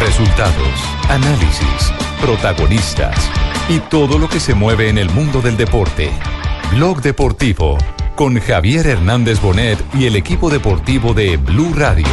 [0.00, 3.16] Resultados, análisis, protagonistas
[3.68, 6.10] y todo lo que se mueve en el mundo del deporte.
[6.72, 7.78] Blog Deportivo
[8.14, 12.06] con Javier Hernández Bonet y el equipo deportivo de Blue Radio.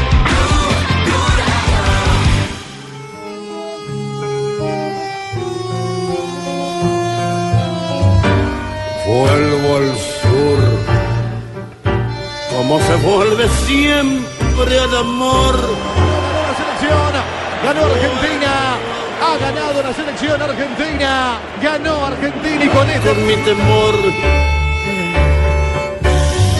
[9.06, 10.60] Vuelvo al sur,
[12.56, 15.56] como se vuelve siempre al amor.
[15.56, 18.78] la selección, ganó Argentina,
[19.22, 23.96] ha ganado la selección argentina, ganó Argentina y con esto mi temor,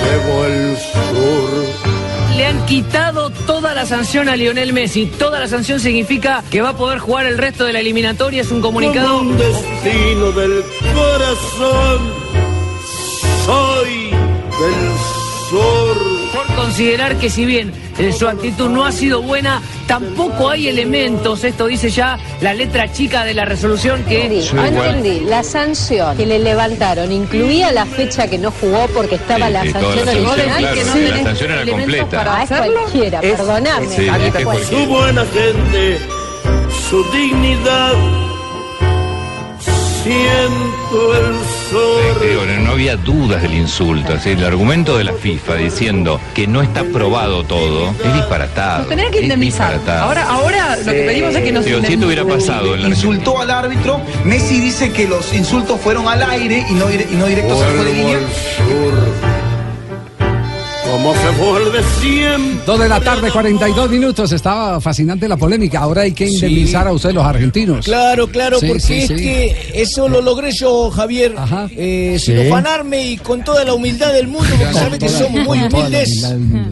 [0.04, 1.90] llevo el sur.
[2.36, 5.08] Le han quitado toda la sanción a Lionel Messi.
[5.08, 8.42] Toda la sanción significa que va a poder jugar el resto de la eliminatoria.
[8.42, 9.18] Es un comunicado.
[9.18, 12.14] Como un destino del corazón,
[13.46, 14.92] soy del
[15.50, 16.19] sur.
[16.34, 21.44] Por considerar que si bien eh, su actitud no ha sido buena, tampoco hay elementos,
[21.44, 24.26] esto dice ya la letra chica de la resolución que...
[24.26, 25.20] Entendí, no entendí.
[25.22, 29.62] La sanción que le levantaron incluía la fecha que no jugó porque estaba Sí, la
[29.64, 30.58] sí, sanción la sanción, original.
[30.60, 32.24] claro, que sí, no la sanción era completa.
[32.24, 33.88] Para es cualquiera, perdoname.
[33.88, 35.98] Sí, es que Su buena gente,
[36.90, 37.94] su dignidad,
[40.10, 41.36] siento el
[41.70, 42.28] sur.
[42.28, 44.14] Digo, no, no había dudas del insulto.
[44.14, 48.80] así, el argumento de la FIFA diciendo que no está probado todo es disparatado.
[48.80, 49.80] Nos tendrían que indemnizar.
[49.88, 52.90] Ahora, ahora lo que pedimos es que nos Digo, si esto hubiera pasado en la
[52.90, 54.02] Insultó al árbitro.
[54.24, 57.86] Messi dice que los insultos fueron al aire y no, dire- y no directos al
[57.86, 58.18] de línea.
[58.58, 58.94] sur,
[60.92, 62.62] como se vuelve siempre.
[62.66, 64.32] Dos de la tarde, 42 minutos.
[64.32, 65.80] Estaba fascinante la polémica.
[65.80, 67.86] Ahora hay que indemnizar a ustedes los argentinos.
[67.86, 69.16] Claro, claro, Sí, porque sí, es sí.
[69.16, 71.36] que eso lo logré yo, Javier,
[71.72, 75.44] eh, sin ufanarme y con toda la humildad del mundo, porque sabes que Toda- somos
[75.46, 76.24] muy humildes.
[76.34, 76.72] mundo.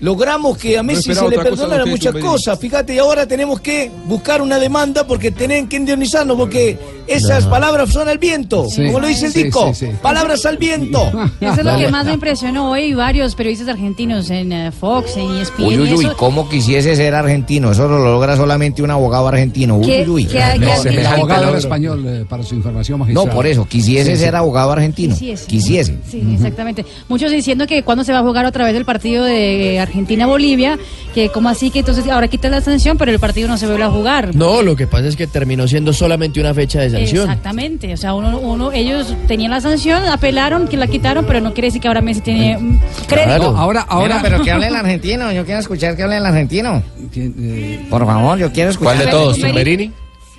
[0.00, 2.58] Logramos que a Messi se le perdonaran muchas cosas.
[2.58, 6.76] Fíjate, y ahora tenemos que buscar una demanda porque tienen que indemnizarnos, porque
[7.14, 8.86] esas palabras son al viento, Sí.
[8.86, 9.72] como lo dice el Sí, disco.
[9.74, 9.92] sí, sí.
[10.02, 11.10] Palabras al viento.
[11.40, 12.94] Eso es lo que más me impresionó hoy.
[12.94, 15.64] Varios periodistas argentinos en eh, Fox, en ESPN.
[15.64, 17.72] Uy, uy, uy, eso, cómo quisiese ser argentino.
[17.72, 19.76] Eso lo logra solamente un abogado argentino.
[19.76, 20.24] Uy, ¿Qué- uy, uy.
[20.26, 20.38] qué
[20.84, 23.30] El abogado español, eh, para su información No, magistral.
[23.34, 24.22] por eso, quisiese Sí, sí.
[24.24, 25.14] ser abogado argentino.
[25.14, 25.46] Quisiese.
[25.46, 25.98] Quisiese.
[26.10, 26.84] Sí, exactamente.
[27.08, 30.78] Muchos diciendo que cuando se va a jugar otra vez el partido de Argentina-Bolivia,
[31.14, 33.84] que como así que entonces ahora quita la sanción, pero el partido no se vuelve
[33.84, 34.34] a jugar.
[34.34, 38.14] No, lo que pasa es que terminó siendo solamente una fecha de Exactamente, o sea,
[38.14, 41.88] uno, uno, ellos tenían la sanción, apelaron, que la quitaron, pero no quiere decir que
[41.88, 42.58] ahora Messi tiene
[43.06, 43.52] crédito.
[43.52, 44.20] No, ahora, ahora.
[44.22, 45.32] Pero que hable el argentino.
[45.32, 46.82] Yo quiero escuchar que hable el argentino.
[47.12, 48.94] ¿Quién, eh, Por favor, yo quiero escuchar.
[48.96, 49.92] ¿Cuál de todos, Tumberini?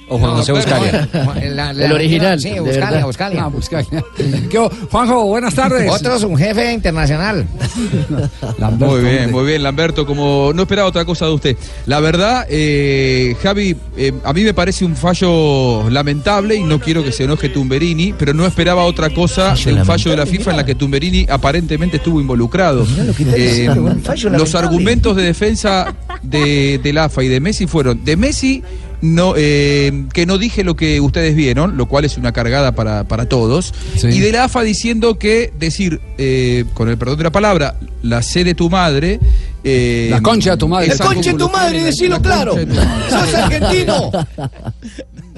[0.10, 1.08] ¿O Juan José Buscalia?
[1.42, 3.06] El original, Sí, Buscalia.
[3.06, 3.44] Buscalia.
[3.44, 4.04] ah, Buscalia.
[4.50, 4.70] ¿Qué hubo?
[4.92, 5.90] Juanjo, buenas tardes.
[5.92, 7.48] Otro es un jefe internacional.
[8.58, 10.06] Lamberto, Muy bien, muy bien, Lamberto.
[10.06, 11.58] Como no esperaba otra cosa de usted.
[11.86, 17.04] La verdad, eh, Javi, eh, a mí me parece un fallo lamentable y no quiero
[17.04, 20.52] que se enoje Tumberini, pero no esperaba otra cosa de un fallo de la FIFA
[20.52, 22.86] en la que Tumberini aparentemente estuvo involucrado.
[23.36, 23.70] Eh,
[24.32, 28.64] los argumentos de defensa de, del AFA y de Messi fueron de Messi.
[29.04, 33.04] No, eh, que no dije lo que ustedes vieron, lo cual es una cargada para,
[33.04, 33.74] para todos.
[33.98, 34.08] Sí.
[34.08, 38.22] Y de la AFA diciendo que decir, eh, con el perdón de la palabra, la
[38.22, 39.20] C de tu madre.
[39.64, 40.88] Eh, La concha de tu madre.
[40.92, 42.56] es La concha de tu madre, decilo la claro.
[43.10, 44.12] ¡Sos argentino!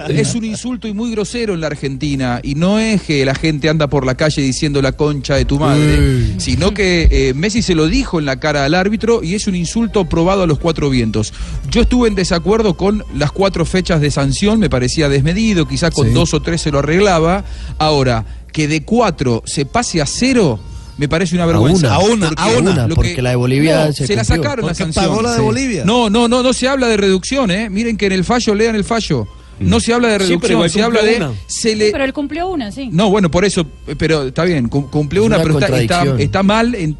[0.10, 2.42] Es un insulto y muy grosero en la Argentina.
[2.44, 5.58] Y no es que la gente anda por la calle diciendo la concha de tu
[5.58, 9.48] madre, sino que eh, Messi se lo dijo en la cara al árbitro y es
[9.48, 11.34] un insulto probado a los cuatro vientos.
[11.72, 16.08] Yo estuve en desacuerdo con las cuatro fechas de sanción, me parecía desmedido, quizás con
[16.08, 16.14] Sí.
[16.14, 17.46] dos o tres se lo arreglaba.
[17.78, 20.60] Ahora, que de cuatro se pase a cero.
[20.98, 21.88] Me parece una vergüenza.
[21.88, 24.66] una, a una, a una, lo porque la de Bolivia No, se se, la sacaron
[24.66, 25.06] la sanción.
[25.06, 25.44] pagó la de Sí.
[25.44, 25.84] Bolivia.
[25.86, 27.70] No, no, no, no se habla de reducción, ¿eh?
[27.70, 29.28] Miren que en el fallo, lean el fallo.
[29.60, 31.28] No se habla de reducción, se habla de.
[31.48, 32.90] Se le, Pero él cumplió una, sí.
[32.92, 33.66] no, bueno, por eso,
[33.98, 36.98] pero está bien, cum- cumplió Es una, una pero está, está, mal, en,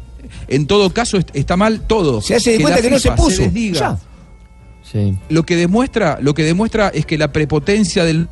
[0.48, 2.20] en todo caso est- está mal todo.
[2.22, 3.42] Se hace de cuenta que no se puso.
[3.72, 3.98] Ya.
[4.90, 5.14] Sí.
[5.28, 8.28] Lo que demuestra, lo que demuestra es que la prepotencia del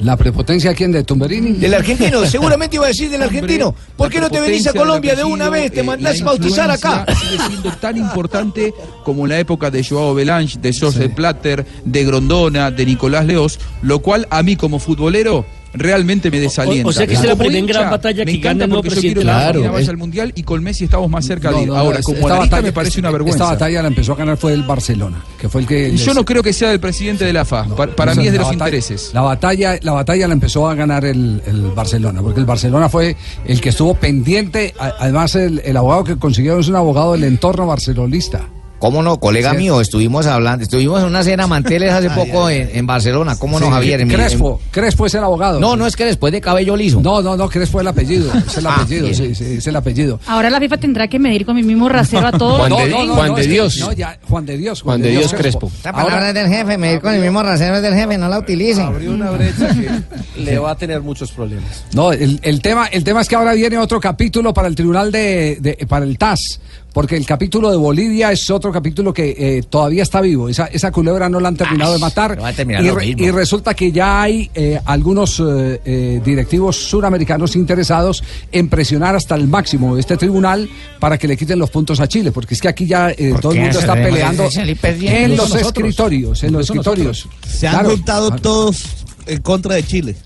[0.00, 0.92] ¿La prepotencia quién?
[0.92, 1.52] ¿De Tumberini?
[1.52, 3.74] Del argentino, seguramente iba a decir del argentino.
[3.96, 5.72] ¿Por qué no te venís a Colombia de una vez?
[5.72, 7.04] Te mandás bautizar acá.
[7.20, 8.72] Sigue siendo tan importante
[9.04, 13.58] como en la época de Joao Belange, de José Platter, de Grondona, de Nicolás Leos,
[13.82, 16.86] lo cual a mí como futbolero realmente me desalienta.
[16.86, 18.70] O- o sea que esa es la primera gran batalla me que encanta gana el
[18.70, 19.22] nuevo yo quiero presidente.
[19.22, 21.98] Claro, vaya es- al Mundial y con Messi estamos más cerca de No, no, Ahora,
[21.98, 23.44] no, como esta analista batalla- me parece una esta vergüenza.
[23.44, 25.96] batalla la empezó a ganar fue el Barcelona, que fue el que...
[25.96, 27.64] Yo no creo que sea del presidente de la FA.
[27.76, 29.10] Pa- para Esa mí es de la los batalla- intereses.
[29.14, 33.16] La batalla, la batalla la empezó a ganar el, el Barcelona, porque el Barcelona fue
[33.44, 34.74] el que estuvo pendiente.
[34.78, 38.46] Además, el, el abogado que consiguieron es un abogado del entorno barcelonista.
[38.78, 39.56] ¿Cómo no, colega Sí.
[39.58, 39.80] mío?
[39.80, 43.36] Estuvimos hablando, estuvimos en una cena manteles hace poco en, en Barcelona.
[43.38, 44.00] ¿Cómo no, Javier?
[44.00, 45.58] En mi- Crespo, Crespo es el abogado.
[45.58, 47.00] No, no es que después de cabello liso.
[47.00, 48.32] No, no, no, Crespo es el apellido.
[48.34, 49.14] Es el Ah, apellido, bien.
[49.16, 50.20] sí, sí, es el apellido.
[50.26, 52.58] Ahora la FIFA tendrá que medir con mi mismo rasero a todos.
[52.58, 53.06] Juan de- gringos.
[53.08, 54.82] no, no, no, es que- no, ya, Juan de Dios.
[54.82, 55.66] Juan de Dios Crespo.
[55.74, 58.38] Esta palabra es del jefe, medir con el mismo rasero es del jefe, no la
[58.38, 58.84] utilicen.
[58.86, 59.90] Abrió una brecha que
[60.40, 61.84] le va a tener muchos problemas.
[61.94, 65.10] No, el, el tema, el tema es que ahora viene otro capítulo para el tribunal
[65.10, 66.60] de, de- para el TAS,
[66.92, 70.48] porque el capítulo de Bolivia es otro capítulo que eh, todavía está vivo.
[70.48, 72.36] Esa, esa culebra no la han terminado de matar.
[72.36, 73.24] no va a terminar y, lo re- mismo.
[73.24, 79.34] y resulta que ya hay eh, algunos eh, eh, directivos suramericanos interesados en presionar hasta
[79.34, 80.68] el máximo este tribunal
[80.98, 83.40] para que le quiten los puntos a Chile, porque es que aquí ya eh, ¿Por
[83.40, 85.62] todo el mundo está peleando en los nosotros.
[85.66, 87.26] escritorios, en los escritorios.
[87.26, 87.50] nosotros.
[87.58, 87.90] Se han Claro.
[87.90, 88.82] juntado todos
[89.26, 90.16] en contra de Chile.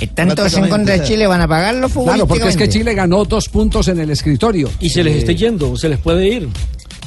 [0.00, 2.68] Están todos en contra de Chile, van a pagarlo Claro, porque es que.
[2.68, 4.70] Chile ganó dos puntos en el escritorio.
[4.80, 6.48] Y se les Eh, está yendo, se les puede ir.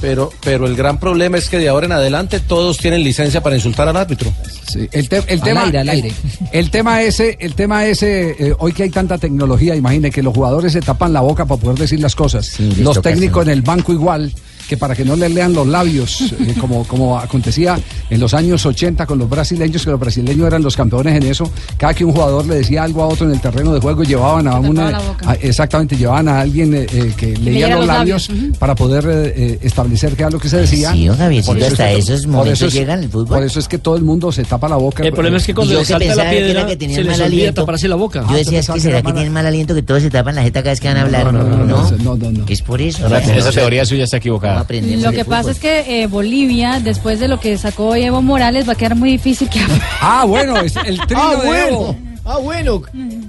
[0.01, 3.55] Pero, pero el gran problema es que de ahora en adelante todos tienen licencia para
[3.55, 4.33] insultar al árbitro.
[4.67, 6.07] Sí, el, te- el Al tema, aire, al aire.
[6.51, 10.23] El, el tema ese, el tema ese, eh, hoy que hay tanta tecnología, imagine que
[10.23, 12.59] los jugadores se tapan la boca para poder decir las cosas.
[12.79, 14.33] los técnicos en el banco igual,
[14.67, 17.79] que para que no les lean los labios, eh, como, como acontecía
[18.09, 21.49] en los años 80 con los brasileños, que los brasileños eran los campeones en eso.
[21.77, 24.47] Cada que un jugador le decía algo a otro en el terreno de juego, llevaban
[24.47, 28.29] a una, a- exactamente, llevaban a alguien eh, eh, que leía los los labios,
[28.59, 29.05] para poder
[29.35, 30.91] eh, establecer qué era lo que se decía.
[30.91, 33.03] Sí, don Javiercito, Por eso hasta es que- esos por momentos eso es- llegan en
[33.05, 33.27] el fútbol.
[33.27, 35.03] Por eso es que todo el mundo se tapa la boca.
[35.03, 36.75] El problema es que cuando Yo le que salta la pensaba que era piedra, que
[36.77, 37.61] tenían se les mal olvida aliento.
[37.61, 38.25] taparse la boca.
[38.29, 40.61] Yo decía, es que será que tienen mal aliento que todos se tapan la jeta
[40.61, 41.33] cada vez que van a hablar.
[41.33, 43.07] No, no, no, Es por eso.
[43.15, 44.50] Esa teoría suya está equivocada.
[45.01, 48.73] Lo que pasa es que eh, Bolivia, después de lo que sacó Evo Morales, va
[48.73, 49.59] a quedar muy difícil que
[50.01, 51.67] Ah, bueno, es el trino Ah, de bueno.
[51.67, 51.95] Evo.
[52.23, 52.81] Ah, bueno.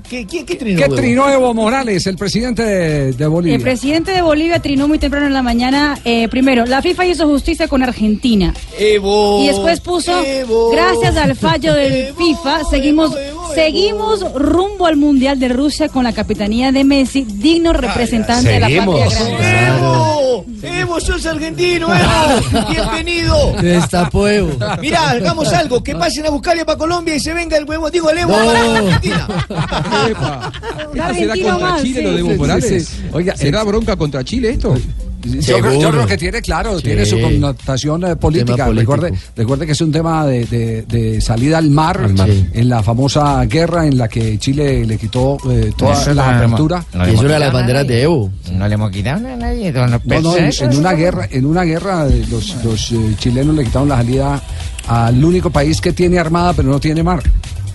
[0.08, 3.56] ¿Qué, qué, qué trinó Evo Morales, el presidente de, de Bolivia?
[3.56, 5.98] El presidente de Bolivia trinó muy temprano en la mañana.
[6.04, 8.52] eh, primero, la FIFA hizo justicia con Argentina.
[8.78, 9.42] Evo.
[9.42, 13.12] Y después puso, Evo, gracias al fallo del FIFA, seguimos,
[13.54, 18.66] seguimos rumbo al Mundial de Rusia con la capitanía de Messi, digno representante de la
[18.68, 19.66] patria grande.
[19.68, 22.66] Evo, Evo, sos argentino, Evo.
[22.70, 23.52] Bienvenido.
[23.60, 24.52] Destapó Evo.
[24.80, 28.10] Mirá, hagamos algo, que pasen a buscarle para Colombia y se venga el huevo, digo
[28.10, 28.44] el Evo No.
[28.46, 29.28] para Argentina.
[30.08, 30.52] Epa.
[30.94, 32.04] ¿Esto será contra más, Chile sí.
[32.04, 32.88] lo de Evo Sí, sí, Morales?
[32.88, 33.02] sí.
[33.12, 34.74] Oiga, ¿Será bronca contra Chile esto?
[35.24, 38.68] Yo, creo- yo creo que tiene, claro, tiene su connotación eh, política.
[38.70, 42.46] Recuerde, recuerde que es un tema de, de- de salida al mar, Sí.
[42.52, 46.84] en la famosa guerra en la que Chile le quitó eh, toda la no apertura.
[47.06, 48.30] es una de las banderas de Evo.
[48.52, 49.72] No le hemos quitado a nadie.
[49.72, 53.54] No, no, en, Perceso, en una guerra, en una guerra eh, los, los eh, chilenos
[53.56, 54.42] le quitaron la salida
[54.88, 57.22] al único país que tiene armada pero no tiene mar.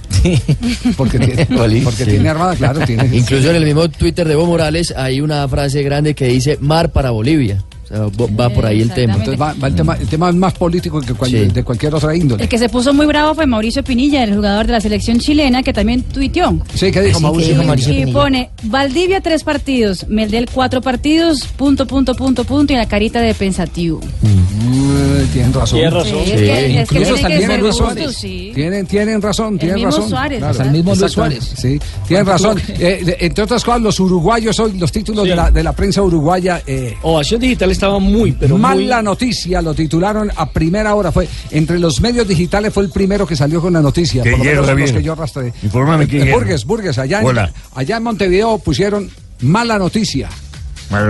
[0.98, 1.46] Porque tiene,
[1.84, 2.12] porque Sí.
[2.12, 3.16] tiene armada, claro, tiene.
[3.16, 6.92] Incluso en el mismo Twitter de Evo Morales hay una frase grande que dice mar
[6.92, 7.64] para Bolivia.
[7.90, 9.14] O sea, bo- va por ahí el tema.
[9.14, 11.38] Entonces va, va el tema, el tema es más político que cual- Sí.
[11.46, 12.44] de cualquier otra índole.
[12.44, 15.64] El que se puso muy bravo fue Mauricio Pinilla, el jugador de la selección chilena,
[15.64, 16.60] que también tuiteó.
[16.74, 17.54] Sí, ¿qué dijo Así que Mauricio?
[17.54, 18.14] dijo Mauricio Y Pinilla.
[18.20, 23.34] pone, Valdivia tres partidos, Meldel cuatro partidos, punto, punto, punto, punto, y la carita de
[23.34, 24.02] pensativo.
[24.22, 25.80] Mm, tienen razón.
[25.80, 26.20] Tiene razón.
[26.26, 28.16] Sí, es que- es que Incluso tiene hasta que el ser mismo justo, Suárez.
[28.18, 28.52] sí.
[28.54, 30.10] Tienen, tienen razón, tienen mismo razón.
[30.10, 30.64] Suárez, Claro.
[30.64, 31.54] El mismo Luis Suárez.
[31.58, 32.60] Sí, tienen razón.
[32.80, 35.30] Eh, entre otras cosas, los uruguayos hoy, los títulos Sí.
[35.30, 36.62] de, la, de la prensa uruguaya.
[36.66, 38.62] Eh, Ovación Digital estaba muy, pero muy...
[38.62, 41.12] Mala noticia, lo titularon a primera hora.
[41.12, 44.24] Fue entre los medios digitales fue el primero que salió con la noticia.
[44.24, 45.54] ¿Qué por lo menos los que yo arrastré.
[45.64, 46.34] Infórmame Eh, hierra.
[46.34, 47.38] Burgues, Burgues, allá en,
[47.76, 49.10] allá en Montevideo pusieron
[49.42, 50.30] mala noticia.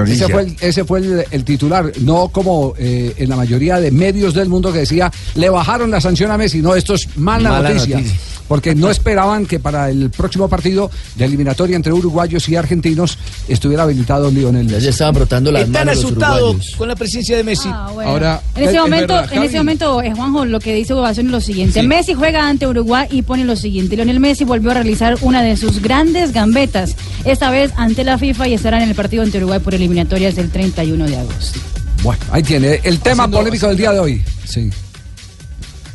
[0.07, 3.91] Ese fue, el, ese fue el, el titular, no como eh, en la mayoría de
[3.91, 6.61] medios del mundo que decía, le bajaron la sanción a Messi.
[6.61, 8.17] No, esto es mala, Mala noticia, noticia.
[8.47, 13.17] Porque no esperaban que para el próximo partido de eliminatoria entre uruguayos y argentinos
[13.49, 14.83] estuviera habilitado Lionel Ya Messi.
[14.85, 17.67] se estaban brotando las Están manos asustados con la presencia de Messi.
[17.69, 18.09] Ah, bueno.
[18.09, 20.93] Ahora, en es- ese es momento, verdad, en ese momento, eh, Juanjo, lo que dice
[20.93, 21.83] Ovación es lo siguiente.
[21.83, 23.97] Messi juega ante Uruguay y pone lo siguiente.
[23.97, 28.47] Lionel Messi volvió a realizar una de sus grandes gambetas, esta vez ante la FIFA
[28.47, 31.59] y estará en el partido ante Uruguay por eliminatorias del 31 de agosto.
[32.01, 34.23] Bueno, ahí tiene el tema Haciendo- polémico del día de hoy.
[34.45, 34.69] Sí.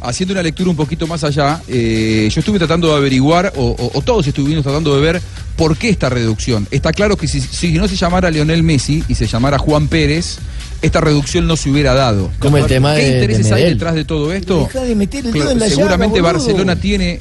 [0.03, 3.99] haciendo una lectura un poquito más allá, eh, yo estuve tratando de averiguar, o, o-
[3.99, 5.23] o todos estuvimos tratando de ver
[5.57, 6.67] por qué esta reducción.
[6.71, 10.37] Está claro que si, si no se llamara Lionel Messi y se llamara Juan Pérez,
[10.83, 12.31] esta reducción no se hubiera dado.
[12.41, 13.75] Como el tema ¿Qué de- de intereses hay Medel.
[13.79, 14.65] detrás de todo esto?
[14.67, 16.21] Deja de meter el dedo Claro, en la llaga, seguramente.
[16.21, 17.19] Barcelona tiene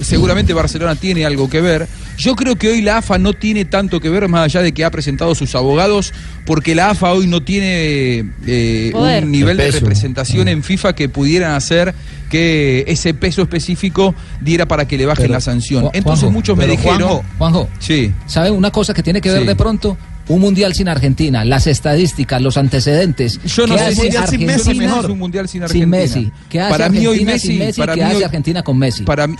[0.00, 1.86] seguramente Barcelona tiene algo que ver.
[2.16, 4.84] Yo creo que hoy la AFA no tiene tanto que ver, más allá de que
[4.84, 6.12] ha presentado sus abogados,
[6.46, 11.52] porque la AFA hoy no tiene eh, un nivel de representación en FIFA que pudieran
[11.54, 11.94] hacer
[12.30, 15.84] que ese peso específico diera para que le bajen Pero, la sanción.
[15.92, 16.98] Entonces Juanjo, muchos me dijeron...
[16.98, 18.12] Juanjo, Juanjo, sí.
[18.26, 19.46] ¿sabe una cosa que tiene que ver Sí.
[19.46, 19.96] de pronto?
[20.26, 23.38] Un mundial sin Argentina, las estadísticas, los antecedentes.
[23.44, 23.86] Yo no ¿Qué sé
[24.16, 25.10] Argentina sin Messi mejor.
[25.10, 25.86] un mundial sin Argentina.
[25.86, 26.32] Messi.
[26.48, 27.80] ¿Qué hace Para mí hoy Argentina Messi, sin Messi?
[27.80, 29.02] para ¿Qué mí hace hoy- Argentina con Messi?
[29.02, 29.36] Para mí,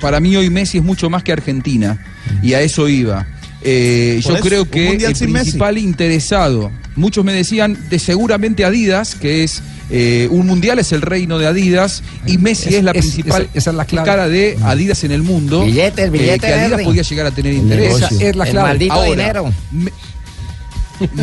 [0.00, 1.98] para mí hoy Messi es mucho más que Argentina
[2.42, 3.26] y a eso iba.
[3.62, 5.24] Eh, yo eso, creo que el Messi.
[5.26, 11.00] principal interesado, muchos me decían de seguramente Adidas, que es eh, un mundial es el
[11.00, 14.06] reino de Adidas y Messi es, Es- la es- principal esa- esa es la clave.
[14.06, 15.64] cara de Adidas en el mundo.
[15.64, 17.94] Billetes, eh, billetes, que Adidas podía llegar a tener interés.
[17.96, 18.68] Esa es la El clave.
[18.68, 19.52] maldito Ahora, dinero.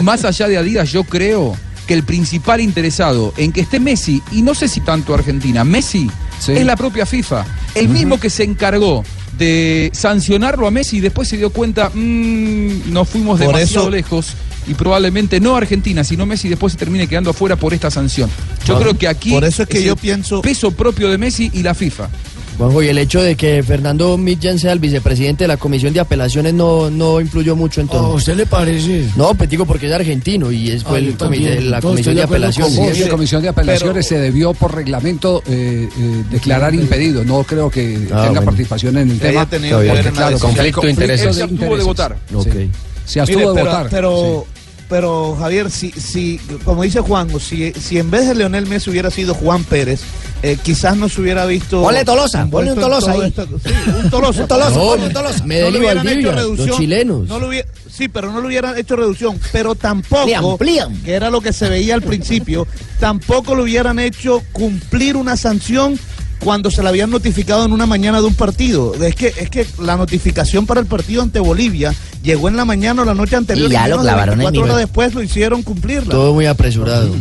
[0.02, 1.56] más allá de Adidas, yo creo
[1.88, 6.10] que el principal interesado en que esté Messi, y no sé si tanto Argentina, Messi
[6.50, 7.46] es la propia FIFA.
[7.76, 9.04] El mismo que se encargó
[9.38, 13.90] de sancionarlo a Messi y después se dio cuenta, "Mm, nos fuimos Por demasiado eso-
[13.90, 14.28] lejos
[14.68, 18.30] y probablemente no Argentina, sino Messi después se termine quedando afuera por esta sanción.
[18.66, 21.50] Yo creo que aquí por eso es que el yo pienso- peso propio de Messi
[21.54, 22.10] y la FIFA.
[22.58, 26.00] Juanjo, y el hecho de que Fernando Millán sea el vicepresidente de la Comisión de
[26.00, 28.06] Apelaciones no, no influyó mucho en todo.
[28.06, 29.08] ¿A usted le parece?
[29.16, 32.24] No, pues digo porque es argentino y es fue Ah, el comité- la Comisión de
[32.24, 32.74] Apelaciones.
[32.96, 37.24] Sí, la comisión de apelaciones se debió por reglamento eh, eh, declarar impedido.
[37.24, 38.46] No creo que Ah, tenga bueno.
[38.46, 39.46] participación en el Que tema.
[39.50, 40.52] tenido que ver en la claro, decisión.
[40.54, 41.26] conflicto de intereses.
[41.28, 42.18] Él se abstuvo de votar.
[42.34, 42.48] Ok.
[42.54, 42.70] Sí.
[43.06, 43.88] Se abstuvo Mire, de pero, votar.
[43.90, 44.46] Pero,
[44.90, 49.10] pero Javier, si, si, como dice Juan, si, si en vez de Leonel Messi hubiera
[49.12, 50.02] sido Juan Pérez,
[50.42, 51.82] eh, quizás no se hubiera visto.
[51.82, 53.22] Ponle Tolosa, ponle un Tolosa ahí.
[53.28, 53.70] esto- sí,
[54.04, 54.42] un Tolosa.
[54.44, 55.44] Un Tolosa, No, ponle un Tolosa.
[55.46, 56.78] Medellín no le hubieran hecho los reducción.
[56.78, 57.28] chilenos.
[57.28, 59.40] No lo hubiera- sí, pero no le hubieran hecho reducción.
[59.52, 60.96] Pero tampoco, Le amplían.
[61.04, 62.68] que era lo que se veía al principio,
[63.00, 65.98] tampoco le hubieran hecho cumplir una sanción
[66.44, 68.94] cuando se la habían notificado en una mañana de un partido.
[68.96, 73.02] Es que, es que la notificación para el partido ante Bolivia llegó en la mañana
[73.02, 73.70] o la noche anterior.
[73.70, 76.12] Y ya lo menos de clavaron en 24 horas después lo hicieron cumplirla.
[76.12, 77.16] Todo muy apresurado.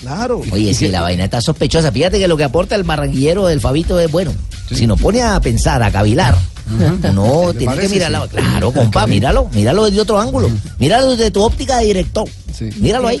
[0.00, 0.42] Claro.
[0.52, 1.90] Oye, sí, la vaina está sospechosa.
[1.90, 4.32] Fíjate que lo que aporta el marranguillero del Fabito es bueno.
[4.70, 6.36] Si nos pone a pensar, a cavilar,
[7.14, 8.24] no, tiene que mirarlo.
[8.26, 8.30] Sí.
[8.36, 10.50] Claro, compa, míralo, míralo desde otro ángulo.
[10.78, 12.28] Míralo desde tu óptica de director.
[12.80, 13.20] Míralo ahí.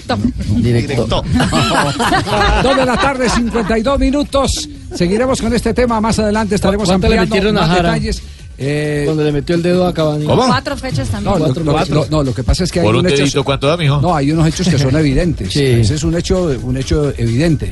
[0.56, 1.06] Directo.
[2.62, 4.68] Dos de la tarde, 52 minutos.
[4.94, 6.00] Seguiremos con este tema.
[6.00, 7.92] Más adelante estaremos ¿Cuánto le ampliando a más Jara?
[7.94, 8.22] detalles.
[8.60, 10.24] Eh, Cuando le metió el dedo a Cavani.
[10.26, 11.32] Cuatro fechas también.
[11.38, 11.46] no,
[11.86, 13.76] lo, no, lo que pasa es que hay Por un unos hechos- dedito, ¿cuánto da,
[13.76, 14.00] mijo?
[14.00, 15.52] No, hay unos hechos que son evidentes.
[15.52, 15.64] Sí.
[15.64, 17.70] Ese es un hecho, un hecho evidente.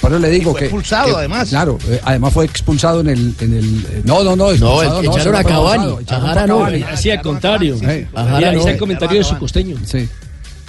[0.00, 0.64] Por eso le digo fue que.
[0.66, 1.48] expulsado, que- además.
[1.48, 3.34] Claro, eh, además fue expulsado en el.
[3.40, 4.50] En el eh, no, no, no.
[4.50, 6.58] expulsado, echaron no a fue Cavani, expulsado, a echaron Jara a no.
[6.58, 6.82] Cavani.
[6.82, 7.78] Así al contrario.
[7.78, 8.06] Sí.
[8.14, 8.66] Ajá, Mira, no.
[8.68, 9.76] el comentario de su costeño.
[9.84, 10.08] Sí.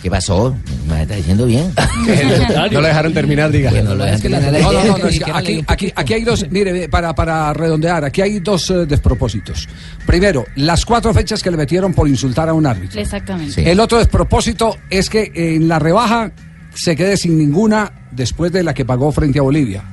[0.02, 0.56] ¿Qué pasó?
[0.88, 1.74] Me está diciendo bien.
[2.72, 3.70] No lo dejaron terminar, diga.
[3.70, 7.14] Que no No, no, no, no, es que aquí, aquí, aquí hay dos, mire, para,
[7.14, 9.68] para redondear, aquí hay dos eh, despropósitos.
[10.06, 13.00] Primero, las cuatro fechas que le metieron por insultar a un árbitro.
[13.02, 13.54] Exactamente.
[13.56, 13.64] Sí.
[13.70, 16.32] El otro despropósito es que en la rebaja
[16.74, 19.84] se quede sin ninguna después de la que pagó frente a Bolivia.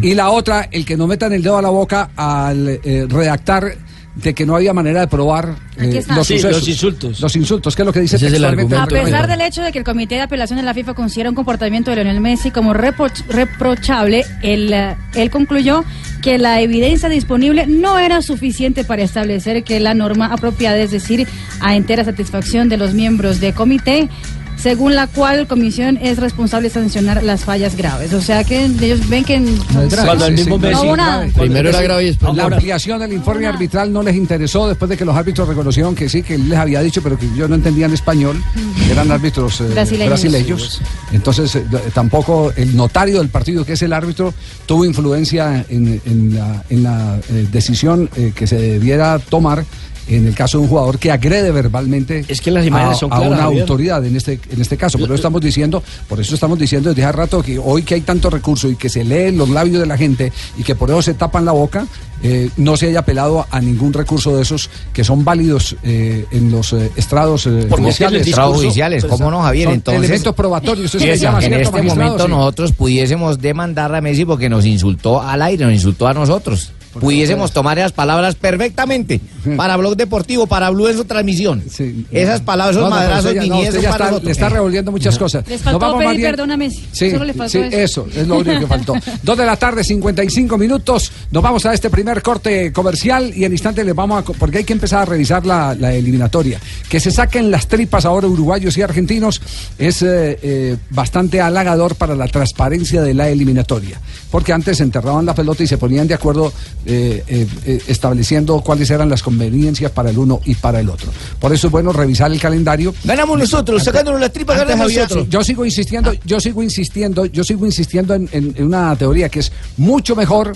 [0.00, 3.74] Y la otra, el que no metan el dedo a la boca al eh, redactar
[4.14, 6.52] de que no había manera de probar eh, los Sí, sucesos.
[6.60, 7.20] los insultos.
[7.20, 8.44] Los insultos, que es lo que dice Ese es el.
[8.44, 11.34] A pesar del hecho de que el Comité de Apelación de la FIFA considera un
[11.34, 14.72] comportamiento de Lionel Messi como reproch- reprochable, él,
[15.14, 15.82] él concluyó
[16.20, 21.26] que la evidencia disponible no era suficiente para establecer que la norma apropiada, es decir,
[21.60, 24.08] a entera satisfacción de los miembros del comité,
[24.56, 28.12] según la cual comisión es responsable de sancionar las fallas graves.
[28.12, 30.70] O sea que ellos ven que No es grave, Cuando el sí, mismo sí, Messi-
[30.72, 31.16] no, No hubo nada.
[31.16, 31.32] grave.
[31.36, 34.96] Primero era grave y después La ampliación del informe arbitral no les interesó después de
[34.96, 37.54] que los árbitros reconocieron que sí, que él les había dicho, pero que yo no
[37.56, 38.40] entendía en español,
[38.86, 40.08] que eran árbitros eh, Brasileños.
[40.08, 40.80] brasileños.
[41.12, 44.32] Entonces, eh, tampoco el notario del partido, que es el árbitro,
[44.66, 49.64] tuvo influencia en, en la, en la, eh, decisión eh, que se debiera tomar
[50.08, 53.12] en el caso de un jugador que agrede verbalmente Es que las imágenes a, son
[53.12, 53.60] a claras, una Javier.
[53.62, 54.98] autoridad en este en este caso.
[54.98, 58.00] Por eso estamos diciendo, por eso estamos diciendo desde hace rato que hoy que hay
[58.00, 61.02] tanto recurso y que se leen los labios de la gente y que por eso
[61.02, 61.86] se tapan la boca,
[62.22, 66.50] eh, no se haya apelado a ningún recurso de esos que son válidos eh, en
[66.50, 68.26] los eh, estrados eh, es judiciales.
[68.26, 69.66] Estrados judiciales, ¿cómo no, Javier?
[69.66, 70.90] Son Entonces- elementos probatorios.
[70.90, 72.10] Se llama, en ¿cierto, este magistrado?
[72.10, 72.30] momento Sí.
[72.30, 76.72] nosotros pudiésemos demandar a Messi porque nos insultó al aire, nos insultó a nosotros.
[77.00, 79.20] Pudiésemos tomar esas palabras perfectamente
[79.56, 81.62] para Blog Deportivo, para Blue en su transmisión.
[82.10, 84.24] Esas palabras, esos No, no, pero madrazos, ya- ni no, ya para está, nosotros.
[84.24, 85.48] le está revolviendo muchas cosas.
[85.48, 86.86] Les faltó vamos pedir perdón a Messi.
[86.92, 88.06] Sí, Solo le faltó sí, eso.
[88.10, 88.94] eso es lo único que faltó.
[89.22, 91.10] Dos de la tarde, 55 minutos.
[91.30, 94.32] Nos vamos a este primer corte comercial y en instante les vamos a.
[94.32, 96.60] Porque hay que empezar a revisar la, la eliminatoria.
[96.88, 99.40] Que se saquen las tripas ahora uruguayos y argentinos
[99.78, 104.00] es eh, eh, bastante halagador para la transparencia de la eliminatoria.
[104.32, 106.52] Porque antes enterraban la pelota y se ponían de acuerdo
[106.84, 111.12] eh, eh, eh, estableciendo cuáles eran las conveniencias para el uno y para el otro.
[111.38, 112.92] Por eso es bueno revisar el calendario.
[113.04, 115.28] Ganamos nosotros, sacándonos las tripas, ganamos había- nosotros.
[115.28, 119.40] yo sigo insistiendo, yo sigo insistiendo, yo sigo insistiendo en, en- en una teoría que
[119.40, 120.54] es mucho mejor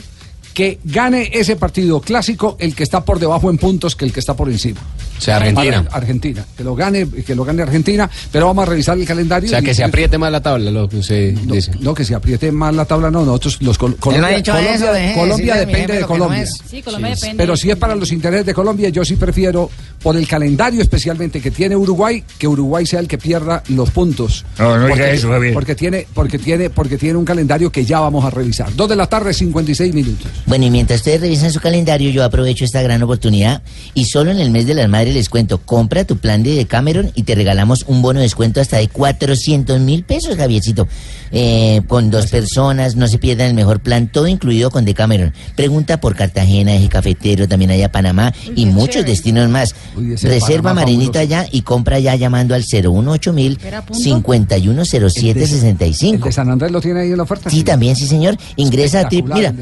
[0.55, 4.21] que gane ese partido clásico el que está por debajo en puntos que el que
[4.21, 4.81] está por encima.
[5.19, 5.83] O sea, Argentina.
[5.85, 6.45] Para- Argentina.
[6.57, 9.47] Que lo gane, que lo gane Argentina, pero vamos a revisar el calendario.
[9.49, 11.73] O sea, y- que se apriete más la tabla, lo que usted dice.
[11.81, 15.15] No, que se apriete más la tabla, no, nosotros los col- no Colombia, Colombia, eso,
[15.19, 16.43] Colombia depende de no Colombia.
[16.43, 16.51] es.
[16.71, 17.37] Sí, Colombia depende.
[17.37, 19.71] Pero si es para los intereses de Colombia, yo sí prefiero,
[20.03, 24.45] por el calendario especialmente que tiene Uruguay, que Uruguay sea el que pierda los puntos.
[24.59, 25.55] No, no diga porque, eso, Javier.
[25.55, 28.75] Porque tiene, porque, tiene, porque tiene un calendario que ya vamos a revisar.
[28.75, 30.27] Dos de la tarde, 56 minutos.
[30.47, 33.63] Bueno, y mientras ustedes revisan su calendario, yo aprovecho esta gran oportunidad
[33.95, 37.13] y solo en el mes de las madres les cuento, compra tu plan de Cameron
[37.15, 40.89] y te regalamos un bono de descuento hasta de 400 mil pesos, Javiercito.
[41.33, 45.33] Eh, con dos personas, no se pierdan el mejor plan, todo incluido con Decameron.
[45.57, 49.75] Pregunta por Cartagena, Eje Cafetero, también allá Panamá y muchos destinos más.
[49.99, 53.59] ese Reserva Panamá Marinita ya y compra ya llamando al 018000 mil
[53.91, 56.15] 510765.
[56.15, 57.51] ¿El de San Andrés lo tiene ahí en la oferta?
[57.51, 58.37] Sí, también, sí, señor.
[58.57, 59.53] Ingresa a mira,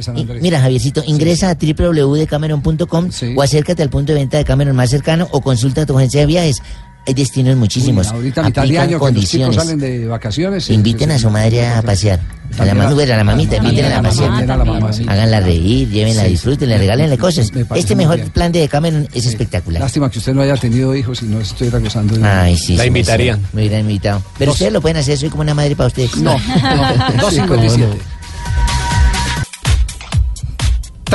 [0.41, 5.29] mira, Javiercito, ingresa a www.decameron.com o acércate al punto de venta de Cameron más cercano
[5.37, 6.63] o consulta tu agencia de viajes.
[7.07, 8.07] Hay destinos muchísimos.
[8.09, 9.57] Uy, ahorita a mitad de Aplican año que los chicos condiciones.
[9.57, 10.65] salen de vacaciones.
[10.65, 12.19] sí, Inviten a su madre a pasear.
[12.59, 14.31] A la mamá, a la mamita, invítenla a a la pasear.
[14.51, 15.13] a.
[15.13, 16.33] Háganla reír, llévenla, Sí, sí.
[16.33, 17.53] disfrútenla, regálenle cosas.
[17.53, 18.31] me Este mejor bien.
[18.31, 19.83] plan de Cameron es espectacular.
[19.83, 22.85] Lástima que usted no haya tenido hijos y no estuviera gozando de Ay, sí, La
[22.85, 23.41] sí, invitarían.
[23.53, 24.23] Me hubieran invitado.
[24.39, 26.17] Pero ustedes lo pueden hacer, soy como una madre para ustedes.
[26.17, 27.99] No, no, 257.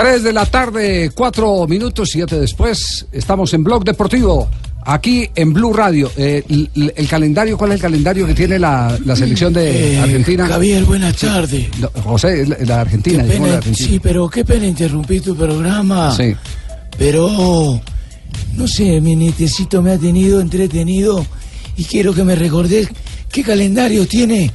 [0.02, 3.06] 3 de la tarde, 4 minutos, 7 después.
[3.12, 4.48] Estamos en Blog Deportivo,
[4.86, 6.10] aquí en Blue Radio.
[6.16, 6.44] Eh,
[6.96, 10.48] el, calendario, ¿cuál es el calendario que tiene la, la selección de Eh, Argentina?
[10.48, 11.68] Javier, buenas tardes.
[11.80, 13.24] No, José, la, la Argentina.
[13.26, 13.90] Pena- la Argentina.
[13.90, 16.16] sí, pero qué pena interrumpir tu programa.
[16.16, 16.34] Sí.
[16.98, 17.82] Pero,
[18.56, 21.26] no sé, mi nietecito me ha tenido entretenido
[21.76, 22.88] y quiero que me recordes
[23.30, 24.50] qué calendario tiene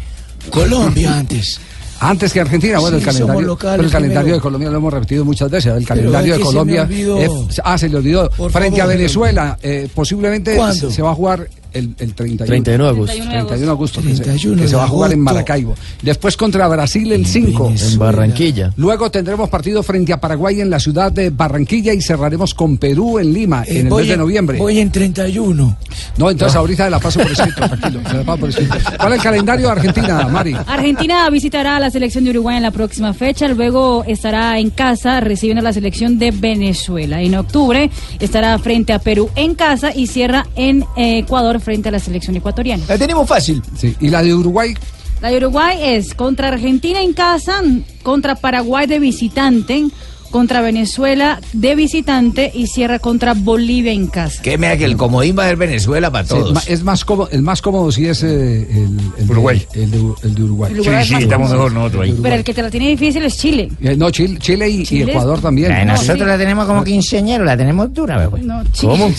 [0.50, 1.60] Colombia antes.
[2.06, 4.36] Antes que Argentina, bueno, Sí, el calendario, locales pero el calendario primero.
[4.36, 5.72] de Colombia lo hemos repetido muchas veces.
[5.74, 6.82] El calendario de se Colombia.
[6.82, 7.18] olvidó.
[7.48, 8.28] es- ah, se le olvidó.
[8.30, 8.86] Por Frente a.
[8.86, 10.90] Venezuela, eh, posiblemente ¿Cuándo?
[10.90, 13.16] se va a jugar el, el 31, 31 de agosto.
[13.16, 15.20] 31 de agosto, que se- 31 que se va a jugar en.
[15.20, 15.74] Maracaibo.
[16.02, 17.72] Después contra Brasil el 5.
[17.92, 18.72] En Barranquilla.
[18.76, 23.18] Luego tendremos partido frente a Paraguay en la ciudad de Barranquilla y cerraremos con Perú
[23.18, 24.58] en Lima Eh, en el mes de noviembre.
[24.58, 25.76] Voy en 31.
[26.16, 28.00] No, entonces ahorita la paso por escrito, tranquilo.
[28.08, 28.76] se la paso por escrito.
[28.98, 30.54] ¿Cuál es el calendario de Argentina, Mari?
[30.66, 35.20] Argentina visitará a la selección de Uruguay en la próxima fecha, luego estará en casa
[35.20, 37.20] recibiendo a la selección de Venezuela.
[37.22, 41.92] En octubre estará frente a Perú en casa y cierra en eh, Ecuador frente a
[41.92, 42.84] la selección ecuatoriana.
[42.88, 43.62] La tenemos fácil.
[43.76, 43.96] Sí.
[44.00, 44.74] ¿Y la de Uruguay?
[45.20, 47.62] La de Uruguay es contra Argentina en casa,
[48.02, 49.86] contra Paraguay de visitante,
[50.34, 54.42] contra Venezuela de visitante y cierra contra Bolivia en casa.
[54.42, 56.66] Que mira que el comodín va a ser Venezuela para Sí, todos.
[56.68, 59.64] es más cómodo, el más cómodo sí es eh, el, el de- Uruguay.
[59.74, 60.72] el, de, el de Uruguay.
[60.72, 61.70] El Uruguay es más cómodo.
[61.70, 62.18] nosotros ahí.
[62.20, 63.70] Pero el que te la tiene difícil es Chile.
[63.80, 65.02] Eh, no, Chile, Chile y.
[65.02, 65.70] Ecuador también.
[65.70, 66.24] Eh, No, nosotros sí.
[66.24, 68.42] la tenemos como quinceañero, la tenemos dura, güey.
[68.42, 69.14] No, Chile.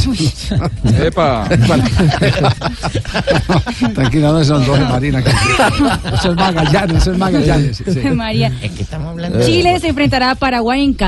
[1.05, 1.47] Epa.
[3.93, 5.23] Tranquila, no son dos de Marina.
[5.23, 5.29] que-
[6.13, 7.77] Eso es Magallanes, eso es Magallanes.
[7.87, 7.99] sí.
[8.15, 8.51] María.
[8.61, 11.04] Es que estamos hablando Chile se enfrentará a Paraguay en casa.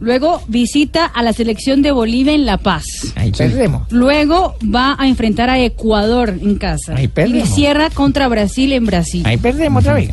[0.00, 2.84] Luego visita a la selección de Bolivia en La Paz.
[3.16, 3.90] Ahí perdemos.
[3.90, 6.94] Luego va a enfrentar a Ecuador en casa.
[6.94, 7.48] Ahí y perdemos.
[7.54, 9.22] cierra contra Brasil en Brasil.
[9.26, 10.10] Ahí perdemos otra vez.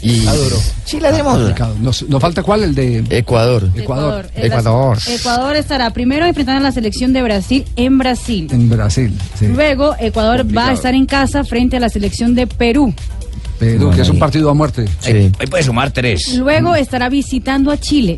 [0.00, 0.24] Y.
[1.38, 1.74] Complicado.
[1.80, 3.68] Nos, nos falta cuál, el de Ecuador.
[3.74, 4.28] Ecuador.
[4.34, 4.52] El-
[5.08, 8.48] Ecuador estará primero enfrentando a la selección de Brasil en Brasil.
[8.50, 9.12] En Brasil.
[9.38, 9.46] sí.
[9.48, 12.94] Luego Ecuador va a estar en casa frente a la selección de Perú.
[13.58, 14.84] Perú, que es un partido a muerte.
[15.04, 16.36] Ahí, ahí puede sumar tres.
[16.36, 18.16] Luego estará visitando a Chile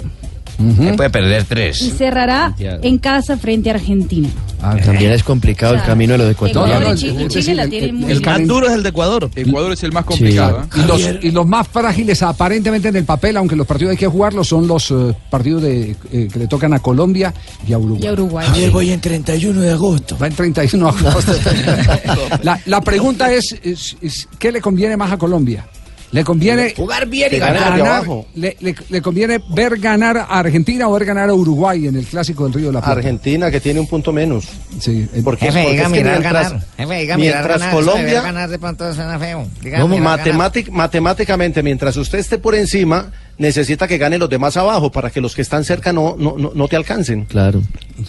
[0.61, 1.93] Ahí puede perder y tres.
[1.97, 4.29] cerrará en casa frente a Argentina.
[4.63, 7.03] Ah, También es complicado O sea, el camino de los Ecuador ecuatorianos.
[7.03, 9.31] y y el- el- calen- duro es el de Ecuador.
[9.35, 10.61] Ecuador es el más complicado.
[10.63, 10.67] ¿eh?
[10.77, 14.07] Y los, y los más frágiles aparentemente en el papel, aunque los partidos hay que
[14.07, 17.33] jugarlos, son los eh, partidos de, eh, que le tocan a Colombia
[17.67, 18.05] y a Uruguay.
[18.05, 18.47] Y a Uruguay.
[18.49, 20.19] Javier, voy en 31 de agosto.
[20.21, 21.33] Va en 31 de agosto.
[22.43, 25.65] la, la pregunta es, es- es, ¿qué le conviene más a Colombia?
[26.13, 27.79] Le conviene Jugar bien y ganar.
[27.79, 31.95] ganar- le, le- le conviene ver ganar a Argentina o ver ganar a Uruguay en
[31.97, 32.97] el clásico del Río de la Plata.
[32.99, 34.49] Argentina que tiene un punto menos.
[34.81, 36.67] Sí, porque, Jefe, porque diga es que mirar mientras, ganar.
[36.77, 37.75] Jefe, diga mirar mientras ganar.
[37.75, 39.47] Colombia ganar de pronto suena feo.
[39.63, 40.51] Diga No, mirar ganar.
[40.53, 45.21] matematic- matemáticamente, mientras usted esté por encima, necesita que ganen los demás abajo para que
[45.21, 47.25] los que están cerca no, no, no, no te alcancen.
[47.25, 47.63] Claro.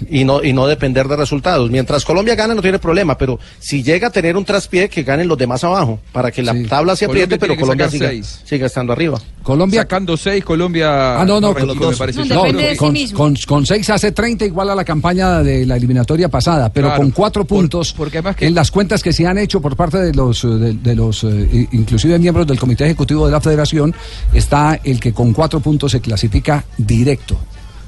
[0.09, 1.69] Y no, y no depender de resultados.
[1.71, 5.27] Mientras Colombia gana no tiene problema, pero si llega a tener un traspié, que ganen
[5.29, 8.41] los demás abajo, para que la tabla se Colombia apriete, pero que Colombia siga, seis.
[8.43, 9.19] siga estando arriba.
[9.41, 11.19] Colombia Sacando seis, Colombia.
[11.21, 12.25] Ah, no, no, arrancó, con, me parece.
[12.25, 12.43] no,
[12.77, 16.87] con, con- con seis hace 30 igual a la campaña de la eliminatoria pasada, pero
[16.87, 17.95] Claro, con cuatro puntos
[18.39, 21.23] en las cuentas que se han hecho por parte de los, eh, de, de los
[21.23, 23.93] eh, inclusive miembros del Comité Ejecutivo de la Federación,
[24.33, 27.37] está el que con cuatro puntos se clasifica directo.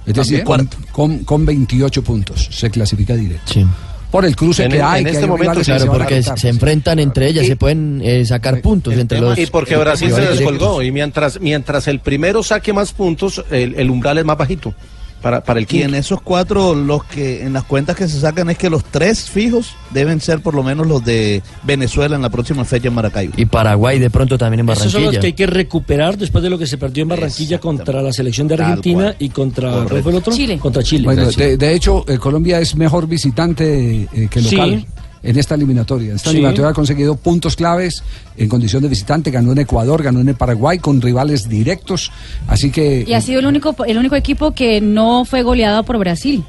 [0.05, 3.53] Es decir, con, con, con 28 puntos se clasifica directo.
[4.11, 6.49] Por el cruce En que hay, en que este hay momento, Claro, se porque se
[6.49, 9.35] enfrentan entre ellas, se pueden eh, sacar puntos entre los.
[9.39, 10.83] Y porque Brasil se descolgó, directos.
[10.83, 14.75] y mientras, mientras el primero saque más puntos, el, el umbral es más bajito
[15.23, 15.87] para, para el Y quinto.
[15.87, 19.29] en esos cuatro, los que en las cuentas que se sacan es que los tres
[19.29, 23.33] fijos deben ser por lo menos los de Venezuela en la próxima fecha en Maracaibo.
[23.37, 25.21] Y Paraguay de pronto también en Esos son los Barranquilla.
[25.21, 28.47] que hay que recuperar después de lo que se perdió en Barranquilla contra la selección
[28.47, 30.03] de Argentina y contra ¿cuál Correcto.
[30.03, 30.33] fue el otro?
[30.35, 30.59] Chile.
[30.59, 31.05] Contra Chile.
[31.05, 31.45] Bueno, Chile.
[31.47, 34.85] de, de hecho, eh, Colombia es mejor visitante eh, que Sí.
[35.23, 36.09] En esta eliminatoria.
[36.09, 36.35] En esta Sí.
[36.35, 38.03] eliminatoria ha conseguido puntos claves
[38.37, 39.31] en condición de visitante.
[39.31, 42.11] Ganó en Ecuador, ganó en el Paraguay con rivales directos.
[42.47, 43.05] Así que.
[43.07, 46.43] Y ha sido el único, el único equipo que no fue goleado por Brasil.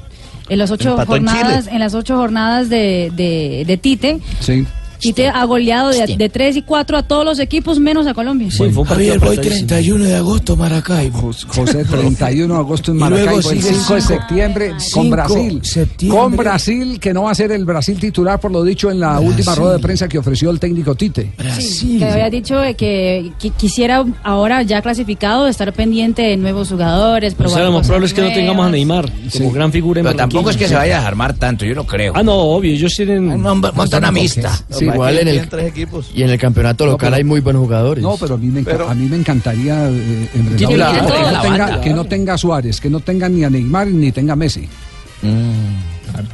[0.47, 4.65] En las ocho Empató jornadas, en, las ocho jornadas de, de, de Tite, Sí.
[4.99, 8.49] Tite ha goleado de, de 3 y 4 a todos los equipos menos a Colombia.
[8.85, 11.31] Javier, voy 31 de agosto, Maracaibo.
[11.47, 15.59] José, 31 de agosto en Y luego Maracaibo, el sigue 5 de septiembre con Brasil.
[15.63, 16.19] septiembre.
[16.19, 19.19] Con Brasil, que no va a ser el Brasil titular por lo dicho en la
[19.19, 21.31] última rueda de prensa que ofreció el técnico Tite.
[21.59, 27.33] Sí, que había dicho que, qui- quisiera ahora ya clasificado estar pendiente de nuevos jugadores.
[27.33, 28.69] O probar sea, lo más probable es que no tengamos a.
[28.69, 31.75] Neymar como gran figura en Pero tampoco es que se vaya a armar tanto, yo
[31.75, 32.13] no creo.
[32.15, 33.41] Ah, no, obvio, ellos tienen...
[33.41, 34.51] monta una mixta.
[34.69, 36.11] Sí, igual en el, equipos.
[36.13, 38.03] y en el campeonato No, local pero- hay muy buenos jugadores.
[38.03, 41.81] No, pero a mí me, enca- a mí me encantaría eh, en que, no tenga,
[41.81, 44.67] que no tenga Suárez, que no tenga ni a Neymar ni tenga a Messi.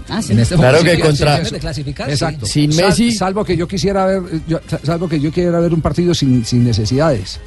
[0.10, 0.34] Ah, sí.
[0.34, 1.60] En este Claro que sí, contra- sí, sí.
[1.60, 2.46] clasificar, Exacto.
[2.46, 2.52] sí.
[2.52, 5.82] Sin Sal- Messi- salvo que yo quisiera ver, yo- salvo que yo quiera ver un
[5.82, 7.40] partido sin, sin necesidades,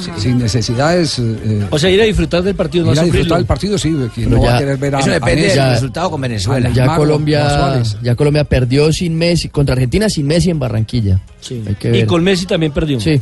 [0.00, 1.18] sin, sin necesidades.
[1.18, 3.18] eh, O sea, ir a disfrutar del partido, no ir a sufrirlo.
[3.18, 5.48] disfrutar del partido, sí, que no va a querer ver a Eso a depende Messi,
[5.48, 6.68] del Ya- resultado con Venezuela.
[6.68, 11.20] a Ya a Colombia, ya Colombia perdió sin Messi contra Argentina sin Messi en Barranquilla.
[11.40, 11.62] Sí.
[11.66, 13.00] Hay que Y con Messi también perdió.
[13.00, 13.20] Sí.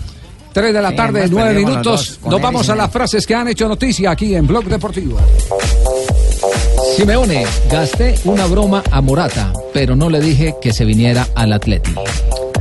[0.53, 2.19] 3 de la Sí, tarde, además 9 perdimos los minutos.
[2.23, 5.19] dos, Nos vamos sin a las frases que han hecho noticia aquí en Blog Deportivo.
[6.97, 12.03] Simeone, gasté una broma a Morata, pero no le dije que se viniera al Atlético.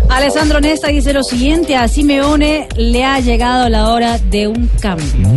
[0.09, 5.29] Alessandro Nesta dice lo siguiente, a Simeone le ha llegado la hora de un cambio.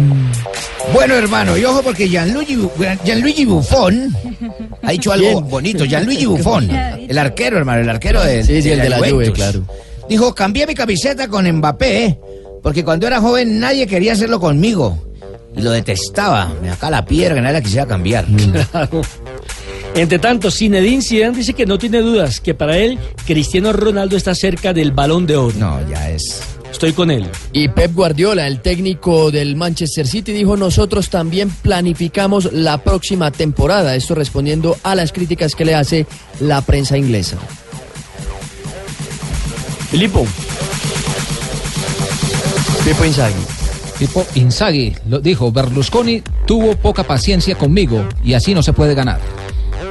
[0.92, 2.58] Bueno, hermano, y ojo porque Gianluigi,
[3.04, 4.12] Gianluigi Buffon
[4.82, 5.84] ha dicho algo bonito.
[5.86, 9.28] Gianluigi Buffon, el arquero, hermano, el arquero del, Sí, sí, el de la Juventus.
[9.28, 9.62] Juve, claro.
[10.08, 12.18] Dijo, cambié mi camiseta con Mbappé,
[12.64, 14.98] porque cuando era joven nadie quería hacerlo conmigo.
[15.58, 16.52] Y lo detestaba.
[16.62, 18.26] Me acá la piedra que nadie la quisiera cambiar.
[18.70, 19.02] Claro.
[19.94, 24.34] Entre tanto, Zinedine Zidane dice que no tiene dudas, que para él Cristiano Ronaldo está
[24.34, 25.54] cerca del Balón de Oro.
[25.58, 26.40] No, ya es.
[26.70, 27.26] Estoy con él.
[27.52, 33.96] Y Pep Guardiola, el técnico del Manchester City, dijo, nosotros también planificamos la próxima temporada.
[33.96, 36.06] Esto respondiendo a las críticas que le hace
[36.40, 37.36] la prensa inglesa.
[39.90, 40.26] Filipo.
[42.84, 43.67] Pippo Inzaghi.
[43.98, 49.20] Tipo Inzaghi lo dijo, Berlusconi tuvo poca paciencia conmigo y así no se puede ganar.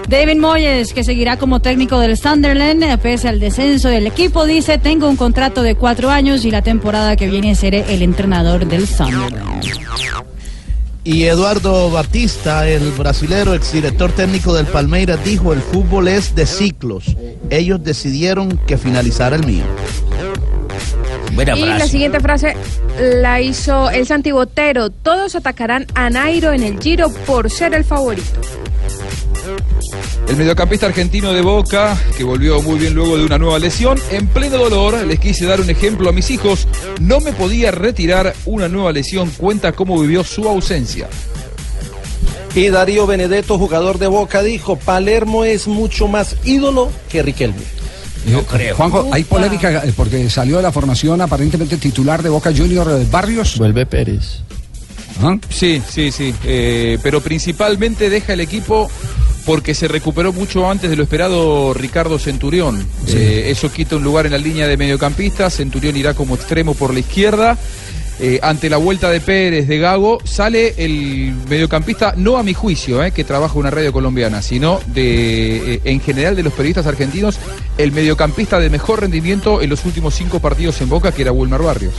[0.08, 4.78] David Moyes, que seguirá como técnico del Sunderland, eh, pese al descenso del equipo, dice,
[4.78, 8.88] tengo un contrato de cuatro años y la temporada que viene seré el entrenador del
[8.88, 9.66] Sunderland.
[11.04, 17.16] Y Eduardo Batista, el brasilero, exdirector técnico del Palmeiras, dijo, el fútbol es de ciclos.
[17.50, 19.64] Ellos decidieron que finalizara el mío.
[21.34, 22.56] Buena Y la siguiente frase
[23.00, 24.90] la hizo el Santibotero.
[24.90, 28.42] Todos atacarán a Nairo en el Giro por ser el favorito.
[30.28, 34.28] El mediocampista argentino de Boca, que volvió muy bien luego de una nueva lesión, en
[34.28, 36.68] pleno dolor, les quise dar un ejemplo a mis hijos.
[37.00, 39.30] No me podía retirar una nueva lesión.
[39.38, 41.08] Cuenta cómo vivió su ausencia.
[42.56, 47.77] Y Darío Benedetto, jugador de Boca, dijo, Palermo es mucho más ídolo que Riquelme.
[48.28, 48.76] No creo.
[48.76, 53.08] Juanjo, hay polémica eh, porque salió de la formación aparentemente titular de Boca Junior eh,
[53.10, 53.58] Barrios.
[53.58, 54.42] Vuelve Pérez.
[55.50, 56.34] Sí, sí, sí.
[56.46, 58.90] eh, pero principalmente deja el equipo
[59.48, 62.86] porque se recuperó mucho antes de lo esperado Ricardo Centurión.
[63.06, 63.16] Sí.
[63.18, 65.56] Eh, eso quita un lugar en la línea de mediocampistas.
[65.56, 67.58] Centurión irá como extremo por la izquierda.
[68.20, 73.04] Eh, ante la vuelta de Pérez, de Gago, sale el mediocampista, no a mi juicio,
[73.04, 77.40] eh, que trabaja una radio colombiana, sino de, eh, en general de los periodistas argentinos,
[77.78, 81.62] el mediocampista de mejor rendimiento en los últimos cinco partidos en Boca, que era Wilmar
[81.62, 81.94] Barrios.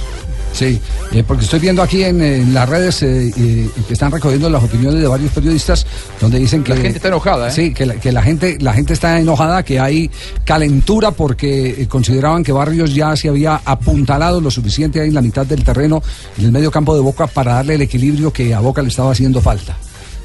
[0.59, 0.81] Sí,
[1.13, 4.65] eh, porque estoy viendo aquí en, en las redes eh, eh, que están recogiendo las
[4.65, 5.87] opiniones de varios periodistas
[6.21, 7.49] donde dicen que La gente está enojada.
[7.53, 10.11] Sí, que, la, que la gente la gente está enojada, que hay
[10.45, 15.47] calentura porque consideraban que Barrios ya se había apuntalado lo suficiente ahí en la mitad
[15.47, 16.03] del terreno,
[16.39, 19.13] en el medio campo de Boca para darle el equilibrio que a Boca le estaba
[19.13, 19.77] haciendo falta.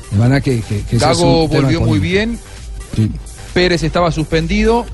[0.10, 1.06] De manera que, que- que de
[1.62, 2.39] volvió muy bien,
[3.54, 4.86] Pérez estaba suspendido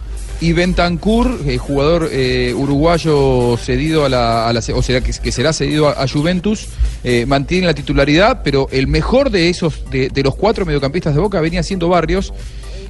[0.42, 5.32] y Bentancur, eh, jugador eh, uruguayo cedido a la, a la- o será que, que
[5.32, 6.68] será cedido a, a Juventus,
[7.04, 11.20] eh, mantiene la titularidad, pero el mejor de esos, de, de los cuatro mediocampistas de
[11.22, 12.34] Boca venía siendo Barrios.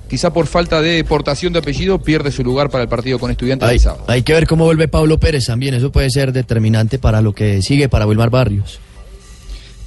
[0.10, 3.70] Quizá por falta de portación de apellido pierde su lugar para el partido con estudiantes
[3.70, 4.06] Hay, del sábado.
[4.08, 5.76] hay que ver cómo vuelve Pablo Pérez también.
[5.76, 8.80] Eso puede ser determinante para lo que sigue para Wilmar Barrios.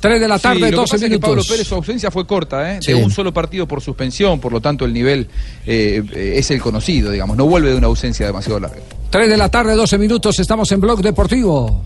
[0.02, 1.28] 3 de la Sí, tarde, que 12 pasa es que minutos.
[1.30, 2.78] Pablo Pérez su ausencia fue corta, ¿eh?
[2.82, 2.92] Sí.
[2.92, 5.28] de un solo partido por suspensión, por lo tanto el nivel
[5.64, 8.78] eh, eh, es el conocido, digamos, no vuelve de una ausencia demasiado larga.
[9.10, 11.84] 3 de la tarde, 12 minutos, estamos en Blog Deportivo.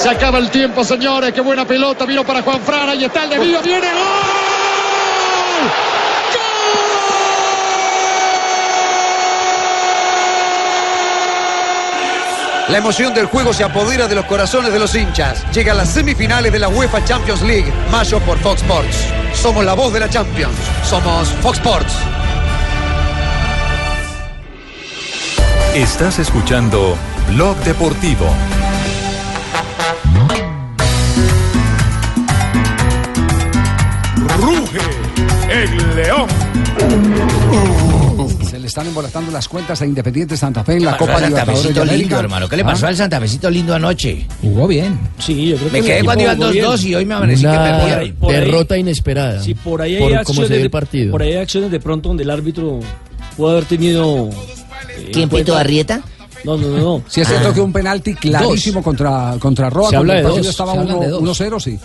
[0.00, 1.32] Se acaba el tiempo, señores.
[1.32, 2.04] Qué buena pelota.
[2.04, 2.88] Vino para Juan Fran.
[2.88, 3.62] Ahí está el desvío.
[3.62, 4.31] Viene gol.
[12.68, 15.44] La emoción del juego se apodera de los corazones de los hinchas.
[15.52, 18.96] Llega a las semifinales de la UEFA Champions League, mayo por Fox Sports.
[19.34, 20.54] Somos la voz de la Champions.
[20.88, 21.92] Somos Fox Sports.
[25.74, 26.96] Estás escuchando
[27.28, 28.26] Blog Deportivo.
[38.72, 41.96] Están embolatando las cuentas a Independiente Santa Fe en la Copa Libertadores de América.
[41.96, 42.48] lindo, hermano?
[42.48, 42.88] ¿Qué le pasó ¿Ah?
[42.88, 44.26] al Santafecito lindo anoche?
[44.40, 44.98] Jugó bien.
[45.18, 46.90] Sí, yo creo que Me quedé cuando iban jugó 2-2 bien.
[46.90, 47.78] y hoy me amanecí que Una
[48.18, 49.42] por ahí- derrota inesperada.
[49.42, 51.10] Sí, por ahí hay por cómo acciones de- el partido.
[51.12, 52.80] Por ahí hay acciones de pronto donde el árbitro
[53.36, 54.30] pudo haber tenido.
[54.30, 56.00] eh, ¿Quién pitó Arrieta?
[56.44, 56.78] No, no, no.
[56.78, 57.02] no.
[57.08, 60.42] Sí es cierto que un penalti clarísimo contra, contra Roa Se habla el de partido
[60.44, 61.38] dos, estaba se hablan de 1 dos.
[61.40, 61.78] 1-0, sí.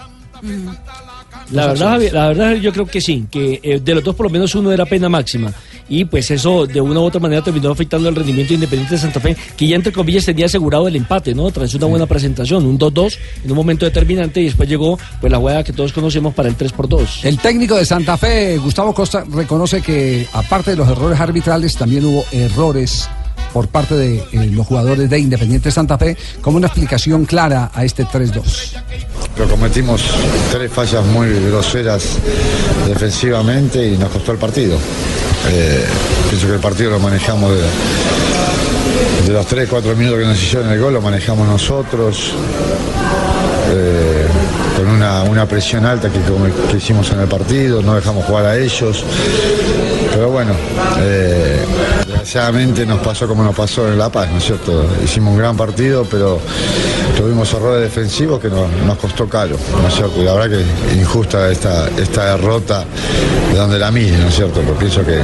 [1.51, 4.29] La verdad, la verdad yo creo que sí, que eh, de los dos por lo
[4.29, 5.53] menos uno era pena máxima.
[5.89, 9.01] Y pues eso de una u otra manera terminó afectando el rendimiento de Independiente de
[9.01, 11.49] Santa Fe, que ya entre comillas tenía asegurado el empate, ¿no?
[11.51, 15.37] Tras una buena presentación, un 2-2 en un momento determinante y después llegó pues la
[15.37, 18.93] jugada que todos conocemos para el 3 por 2 El técnico de Santa Fe, Gustavo
[18.93, 23.09] Costa, reconoce que aparte de los errores arbitrales, también hubo errores
[23.53, 27.83] por parte de eh, los jugadores de Independiente Santa Fe, como una explicación clara a
[27.83, 28.77] este 3-2.
[29.35, 30.03] Pero cometimos
[30.51, 32.17] tres fallas muy groseras
[32.87, 34.77] defensivamente y nos costó el partido.
[35.49, 35.85] Eh,
[36.29, 37.51] pienso que el partido lo manejamos
[39.25, 42.33] de, los 3, 4 minutos que nos hicieron el gol, lo manejamos nosotros.
[43.71, 44.27] eh,
[44.77, 49.03] con una, una presión alta que hicimos en el partido, no dejamos jugar a ellos.
[50.17, 50.51] Pero bueno,
[50.99, 51.63] eh,
[52.07, 54.83] desgraciadamente nos pasó como nos pasó en La Paz, ¿no es cierto?
[55.03, 56.39] Hicimos un gran partido, pero
[57.15, 60.19] tuvimos errores defensivos que nos, nos costó caro, ¿no es cierto?
[60.19, 62.83] Y la verdad que injusta esta, esta derrota
[63.51, 64.59] de donde la mide, ¿no es cierto?
[64.61, 65.19] Porque pienso que,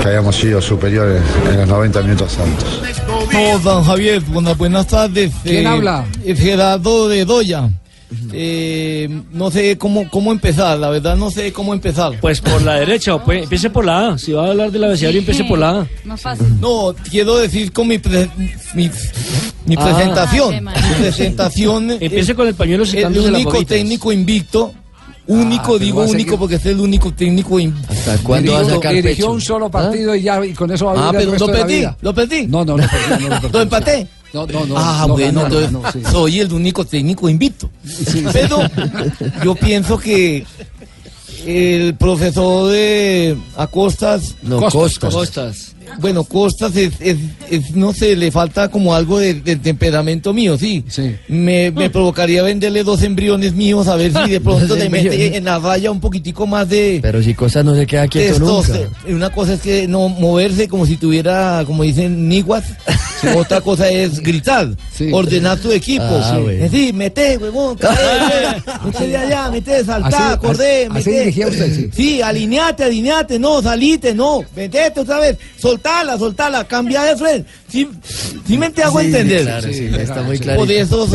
[0.00, 2.80] que habíamos sido superiores en los 90 minutos santos.
[3.30, 5.32] No, don Javier, buenas, buenas tardes.
[5.42, 6.06] ¿Quién habla?
[6.24, 7.68] eh, Gerardo de Doya.
[8.32, 12.18] Eh, no sé cómo, cómo empezar, la verdad no sé cómo empezar.
[12.20, 14.18] Pues por la derecha, o pues, empiece por la A.
[14.18, 15.86] Si va a hablar del abecedario, empiece por la A.
[16.04, 16.46] Más fácil.
[16.60, 18.30] No, quiero decir con mi, pre-
[18.74, 18.90] mi,
[19.66, 19.84] mi Ah.
[19.84, 20.64] presentación.
[20.64, 21.90] Mi presentación.
[22.00, 24.72] Empiece con el pañuelo El único técnico invicto.
[25.28, 27.58] Único, Ah, digo único porque es el único técnico.
[27.88, 29.32] ¿Hasta cuándo va a sacar Dirigió pecho?
[29.32, 32.14] un solo partido y ya y con eso va a Ah, pero lo perdí, lo
[32.14, 32.46] perdí.
[32.46, 33.52] No, no, lo perdí, no lo perdí.
[33.52, 34.08] ¿Lo empaté?
[34.32, 34.74] No, no, no.
[34.76, 36.00] Ah, no bueno, entonces sí.
[36.10, 37.68] soy el único técnico invicto.
[38.32, 38.58] Pero
[39.44, 40.44] yo pienso que
[41.46, 44.34] el profesor de Acostas.
[44.42, 45.14] No, Costas.
[45.14, 45.74] Costas.
[46.00, 47.16] Bueno, Costas es, es-
[47.50, 50.84] es, no sé, le falta como algo de, temperamento mío, sí.
[51.28, 55.44] Me, me provocaría venderle dos embriones míos a ver si de pronto le mete en
[55.44, 58.66] la raya un poquitico más de, Pero si Costas no se queda quieto nunca.
[58.72, 59.16] testosterona.
[59.16, 62.64] Una cosa es que no moverse como si tuviera, como dicen, niguas.
[63.36, 64.68] Otra cosa es gritar,
[65.12, 66.04] ordenar tu equipo.
[66.04, 66.52] Ah, sí.
[66.52, 69.82] Es decir, mete, huevón, cae, mete de allá, mete,
[70.40, 71.46] corre, así- así mete.
[71.48, 71.90] usted, sí.
[71.92, 75.36] Sí, alineate, alineate, no, salite, no, metete otra vez,
[75.78, 77.48] soltala, soltala, cambia de frente.
[77.68, 77.88] Sí,
[78.46, 79.42] sí me te hago Sí, entender.
[79.44, 80.72] claro, sí, está muy Por clarito.
[80.72, 81.06] eso.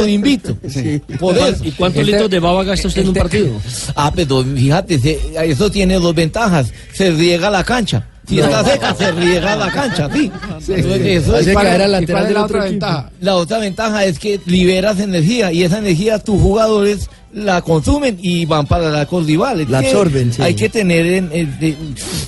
[1.19, 1.63] Por eso.
[1.63, 3.61] ¿Y cuántos litros de baba gasta usted en un partido?
[3.95, 6.71] Ah, pero fíjate, se- eso tiene dos ventajas.
[6.93, 8.07] Se riega la cancha.
[8.27, 10.31] Si está seca, se riega la cancha, sí.
[10.67, 12.71] Eso es para- caer al ¿y lateral del la otra equipo?
[12.71, 13.11] ventaja?
[13.19, 18.45] La otra ventaja es que liberas energía y esa energía tus jugadores la consumen y
[18.45, 19.67] van para la rivales.
[19.69, 20.41] La absorben, sí.
[20.41, 21.75] Hay que tener en, en- de-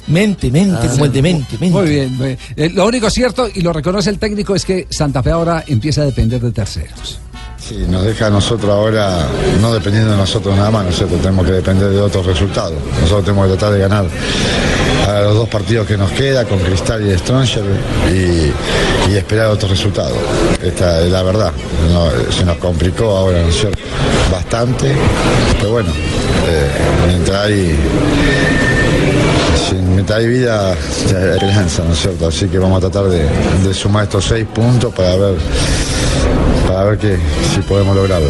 [0.07, 1.77] mente, mente, Ah, como el de mente, mente.
[1.79, 2.15] Muy bien.
[2.17, 2.39] muy bien.
[2.57, 6.01] Eh, lo único cierto, y lo reconoce el técnico, es que Santa Fe ahora empieza
[6.01, 7.19] a depender de terceros.
[7.67, 9.25] Sí, nos deja a nosotros ahora,
[9.59, 12.75] no dependiendo de nosotros nada más, nosotros tenemos que depender de otros resultados.
[13.01, 14.05] Nosotros tenemos que tratar de ganar
[15.07, 17.63] a los dos partidos que nos queda, con Cristal y Stronger,
[18.11, 20.15] y, y esperar otros resultados.
[20.61, 21.51] Esta es la verdad.
[22.29, 23.79] Se nos complicó ahora, ¿no es cierto?
[24.31, 24.91] Bastante,
[25.57, 26.69] pero bueno, eh,
[27.07, 27.75] mientras hay
[29.67, 30.75] sin mientras hay vida hay
[31.33, 32.27] esperanza, ¿no es cierto?
[32.27, 33.27] Así que vamos a tratar de,
[33.67, 35.35] de sumar estos seis puntos para ver
[36.75, 37.17] para ver que,
[37.53, 38.27] si podemos lograrlo.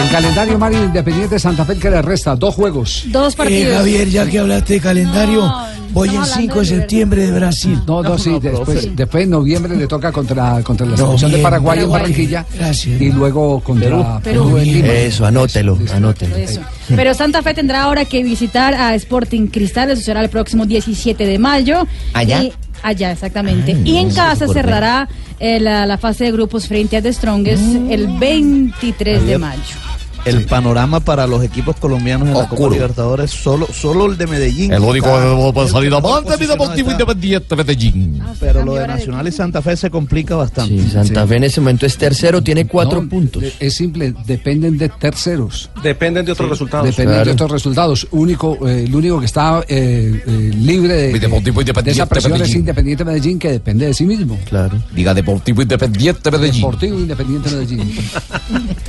[0.00, 3.04] El calendario Mario Independiente Santa Fe que le resta dos juegos.
[3.06, 3.76] Dos Eh, partidos.
[3.78, 5.52] Javier, ya que hablaste de calendario,
[5.90, 7.80] voy el 5 de septiembre de Brasil.
[7.86, 11.38] No, no, sí, después, después en noviembre le toca contra, contra la selección de.
[11.38, 11.90] Paraguay en.
[11.90, 13.00] Barranquilla Gracias.
[13.00, 14.88] y luego contra Perú, en Lima.
[14.92, 16.36] Eso, anótelo, anótelo.
[16.36, 16.60] Eso.
[16.94, 21.26] Pero Santa Fe tendrá ahora que visitar a Sporting Cristal, eso será el próximo 17
[21.26, 21.84] de mayo.
[22.12, 22.44] ¿Allá?
[22.44, 23.72] Y- allá, exactamente.
[23.72, 25.08] Ay, y en casa cerrará
[25.38, 29.95] eh, la, la fase de grupos frente a The Strongest el 23 de mayo.
[30.26, 32.74] El panorama para los equipos colombianos en la Copa Oscuro.
[32.74, 34.72] Libertadores, solo, solo el de Medellín.
[34.72, 38.22] El único que puede salir avante mi Deportivo Independiente Medellín.
[38.40, 40.80] Pero lo de Nacional y Santa Fe se complica bastante.
[40.82, 43.44] Sí, Santa Fe en ese momento es tercero, tiene cuatro No, puntos.
[43.60, 45.70] Es simple, dependen de terceros.
[45.82, 46.86] Dependen de otros resultados.
[46.86, 47.24] Dependen Claro.
[47.24, 48.08] de otros resultados.
[48.10, 52.58] Único, eh, el único que está eh, eh, libre de, Independiente esa presión es Medellín.
[52.58, 54.38] Independiente Medellín, que depende de sí mismo.
[54.48, 54.76] Claro.
[54.92, 56.54] Diga Deportivo Independiente Medellín.
[56.62, 57.94] Deportivo Independiente Medellín.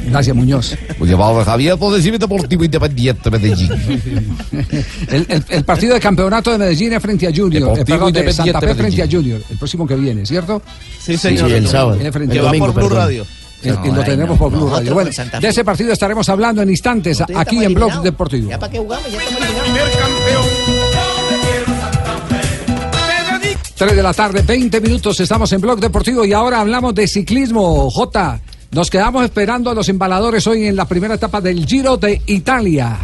[0.10, 0.76] Gracias, Muñoz.
[0.98, 3.72] Pues llamado Javier por decirme Deportivo Independiente Medellín.
[5.10, 7.78] El, el- el partido de campeonato de Medellín es frente a Junior.
[7.80, 9.08] eh, perdón, de Santa Fe frente a.
[9.10, 9.42] Junior.
[9.50, 10.62] El próximo que viene, ¿cierto?
[11.00, 11.98] Sí, Sí, el sábado.
[12.00, 12.90] Eh, frente va domingo, por Blue.
[12.90, 13.26] Radio.
[13.64, 14.94] Eh, y lo tenemos no, por Blue Radio.
[14.94, 18.02] Bueno, Santa de ese partido estaremos hablando en instantes aquí en Blog.
[18.02, 18.50] Deportivo.
[18.50, 20.48] Ya para qué jugamos, ya estamos eliminados.
[23.76, 27.90] 3 de la tarde, 20 minutos, estamos en Blog Deportivo y ahora hablamos de ciclismo.
[27.92, 28.40] J,
[28.72, 32.98] nos quedamos esperando a los embaladores hoy en la primera etapa del Giro de Italia.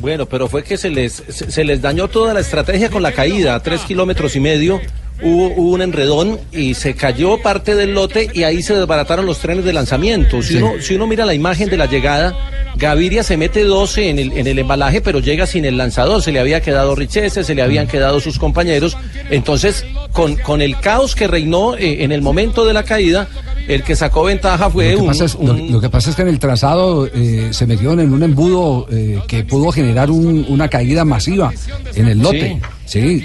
[0.00, 4.36] Bueno, pero fue que se les, dañó toda la estrategia con la caída, tres kilómetros
[4.36, 4.80] y medio.
[5.20, 9.38] Hubo, hubo un enredón y se cayó parte del lote y ahí se desbarataron los
[9.40, 10.42] trenes de lanzamiento.
[10.42, 10.56] Si, Sí.
[10.62, 12.36] uno, si uno mira la imagen de la llegada,
[12.76, 16.22] Gaviria se mete 12 en el, en el embalaje, pero llega sin el lanzador.
[16.22, 18.96] Se le había quedado Richese, se le habían quedado sus compañeros.
[19.30, 23.26] Entonces, con, con el caos que reinó eh, en el momento de la caída,
[23.66, 26.10] el que sacó ventaja fue Lo que, un, pasa es, lo- un- lo que pasa
[26.10, 30.10] es que en el trazado eh, se metieron en un embudo eh, que pudo generar
[30.12, 31.52] un- una caída masiva
[31.96, 32.60] en el lote.
[32.62, 32.68] Sí,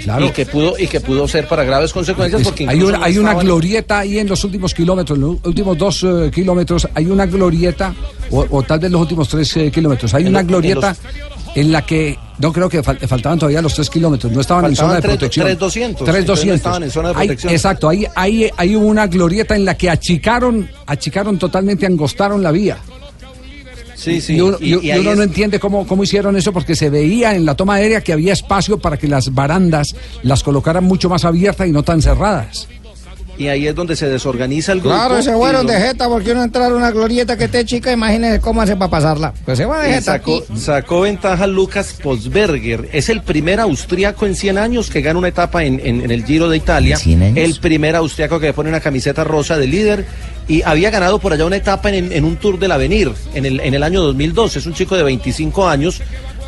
[0.02, 0.26] claro.
[0.26, 3.34] y que pudo y que pudo ser para graves consecuencias porque hay una, hay una
[3.34, 7.94] glorieta ahí en los últimos kilómetros, en los últimos dos eh, kilómetros, hay una glorieta,
[8.30, 10.88] o, o tal vez los últimos tres eh, kilómetros, hay En una lo- en glorieta
[10.90, 14.64] los- en la que no creo que fal- faltaban todavía los tres kilómetros, no estaban
[14.66, 15.46] en zona de protección.
[15.46, 16.56] tres doscientos, Tres entonces no doscientos.
[16.56, 17.52] estaban en zona de Hay- protección.
[17.52, 22.78] exacto, ahí, ahí, hay una glorieta en la que achicaron, achicaron totalmente, angostaron la vía.
[24.04, 24.34] Sí, sí.
[24.36, 26.74] Y uno, y- y y ahí uno es- no entiende cómo, cómo hicieron eso porque
[26.76, 30.84] se veía en la toma aérea que había espacio para que las barandas las colocaran
[30.84, 32.68] mucho más abiertas y no tan cerradas.
[33.36, 34.94] y ahí es donde se desorganiza el grupo.
[34.94, 37.90] Claro, se fueron lo- de jeta porque uno entrar a una glorieta que esté chica,
[37.90, 39.34] imagínese cómo hace para pasarla.
[39.44, 40.20] Pues se va de jeta
[40.56, 42.88] sacó, ventaja Lucas Posberger.
[42.92, 46.24] Es el primer austriaco en 100 años que gana una etapa en, en- en el
[46.24, 46.94] Giro de Italia.
[46.94, 47.38] ¿En 100 años?
[47.38, 50.06] El primer austriaco que pone una camiseta rosa de líder.
[50.48, 53.60] Y había ganado por allá una etapa en, en un Tour del Avenir en el,
[53.60, 54.56] en el año 2002.
[54.56, 56.02] Es un chico de 25 años.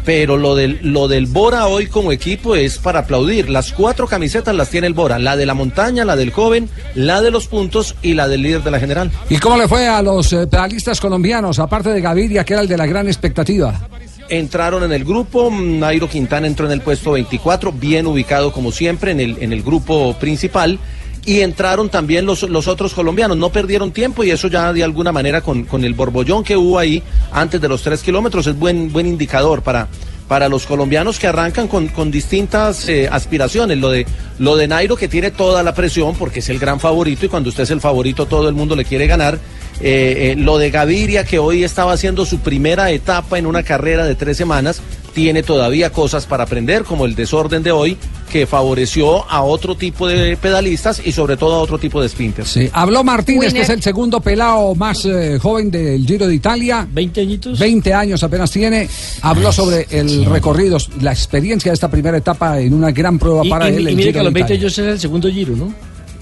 [0.06, 3.50] Pero lo del, lo del Bora hoy como equipo es para aplaudir.
[3.50, 5.18] Las cuatro camisetas las tiene el Bora.
[5.18, 8.62] La de la montaña, la del joven, la de los puntos y la del líder
[8.62, 9.11] de la general.
[9.28, 12.68] ¿Y cómo le fue a los eh, pedalistas colombianos, aparte de Gaviria, que era el
[12.68, 13.88] de la gran expectativa?
[14.28, 19.11] Entraron en el grupo, Nairo Quintana entró en el puesto 24, bien ubicado como siempre
[19.11, 20.78] en el, en el grupo principal.
[21.27, 25.11] Y entraron también los, los otros colombianos, no perdieron tiempo y eso ya de alguna
[25.11, 28.93] manera con, con el borbollón que hubo ahí antes de los tres kilómetros es buen,
[28.93, 29.89] buen indicador para,
[30.29, 33.79] para los colombianos que arrancan con, con distintas eh, aspiraciones.
[33.79, 34.07] Lo de,
[34.39, 37.49] lo de Nairo que tiene toda la presión porque es el gran favorito y cuando
[37.49, 39.39] usted es el favorito todo el mundo le quiere ganar.
[39.81, 44.07] Eh, eh, lo de Gaviria que hoy estaba haciendo su primera etapa en una carrera
[44.07, 44.81] de tres semanas,
[45.16, 47.97] tiene todavía cosas para aprender como el desorden de hoy,
[48.30, 52.51] que favoreció a otro tipo de pedalistas y sobre todo a otro tipo de sprinters.
[52.51, 56.86] Sí, habló Martínez, que es el segundo pelado más eh, joven del Giro de Italia.
[56.93, 57.59] 20 añitos.
[57.59, 58.86] 20 años apenas tiene.
[59.22, 63.49] Habló sobre el recorrido, la experiencia de esta primera etapa en una gran prueba Y,
[63.49, 63.80] para y- él.
[63.84, 64.66] y el mire Giro que a los de 20 Italia.
[64.66, 65.72] años es el segundo giro, ¿no?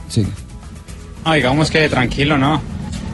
[0.09, 0.25] Sí.
[1.27, 2.63] No, digamos que tranquilo, ¿no?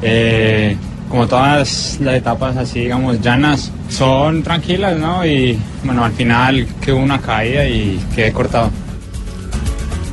[0.03, 0.77] Eh,
[1.11, 5.27] como todas las etapas así, digamos, llanas, son tranquilas, ¿no?
[5.27, 8.71] Y bueno, al final que hubo una caída y quedé cortado.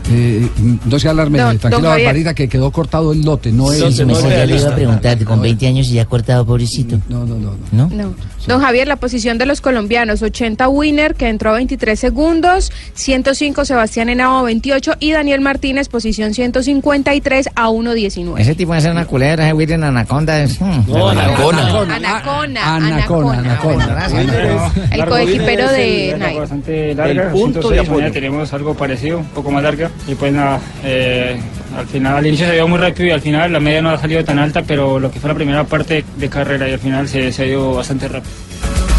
[0.09, 0.47] Eh,
[0.85, 1.81] no se alarme, don Javier.
[1.81, 3.51] Barbarita, que quedó cortado el lote.
[3.51, 3.97] No Sí, es.
[3.97, 6.97] sí, mejor ya le iba a preguntar, con 20 años y ya cortado, pobrecito.
[7.09, 7.51] No, no, no.
[7.73, 7.89] ¿No?
[7.91, 8.13] No.
[8.47, 13.65] Don Javier, la posición de los colombianos, 80 Winner, que entró a 23 segundos, 105
[13.65, 18.39] Sebastián Henao, 28, y Daniel Martínez, posición 153 a 1.19.
[18.39, 20.61] Ese tipo de ser una culebra, ese William Anaconda es.
[20.61, 21.95] mm, No, Anacona.
[21.95, 24.71] Anacona, Anacona, Anacona.
[24.91, 29.51] El coequipero de bastante larga, El punto 106, de mañana tenemos algo parecido, un poco
[29.51, 29.91] más larga.
[30.07, 31.37] Y pues nada, eh,
[31.75, 33.97] al final, al inicio se dio muy rápido y al final la media no ha
[33.97, 37.07] salido tan alta, pero lo que fue la primera parte de carrera y al final
[37.07, 38.31] se, se dio bastante rápido.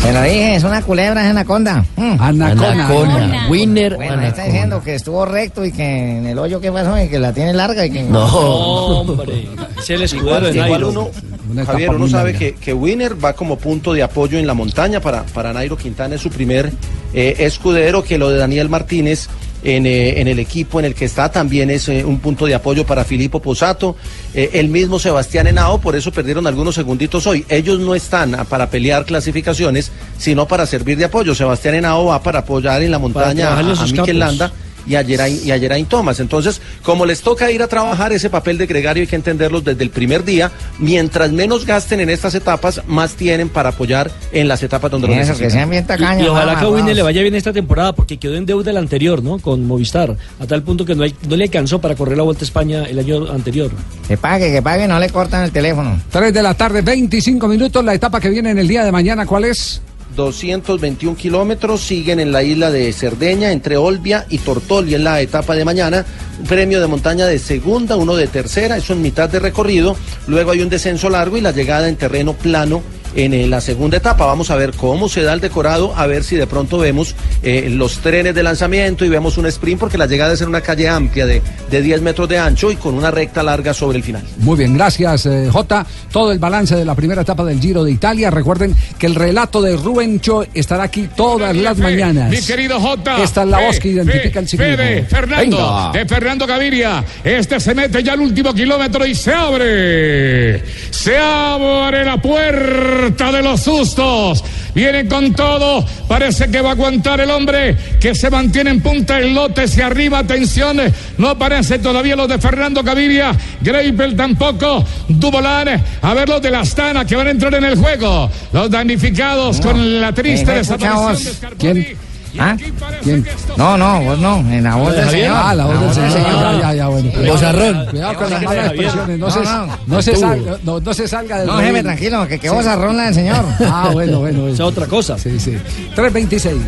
[0.03, 1.85] Se lo dije, es una culebra, es anaconda.
[1.97, 2.21] Mm.
[2.21, 3.49] Anacona.
[3.51, 3.97] Winner.
[3.97, 7.19] Bueno, está diciendo que estuvo recto y que en el hoyo que pasó y que
[7.19, 8.03] la tiene larga y que.
[8.05, 9.49] No, hombre.
[9.77, 10.89] Es el escudero de igual Nairo.
[10.89, 15.01] uno, Javier, uno sabe que, que Winner va como punto de apoyo en la montaña
[15.01, 16.73] para, para Nairo Quintana, es su primer
[17.13, 19.29] eh, escudero, que lo de Daniel Martínez
[19.63, 22.55] en, eh, en el equipo en el que está también es eh, un punto de
[22.55, 23.97] apoyo para Filippo Posato,
[24.35, 27.45] eh, el mismo Sebastián Henao, por eso perdieron algunos segunditos hoy.
[27.49, 31.35] Ellos no están para pelear clasificaciones, sino para servir de apoyo.
[31.35, 34.19] Sebastián Henao va para apoyar en la montaña a, a Mikel.
[34.19, 34.53] Landa
[34.89, 36.21] y a Geraint, y a Geraint Thomas.
[36.21, 39.83] Entonces, como les toca ir a trabajar ese papel de gregario, hay que entenderlos desde
[39.85, 40.51] el primer día.
[40.79, 45.13] Mientras menos gasten en estas etapas, más tienen para apoyar en las etapas donde lo
[45.15, 45.51] Eso, que necesitan.
[45.51, 46.23] sean bien tacaños.
[46.23, 46.95] Y, y ojalá que a vamos.
[46.95, 49.39] le vaya bien esta temporada, porque quedó en deuda el anterior, ¿no?
[49.39, 52.45] Con Movistar, a tal punto que no, hay- no le alcanzó para correr la Vuelta
[52.45, 53.71] a España el año anterior.
[54.07, 56.01] Que pague, que pague, no le cortan el teléfono.
[56.11, 57.85] 3 de la tarde, 25 minutos.
[57.85, 59.83] La etapa que viene en el día de mañana, ¿cuál es?
[60.19, 65.55] 221 kilómetros siguen en la isla de Cerdeña, entre Olbia y Tortoli en la etapa
[65.55, 66.05] de mañana.
[66.41, 69.97] Un premio de montaña de segunda, uno de tercera, eso en mitad de recorrido.
[70.27, 72.83] Luego hay un descenso largo y la llegada en terreno plano
[73.19, 74.27] en eh, la segunda etapa.
[74.27, 77.69] Vamos a ver cómo se da el decorado, a ver si de pronto vemos eh,
[77.69, 80.89] los trenes de lanzamiento y vemos un sprint, porque la llegada es en una calle
[80.89, 84.23] amplia de, de 10 metros de ancho y con una recta larga sobre el final.
[84.39, 85.85] Muy bien, gracias eh, Jota.
[86.13, 88.31] Todo el balance de la primera etapa del Giro de Italia.
[88.31, 92.31] Recuerden que el relato de Rubén Cho estará aquí todas las mañas.
[92.31, 93.21] Mi querido Jota.
[93.21, 94.77] Esta es la voz que identifica fe, el ciclismo.
[94.77, 95.91] Fede, Fernando, Venga.
[95.93, 97.05] de Fernando Gaviria.
[97.25, 100.63] Este se mete ya al último kilómetro y se abre.
[100.91, 104.45] Se abre la puerta de los sustos.
[104.75, 105.85] Viene con todo.
[106.07, 109.67] Parece que va a aguantar el hombre que se mantiene en punta el lote.
[109.67, 110.81] Se arriba, atención.
[111.17, 113.33] No aparece todavía los de Fernando Gaviria.
[113.61, 114.85] Greipel tampoco.
[115.09, 115.83] Dumoulin.
[116.03, 118.31] A ver los de la Astana que van a entrar en el juego.
[118.53, 121.57] Los damnificados con la triste desaparición de.
[121.59, 122.08] ¿Quién?
[122.39, 122.57] ¿Ah?
[123.03, 123.25] ¿Quién?
[123.57, 125.37] No, no, vos no, en la voz ¿La de del señor.
[125.37, 126.33] Ah, la voz del señor.
[126.33, 127.11] Ya, ya, ya, bueno.
[127.15, 127.87] El Bozarrón.
[127.91, 129.19] Cuidado con las malas expresiones.
[129.19, 129.67] No, No, se, no.
[129.87, 132.49] no, se salga, no, no se salga del No, jefe, tranquilo, que Sí.
[132.49, 133.45] bozarrón la del señor.
[133.61, 134.49] Ah, bueno, bueno.
[134.49, 135.17] Es otra cosa.
[135.19, 135.57] Sí, sí.
[135.95, 136.63] 326.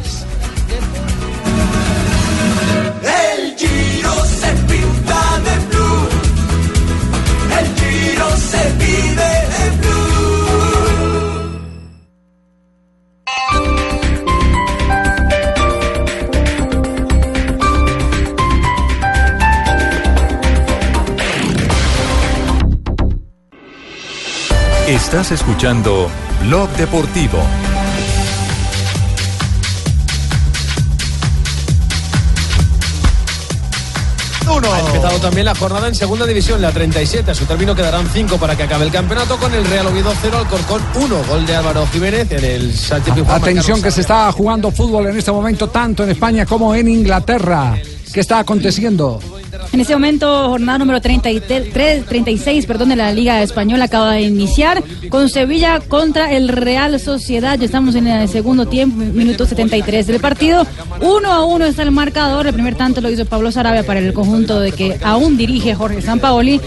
[3.03, 6.09] El Giro se pinta de blue.
[7.59, 9.30] El Giro se vive
[25.01, 26.09] Estás escuchando
[26.45, 27.39] Blog Deportivo.
[34.73, 37.31] Ha empezado también la jornada en segunda división, la 37.
[37.31, 40.39] A su término quedarán 5 para que acabe el campeonato con el Real Oviedo 0,
[40.39, 41.25] Alcorcón 1.
[41.29, 43.15] Gol de Álvaro Jiménez en el Sánchez.
[43.27, 47.75] Atención que se está jugando fútbol en este momento tanto en España como en Inglaterra.
[48.13, 49.19] ¿Qué está aconteciendo?
[49.73, 54.83] En este momento, jornada número 33, 36 perdón, de la Liga Española acaba de iniciar
[55.11, 57.57] con Sevilla contra el Real Sociedad.
[57.57, 60.67] Ya estamos en el segundo tiempo, minuto 73 del partido.
[61.01, 62.49] Uno a uno está el marcador.
[62.49, 66.03] El primer tanto lo hizo Pablo Sarabia para el conjunto de que aún dirige Jorge
[66.03, 66.61] Sampaoli.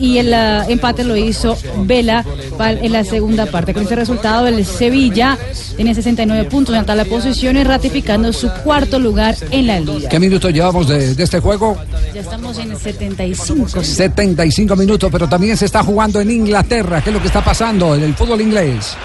[0.00, 2.24] Y el ah, empate lo hizo Vela
[2.60, 3.72] en la segunda parte.
[3.72, 5.38] Con ese resultado, el Sevilla
[5.76, 10.08] tiene 69 puntos en la de posiciones, ratificando su cuarto lugar en la liga.
[10.08, 11.76] ¿Qué minutos llevamos de, de este juego?
[12.12, 13.82] Ya estamos en el 75.
[13.82, 17.02] 75 minutos, pero también se está jugando en Inglaterra.
[17.02, 18.96] ¿Qué es lo que está pasando en el fútbol inglés?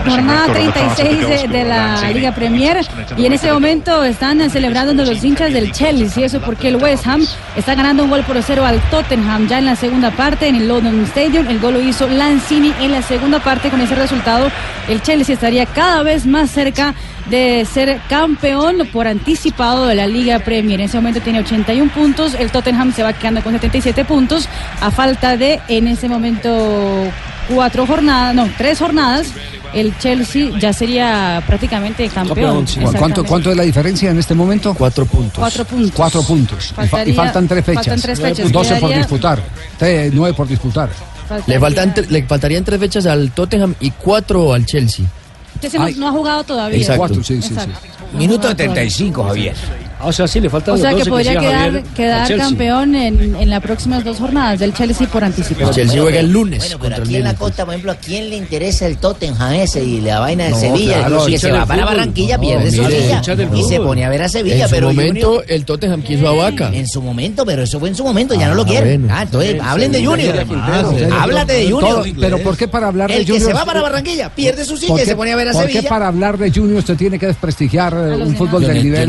[0.00, 2.80] Jornada 36 de, de la Liga Premier.
[3.16, 7.22] y en ese momento están celebrando los hinchas del Chelsea, eso porque el West Ham
[7.56, 10.68] está ganando un gol por cero al Tottenham ya en la segunda parte en el
[10.68, 13.70] London Stadium, el gol lo hizo Lanzini en la segunda parte.
[13.70, 14.50] Con ese resultado
[14.88, 16.94] el Chelsea estaría cada vez más cerca
[17.30, 20.80] de ser campeón por anticipado de la Liga Premier.
[20.80, 24.48] En ese momento tiene 81 puntos, el Tottenham se va quedando con 77 puntos
[24.80, 27.10] a falta de en ese momento
[27.48, 29.32] cuatro jornadas, no, tres jornadas.
[29.74, 32.66] El Chelsea ya sería prácticamente campeón.
[32.66, 33.24] ¿Cu- ¿Cuánto.
[33.24, 34.74] ¿Cuánto es la diferencia en este momento?
[34.74, 35.38] Cuatro puntos.
[35.38, 35.92] Cuatro puntos.
[35.96, 36.70] Cuatro puntos.
[36.70, 37.84] Y fa- y, Faltaría- faltan tres fechas.
[37.86, 38.52] faltan tres fechas.
[38.52, 39.42] 12 por disputar.
[40.12, 40.90] Nueve por disputar.
[41.46, 45.06] Le, faltan, tre- le faltarían tres fechas al Tottenham y cuatro al Chelsea.
[45.60, 46.76] Chelsea no, no ha jugado todavía.
[46.78, 46.98] Exacto.
[46.98, 47.78] Cuatro, sí, sí, Exacto.
[48.18, 49.54] Minuto 75, Javier.
[50.02, 52.46] Ah, O sea, sí, le faltan O sea que 12 podría quedar, quedar Chelsea.
[52.46, 55.72] campeón en, en las próximas dos jornadas del Chelsea por anticipado.
[55.72, 56.28] Bueno, pero-
[56.58, 58.98] Bueno, contra pero el aquí en la costa, por ejemplo, ¿a quién le interesa el
[58.98, 60.94] Tottenham ese y la vaina de No, Sevilla?
[60.98, 61.84] claro, Incluso que se va del para.
[61.84, 64.56] Barranquilla, No, pierde del y se pone a ver a Sevilla.
[64.56, 66.70] en su pero momento, Junior- el Tottenham quiso a Vaca.
[66.72, 69.02] en su momento, pero eso fue en su momento, ya no lo Ah, quieren.
[69.02, 69.14] bueno.
[69.16, 70.46] Ah, entonces Sí, hablen de Junior.
[71.12, 72.06] Háblate de Junior.
[72.20, 73.48] Pero ¿por qué para hablar de El que Junior?
[73.50, 75.66] se va para Barranquilla pierde su ¿Por silla y se pone a ver a ¿Por
[75.66, 75.88] qué Sevilla.
[75.88, 79.08] para hablar de Junior usted tiene que desprestigiar eh, un fútbol del no- yo nivel?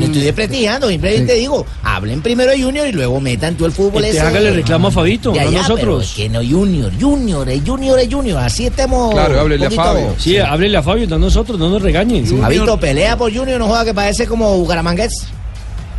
[0.90, 4.26] Simplemente digo, hablen primero de Junior y luego metan tú el fútbol Este, ese.
[4.28, 5.80] hágale reclamo a Fabito, a nosotros.
[5.80, 9.14] pero es que no Junior, Junior, es Junior, es Junior, así estemos.
[9.56, 9.82] un poquito-
[10.20, 12.26] Sí, háblele a Fabio, no a nosotros, no nos regañen.
[12.42, 15.26] Fabito, pelea por Junior, no juega que parece como Bucaramangués.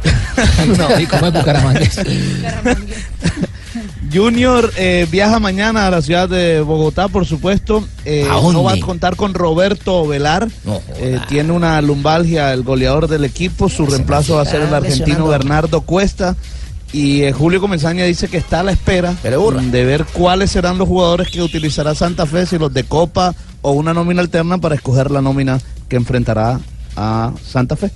[0.79, 2.01] no, ¿y cómo es Bucaramangués?
[4.15, 7.85] Junior eh, viaja mañana a la ciudad de Bogotá, por supuesto.
[8.05, 10.49] Eh, no va a contar con Roberto Velar.
[10.99, 13.69] Eh, tiene una lumbalgia el goleador del equipo.
[13.69, 15.27] Su reemplazo va a ser el argentino.
[15.27, 16.37] Bernardo Cuesta.
[16.93, 21.29] Y Julio Comesaña dice que está a la espera de ver cuáles serán los jugadores
[21.29, 25.21] que utilizará Santa Fe, si los de Copa o una nómina alterna para escoger la
[25.21, 25.59] nómina
[25.89, 26.61] que enfrentará
[26.95, 27.91] a Santa Fe.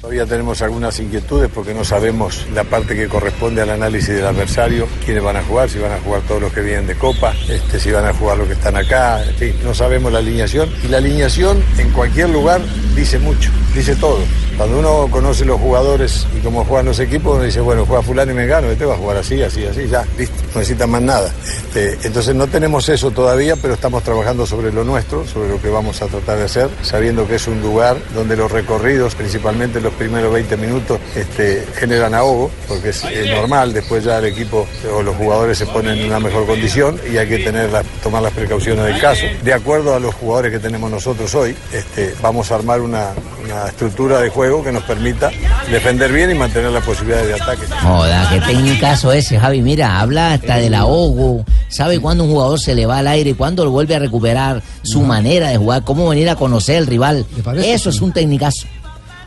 [0.00, 4.86] Todavía tenemos algunas inquietudes porque no sabemos la parte que corresponde al análisis del adversario,
[5.04, 7.80] quiénes van a jugar, si van a jugar todos los que vienen de Copa, este,
[7.80, 10.70] si van a jugar los que están acá, en fin, no sabemos la alineación.
[10.84, 12.60] Y la alineación en cualquier lugar
[12.94, 14.20] dice mucho, dice todo.
[14.56, 18.32] Cuando uno conoce los jugadores y cómo juegan los equipos, uno dice, bueno, juega fulano
[18.32, 21.32] y mengano, este va a jugar así, así, así, ya, listo, no necesita más nada.
[21.44, 25.68] Este, entonces no tenemos eso todavía, pero estamos trabajando sobre lo nuestro, sobre lo que
[25.68, 29.87] vamos a tratar de hacer, sabiendo que es un lugar donde los recorridos, principalmente los
[29.94, 35.16] primeros 20 minutos, este, generan ahogo, porque es, normal, después ya el equipo o los
[35.16, 38.84] jugadores se ponen en una mejor condición y hay que tener las- tomar las precauciones
[38.84, 39.22] del caso.
[39.42, 43.08] De acuerdo a los jugadores que tenemos nosotros hoy, este, vamos a armar una,
[43.44, 45.30] una estructura de juego que nos permita
[45.70, 47.62] defender bien y mantener las posibilidades de ataque.
[47.82, 49.62] Joda, qué técnicazo ese, Javi.
[49.62, 51.44] Mira, habla hasta del ahogo.
[51.68, 55.02] Sabe cuándo un jugador se le va al aire, cuándo lo vuelve a recuperar su
[55.02, 57.26] manera de jugar, cómo venir a conocer el rival.
[57.62, 58.66] Eso es un técnicazo.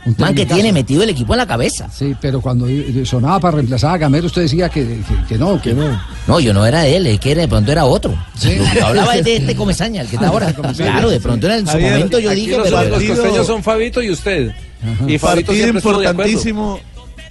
[0.04, 1.88] Un Man que tiene metido el equipo en la cabeza.
[1.92, 2.66] Sí, pero cuando
[3.04, 6.00] sonaba para reemplazar a Gamero, usted decía que, que- que no, que no.
[6.26, 8.12] No, yo no era de él, es que de pronto era otro.
[8.40, 10.52] Yo hablaba de este Comesaña, el que está ahora.
[10.52, 12.82] Claro, de pronto en su Javier, momento yo dije, los, pero...
[12.88, 14.52] los costeños son Fabito y usted.
[15.06, 16.80] Y Fabito partido de importantísimo,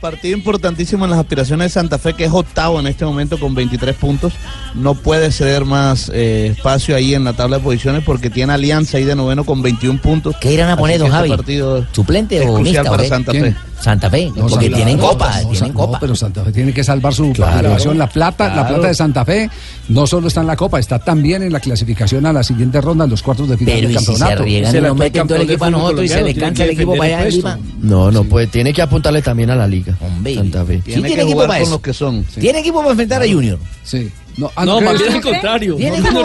[0.01, 3.55] partido importantísimo en las aspiraciones de Santa Fe, que es octavo en este momento con
[3.55, 4.33] 23 puntos.
[4.75, 8.97] No puede ceder más eh, espacio ahí en la tabla de posiciones porque tiene Alianza
[8.97, 10.35] ahí de noveno con 21 puntos.
[10.41, 11.29] ¿Qué irán a poner, don este Javi?
[11.29, 12.89] partido ¿Suplente es o crucial mixta?
[12.89, 13.09] para qué?
[13.09, 13.53] Santa ¿Quién?
[13.53, 13.70] Fe.
[13.81, 15.99] Santa Fe, No, porque Santa- tienen no, copa, no, tienen no, copa.
[15.99, 17.51] pero Santa Fe tiene que salvar su Claro.
[17.53, 17.97] participación.
[17.97, 19.49] La plata, la plata de Santa Fe
[19.89, 23.05] no solo está en la Copa, está también en la clasificación a la siguiente ronda,
[23.05, 24.43] en los cuartos de final Pero del ¿y si se campeonato.
[24.43, 27.17] riegan nos meten todo el equipo a nosotros y se le cansa el equipo para
[27.19, 27.57] allá?
[27.81, 29.97] No, no, pues tiene que apuntarle también a la liga.
[30.35, 30.81] Santa Fe.
[30.85, 31.81] Sí tiene equipo para eso.
[31.81, 32.23] que son.
[32.39, 33.57] Tiene equipo para enfrentar a Junior.
[33.83, 34.09] Sí.
[34.37, 35.77] No, No, ¿cree más bien al contrario.
[35.79, 36.23] No, no,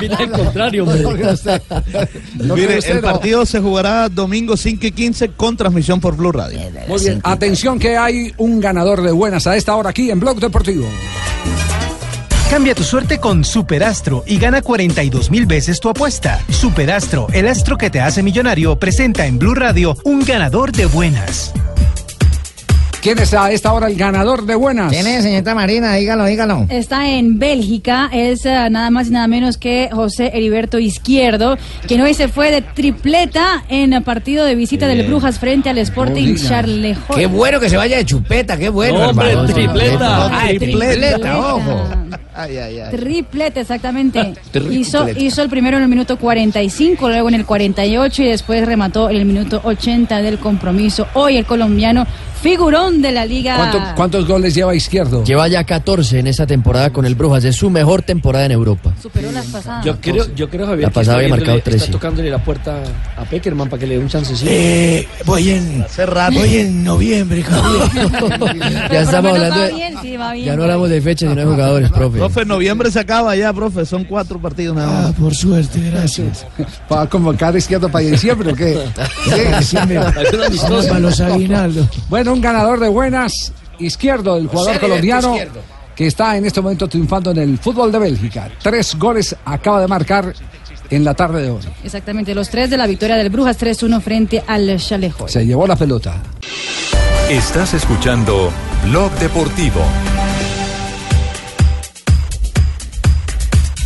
[0.00, 1.02] bien al contrario, hombre.
[2.34, 3.02] No Mire, el no.
[3.02, 6.58] partido se jugará domingo 5 y 15 con transmisión por Blue Radio.
[6.86, 10.38] Muy bien, atención que hay un ganador de buenas a esta hora aquí en Blog
[10.40, 10.86] Deportivo.
[12.50, 16.40] Cambia tu suerte con Superastro y gana 42 mil veces tu apuesta.
[16.48, 21.52] Superastro, el astro que te hace millonario, presenta en Blue Radio un ganador de buenas.
[23.00, 24.90] ¿Quién es a esta hora el ganador de buenas?
[24.92, 25.94] ¿Quién es, señorita Marina?
[25.94, 26.66] Dígalo, dígalo.
[26.68, 32.00] Está en Bélgica, es eh, nada más y nada menos que José Heriberto Izquierdo, quien
[32.00, 35.06] hoy se fue de tripleta en el partido de visita del.
[35.08, 36.48] Brujas frente al Sporting diga.
[36.48, 37.16] Charlejón.
[37.16, 39.52] Qué bueno que se vaya de chupeta, qué bueno, No, hombre, hermano.
[39.54, 40.38] tripleta.
[40.40, 41.38] Ay, tripleta, Tripleta.
[41.38, 41.84] ojo.
[42.34, 42.90] Ay, ay, ay.
[42.96, 44.34] Triplete, exactamente.
[44.50, 44.74] Tripleta.
[44.80, 49.08] Hizo, hizo el primero en el minuto 45, luego en el 48 y después remató
[49.08, 51.06] en el minuto 80 del compromiso.
[51.14, 52.06] Hoy el colombiano
[52.42, 53.56] figurón de la liga.
[53.56, 55.24] ¿Cuánto- ¿Cuántos goles lleva Izquierdo?
[55.24, 57.44] Lleva ya 14 en esta temporada con el Brujas.
[57.44, 58.92] Es su mejor temporada en Europa.
[59.02, 59.84] Superó las pasadas.
[59.84, 61.84] Yo creo, yo creo Javier, La que pasada está había marcado viéndole- 13.
[61.86, 62.82] Está tocándole la puerta
[63.16, 64.50] a Peckerman para que le dé un chancecito.
[64.52, 65.84] Eh, voy en.
[66.32, 68.88] Voy en noviembre, Javier.
[68.92, 69.72] Ya estamos hablando de.
[69.72, 70.46] bien, sí, va bien.
[70.46, 72.18] Ya no hablamos de fechas, sino de jugadores, profe.
[72.18, 73.84] Profe, noviembre se acaba ya, profe.
[73.84, 75.06] Son cuatro partidos nada más.
[75.10, 76.46] Ah, por suerte, gracias.
[76.88, 78.78] ¿Para convocar a Izquierdo para diciembre o qué?
[79.62, 80.12] Sí, mira.
[80.12, 81.86] Para los aguinaldos.
[82.08, 85.60] Bueno, un ganador de buenas, Izquierdo, el jugador José colombiano Izquierdo.
[85.94, 88.48] que está en este momento triunfando en el fútbol de Bélgica.
[88.62, 90.32] Tres goles acaba de marcar
[90.90, 91.60] en la tarde de hoy.
[91.84, 95.28] Exactamente, los tres de la victoria del Brujas 3-1 frente al Chalejo.
[95.28, 96.16] Se llevó la pelota.
[97.28, 98.50] Estás escuchando
[98.84, 99.82] Blog Deportivo.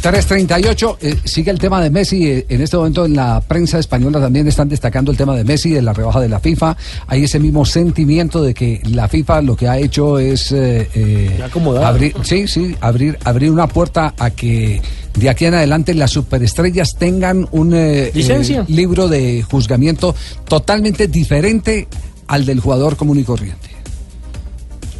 [0.03, 2.27] 338, eh, sigue el tema de Messi.
[2.27, 5.71] eh, en este momento en la prensa española también están destacando el tema de Messi,
[5.71, 6.77] de la rebaja de la FIFA.
[7.07, 11.41] Hay ese mismo sentimiento de que la FIFA lo que ha hecho es eh, eh,
[11.83, 14.83] abrir, sí, sí, abrir, abrir una puerta a que
[15.15, 18.65] de aquí en adelante las superestrellas tengan un eh, Licencia.
[18.69, 20.17] libro de juzgamiento
[20.49, 21.87] totalmente diferente
[22.27, 23.69] al del jugador común y corriente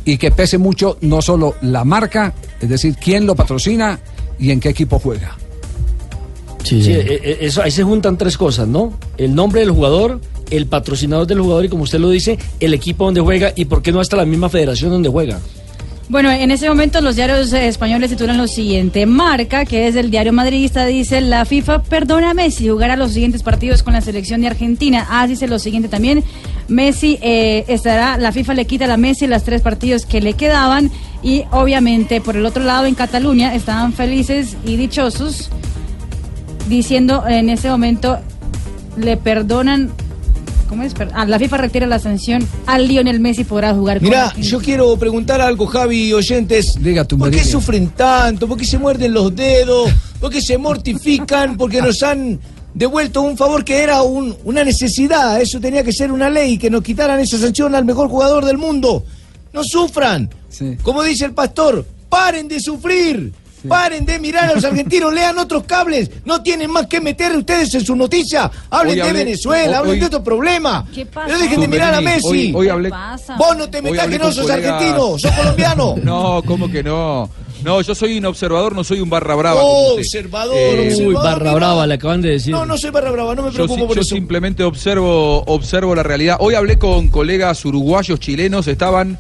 [0.05, 4.01] y que pese mucho no solo la marca, es decir, quién lo patrocina
[4.43, 5.37] y en qué equipo juega.
[6.65, 8.99] Sí, eh, eh, eso, ahí se juntan tres cosas, ¿no?
[9.17, 10.21] El nombre del jugador,
[10.51, 13.83] el patrocinador del jugador y como usted lo dice, el equipo donde juega y por
[13.83, 15.41] qué no hasta la misma federación donde juega.
[16.13, 19.07] Bueno, en ese momento los diarios eh, españoles titulan lo siguiente.
[19.07, 23.43] Marca, que es el diario madridista, dice, la FIFA perdona a Messi jugará los siguientes
[23.43, 25.07] partidos con la selección de Argentina.
[25.09, 26.23] Ah, dice lo siguiente también.
[26.69, 30.91] Messi eh, estará, la FIFA le quita a Messi las tres partidos que le quedaban
[31.23, 35.49] y obviamente por el otro lado en Cataluña estaban felices y dichosos
[36.69, 38.19] diciendo en ese momento
[38.99, 39.91] le perdonan,
[40.73, 40.95] ¿cómo es?
[40.95, 44.59] Per- Ah, la FIFA retira la sanción a Lionel Messi podrá jugar con Mira, yo
[44.59, 46.77] quiero preguntar algo, Javi y oyentes.
[47.19, 48.49] ¿Por qué sufren tanto?
[48.49, 49.91] ¿Por qué se muerden los dedos?
[50.19, 51.59] ¿Por qué se mortifican?
[51.59, 52.41] Porque nos han
[52.73, 55.43] devuelto un favor que era un- una necesidad.
[55.43, 58.57] Eso tenía que ser una ley, que nos quitaran esa sanción al mejor jugador del
[58.57, 59.05] mundo.
[59.53, 60.31] No sufran.
[60.83, 63.35] Como dice el pastor, paren de sufrir.
[63.69, 66.11] Paren de mirar a los argentinos, lean otros cables.
[66.25, 68.51] No tienen más que meter ustedes en su noticia.
[68.71, 70.85] Hablen Hoy de hablé- Venezuela, hoy- hablen de otro problema.
[70.95, 71.29] ¿Qué pasa?
[71.33, 72.27] No dejen de mirar a Messi.
[72.27, 72.91] Hoy, hoy hablé,
[73.39, 75.95] Vos no te metas que no sos colegas- argentino, sos colombiano.
[76.03, 77.31] No, ¿cómo que no?
[77.63, 79.61] No, yo soy un observador, no soy un barra brava.
[79.63, 81.07] Oh, observador, Eh, observador.
[81.07, 82.51] Uy, barra brava, le acaban de decir.
[82.53, 84.17] No, no soy barra brava, no me Yo, preocupo por yo eso.
[84.17, 86.39] simplemente observo, observo la realidad.
[86.41, 89.17] Hoy hablé con colegas uruguayos, chilenos, estaban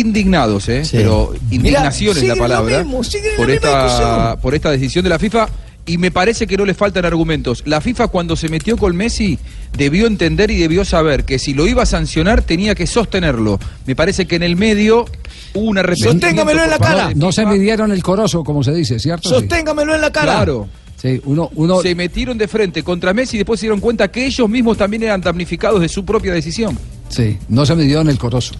[0.00, 0.82] indignados, ¿eh?
[0.90, 3.02] pero indignación es la palabra mismo,
[3.36, 5.48] por la esta por esta decisión de la FIFA
[5.86, 7.62] y me parece que no le faltan argumentos.
[7.66, 9.38] La FIFA cuando se metió con Messi
[9.76, 13.58] debió entender y debió saber que si lo iba a sancionar tenía que sostenerlo.
[13.86, 15.04] Me parece que en el medio
[15.52, 16.26] hubo un arrepentimiento.
[16.26, 17.12] Sosténgamelo en la cara.
[17.14, 19.28] No se midieron el corozo, como se dice, ¿cierto?
[19.28, 19.34] Sí.
[19.34, 20.32] Sosténgamelo en la cara.
[20.32, 20.68] Claro.
[20.96, 24.24] Sí, uno, uno, Se metieron de frente contra Messi y después se dieron cuenta que
[24.24, 26.78] ellos mismos también eran damnificados de su propia decisión.
[27.08, 28.54] sí, no se midieron el corozo.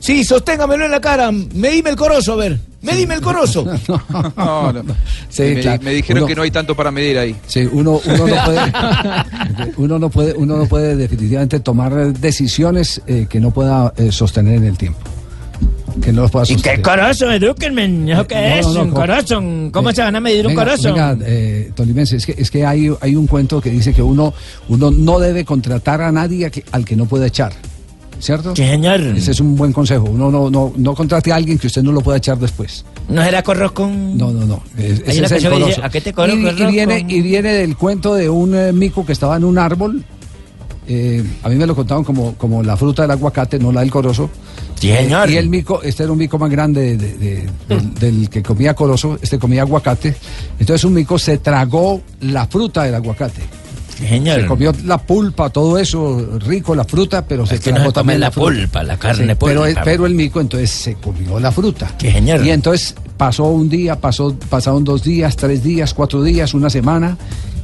[0.00, 1.30] Sí, sosténgamelo en la cara.
[1.30, 2.58] Medime el corozo, a ver.
[2.82, 3.64] Medime el corozo.
[4.36, 4.82] No, no.
[5.28, 5.82] Sí, me, claro.
[5.82, 7.36] me dijeron Uno- que no hay tanto para medir ahí.
[7.46, 8.60] Sí, uno, uno no puede,
[9.76, 14.54] uno no puede, uno no puede definitivamente tomar decisiones eh, que no pueda eh, sostener
[14.56, 14.98] en el tiempo.
[16.02, 16.76] Que no los pueda ¿Y sostener.
[16.78, 18.12] qué corazón, edúquenme?
[18.12, 18.66] ¿Eso qué es?
[18.66, 19.70] no, no, un co- corazón.
[19.70, 20.92] ¿Cómo Eh, se van a medir un corazón?
[20.94, 24.32] Venga, eh, Tolimense, es que, es que hay, hay un cuento que dice que uno,
[24.68, 27.52] uno no debe contratar a nadie a que- al que no puede echar.
[28.20, 28.54] ¿Cierto?
[28.54, 29.00] Sí, señor.
[29.00, 30.04] Ese es un buen consejo.
[30.04, 32.84] Uno no, no, no contrate a alguien que usted no lo pueda echar después.
[33.08, 34.16] ¿No será corro con...?
[34.18, 34.62] No, no, no.
[34.76, 35.84] Es- Hay ese una es el dice, coloso.
[35.84, 39.12] ¿a qué te corro, y, viene, y viene del cuento de un eh, mico que
[39.12, 40.04] estaba en un árbol.
[40.86, 43.90] Eh, a mí me lo contaban como, como la fruta del aguacate, no la del
[43.90, 44.28] corozo.
[44.78, 45.30] Sí, señor.
[45.30, 48.74] y el mico, este era un mico más grande de- de- del, del que comía
[48.74, 50.14] corozo, este comía aguacate.
[50.58, 53.42] Entonces un mico se tragó la fruta del aguacate.
[54.08, 54.40] Señor.
[54.40, 57.82] Se comió la pulpa, todo eso, rico, la fruta, pero se Es que no se
[57.84, 58.50] come también la fruta.
[58.50, 59.82] pulpa, la carne pero, pulpa.
[59.84, 61.92] pero el mico entonces se comió la fruta.
[61.98, 62.44] Sí, señor.
[62.44, 67.16] Y entonces pasó un día, pasó, pasaron dos días, tres días, cuatro días, una semana,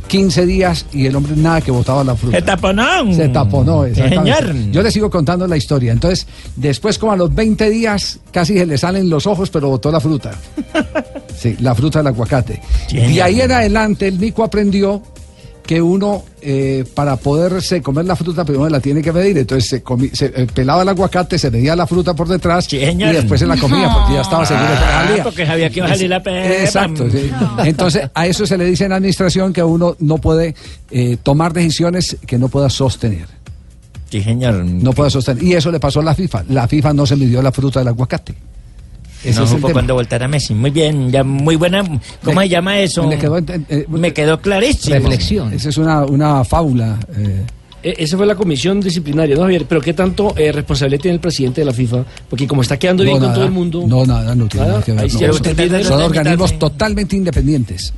[0.09, 2.37] 15 días y el hombre nada que botaba la fruta.
[2.37, 3.13] ¡Se taponó!
[3.13, 4.71] Se taponó, Sí, exactamente.
[4.71, 5.91] Yo le sigo contando la historia.
[5.93, 9.91] Entonces, después como a los 20 días casi se le salen los ojos, pero botó
[9.91, 10.33] la fruta.
[11.37, 12.63] Sí, la fruta del aguacate.
[12.89, 15.03] Sí, y ahí en adelante el mico aprendió
[15.67, 19.37] que uno eh, para poderse comer la fruta primero la tiene que medir.
[19.39, 22.79] Entonces se, comi- se, eh, pelaba el aguacate, se medía la fruta por detrás y
[22.79, 25.23] después se la comía porque ya estaba seguro que Ah, salía.
[25.25, 26.47] porque sabía que iba a salir la pepa.
[26.55, 27.11] Exacto.
[27.11, 27.31] sí.
[27.65, 30.55] Entonces a eso se le dice en la administración que uno no puede
[30.91, 33.27] eh, tomar decisiones que no pueda sostener.
[34.09, 34.65] Sí, señor.
[34.65, 35.43] No puede sostener.
[35.43, 36.45] Y eso le pasó a la FIFA.
[36.49, 38.35] La FIFA no se midió la fruta del aguacate.
[39.25, 40.55] Ese no supo cuándo voltar a Messi.
[40.55, 41.83] Muy bien, ya muy buena.
[42.23, 43.07] ¿Cómo Me- se llama eso?
[43.07, 45.11] me quedó eh, Me quedó clarísimo.
[45.51, 46.99] Esa es una, una fábula.
[47.17, 47.45] eh,
[47.83, 49.65] E- Esa fue la comisión disciplinaria, ¿no, Javier?
[49.69, 52.05] Pero ¿qué tanto eh, responsabilidad tiene el presidente de la FIFA?
[52.29, 53.85] Porque como está quedando bien con todo el mundo...
[53.87, 55.03] No, nada, no tiene Nada, nada que ver.
[55.03, 55.09] no.
[55.85, 56.57] Son- organismos limitarse.
[56.57, 57.93] totalmente independientes.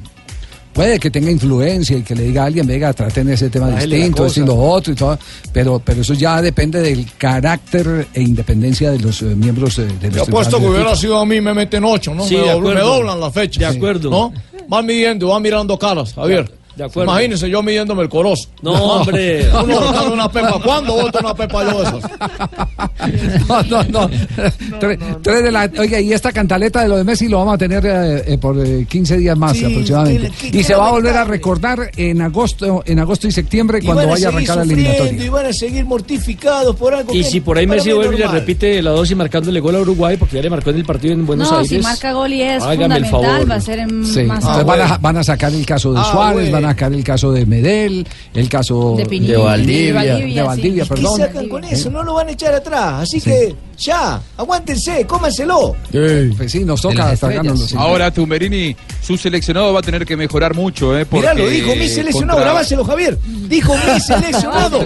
[0.78, 4.26] Puede que tenga influencia y que le diga a alguien, venga, traten ese tema distinto,
[4.26, 5.18] esto y lo otro y todo,
[5.52, 10.06] pero, pero eso ya depende del carácter e independencia de los eh, miembros eh, de
[10.06, 12.24] los Yo apuesto que hubiera sido a mí, me meten ocho, ¿no?
[12.24, 13.58] Sí, me, doblan, me doblan la fecha.
[13.58, 14.08] De acuerdo.
[14.08, 14.32] ¿No?
[14.68, 16.48] Van midiendo, van mirando caras, Javier.
[16.78, 17.10] De acuerdo.
[17.12, 18.48] Imagínense yo midiéndome el corozo.
[18.62, 19.50] No, hombre.
[19.64, 20.60] Uno una pepa.
[20.62, 22.10] ¿Cuándo voto una pepa yo de esas?
[23.48, 24.10] No, no, no.
[24.78, 27.58] Tres, tres de la, oiga, y esta cantaleta de lo de Messi lo vamos a
[27.58, 30.30] tener eh, eh, por eh, 15 días más Sí, aproximadamente.
[30.40, 33.78] que- que y se va a volver a recordar en agosto, en agosto y septiembre
[33.80, 35.24] Y cuando vaya a arrancar la eliminatoria.
[35.24, 38.18] y van a seguir mortificados por algo Y que si por ahí Messi vuelve y
[38.18, 41.14] le repite la dosis marcándole gol a Uruguay, porque ya le marcó en el partido
[41.14, 41.70] en Buenos no, Aires.
[41.70, 43.50] si marca gol y es Hágame el fundamental, favor.
[43.50, 46.00] va a ser en Sí, más entonces van, a, van a sacar el caso de
[46.00, 46.52] Ah, Suárez, bueno.
[46.52, 50.24] van a sacar el caso de Medel, el caso De Pinilla, de Valdivia, de Valdivia,
[50.26, 50.46] de sí.
[50.46, 51.18] Valdivia, ¿Qué perdón.
[51.18, 51.90] sacan con eso?
[51.90, 53.02] No lo van a echar atrás.
[53.02, 55.76] Así que ya, aguántense, cómanselo.
[56.36, 57.74] Pues sí, nos toca sí.
[57.76, 61.06] Ahora Tumberini, su seleccionado va a tener que mejorar mucho, ¿eh?
[61.10, 63.18] Mirá, lo porque dijo mi seleccionado, contra- grabáselo, Javier.
[63.48, 64.78] Dijo mi seleccionado.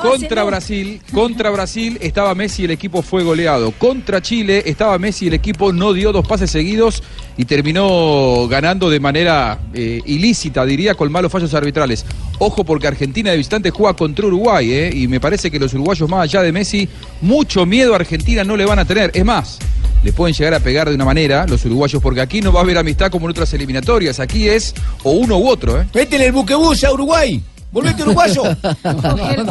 [0.00, 3.72] Contra, Brasil, contra Brasil estaba Messi, el equipo fue goleado.
[3.72, 7.02] Contra Chile estaba Messi, el equipo no dio dos pases seguidos
[7.36, 12.06] y terminó ganando de manera eh, ilícita, diría, con malos fallos arbitrales.
[12.38, 14.90] Ojo porque Argentina de visitante juega contra Uruguay, ¿eh?
[14.94, 16.88] y me parece que los uruguayos más allá de Messi,
[17.20, 19.10] mucho miedo a Argentina no le van a tener.
[19.12, 19.58] Es más,
[20.02, 22.62] le pueden llegar a pegar de una manera los uruguayos, porque aquí no va a
[22.62, 24.20] haber amistad como en otras eliminatorias.
[24.20, 25.86] Aquí es o uno u otro, ¿eh?
[25.92, 27.42] Métele el buquebús a Uruguay.
[27.72, 28.42] Volvete uruguayo.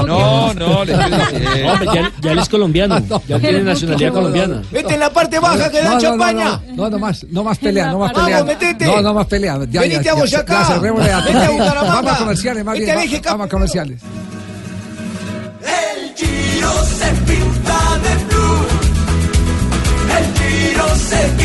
[0.10, 1.50] No, no, le estoy diciendo.
[1.64, 4.62] No, hombre, ya, ya él es colombiano, ya tiene nacionalidad colombiana.
[4.72, 6.62] Vete en la parte baja que da No, no, no, champaña.
[6.68, 8.44] No, no, no más, no más pelea, no más Vamos, pelea.
[8.44, 8.86] metete.
[8.86, 9.60] No, no más pelea.
[9.70, 10.54] Ya, Venite ya, a ya, Boyacá.
[10.62, 11.94] ya cerrémosle la Vete a Bucaramanga.
[11.94, 13.22] Vamos a comerciales, más bien.
[13.26, 14.02] Vamos a comerciales.
[15.62, 18.68] El Giro se pinta de blue.
[20.18, 21.44] El Giro se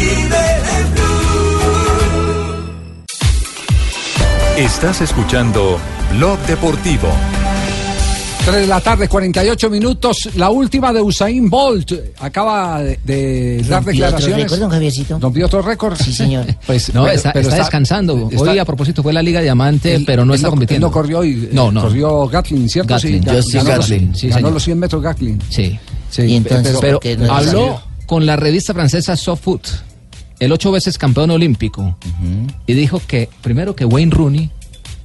[4.57, 5.79] Estás escuchando
[6.13, 7.09] Blog Deportivo.
[8.45, 10.29] 3 de la tarde, 48 minutos.
[10.37, 11.93] La última de Usain Bolt.
[12.21, 14.53] Acaba de, de dar ¿Rompió otro declaraciones.
[14.53, 15.21] récord, don?
[15.23, 15.97] ¿Rompió otro récord?
[15.97, 16.45] Sí, señor.
[16.67, 18.29] Pues, No, pero- está, pero está descansando.
[18.31, 20.89] está- Hoy, a propósito, fue la Liga Diamante, Él- pero no está él compitiendo.
[20.89, 21.49] no corrió hoy.
[21.53, 21.83] No, no.
[21.83, 22.95] Corrió Gatlin, ¿cierto?
[22.95, 25.41] Gatlin, sí, Justin ganó, Gatlin, los, sí, ganó los 100 metros Gatlin.
[25.49, 25.79] Sí.
[26.11, 29.67] Sí, Y entonces, pero- ¿por qué no Habló con la revista francesa Softfoot,
[30.45, 31.97] el ocho veces campeón olímpico,
[32.67, 34.51] y dijo que, primero, que Wayne Rooney,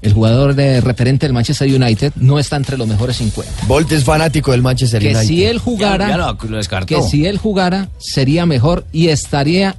[0.02, 3.52] el jugador de referente del Manchester United, no está entre los mejores 50.
[3.68, 5.24] Bolt es fanático del Manchester Que United.
[5.28, 6.86] si él jugara, Ya- ya lo- lo descartó.
[6.88, 9.76] que si él jugara, sería mejor y estaría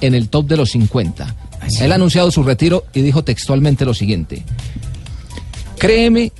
[0.00, 1.34] en el top de los 50.
[1.80, 4.44] Él ha anunciado su retiro y dijo textualmente lo siguiente.
[5.78, 6.32] Créeme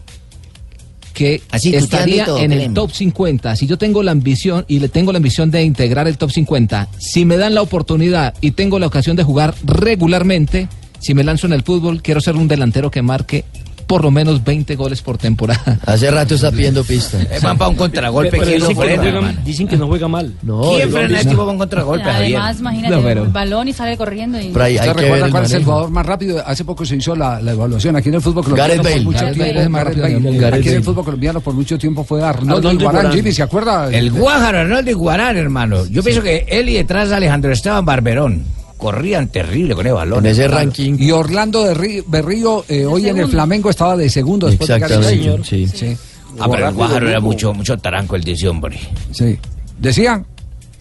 [1.16, 3.56] que Así, estaría todo, en el top 50.
[3.56, 6.90] Si yo tengo la ambición y le tengo la ambición de integrar el top 50,
[6.98, 11.46] si me dan la oportunidad y tengo la ocasión de jugar regularmente, si me lanzo
[11.46, 13.46] en el fútbol, quiero ser un delantero que marque
[13.86, 15.78] por lo menos 20 goles por temporada.
[15.86, 17.20] Hace rato está pidiendo pista.
[17.22, 18.30] Es más para un contragolpe.
[18.32, 20.34] Pero ¿Quién lo dicen, que no juega, dicen que no juega mal.
[20.42, 22.36] No, ¿Quién frena este tipo para un contragolpe, Javier?
[22.36, 24.40] Además, imagínate, No, pero- el balón y sale corriendo.
[24.40, 24.48] Y...
[24.50, 26.42] Pero hay- hay ¿Usted que recuerda ver el cuál es el jugador más rápido?
[26.46, 28.68] Hace poco se hizo la, la evaluación aquí en el fútbol colombiano.
[28.74, 29.04] Gareth por Bale.
[29.04, 30.56] mucho Gareth tiempo, Gareth Bale.
[30.56, 32.72] Aquí en el fútbol colombiano por mucho tiempo fue Arnoldo.
[32.72, 33.12] Iguarán.
[33.12, 33.88] Jimmy, ¿se acuerda?
[33.92, 35.86] El Guájaro, Arnoldo Iguarán, hermano.
[35.86, 38.44] Yo pienso que él y detrás Alejandro Esteban Barberón
[38.76, 40.24] corrían terrible con el balón.
[40.24, 40.96] En ese ranking.
[40.98, 43.28] Y Orlando de Berrío eh, hoy en el.
[43.28, 44.78] Flamengo estaba de segundo después de.
[44.78, 45.44] Bale.
[45.44, 45.66] Sí.
[45.66, 45.96] Sí,
[46.38, 48.78] Ah, pero el Guájaro era mucho, mucho taranco el de ese hombre.
[49.10, 49.38] sí.
[49.78, 50.26] Decían,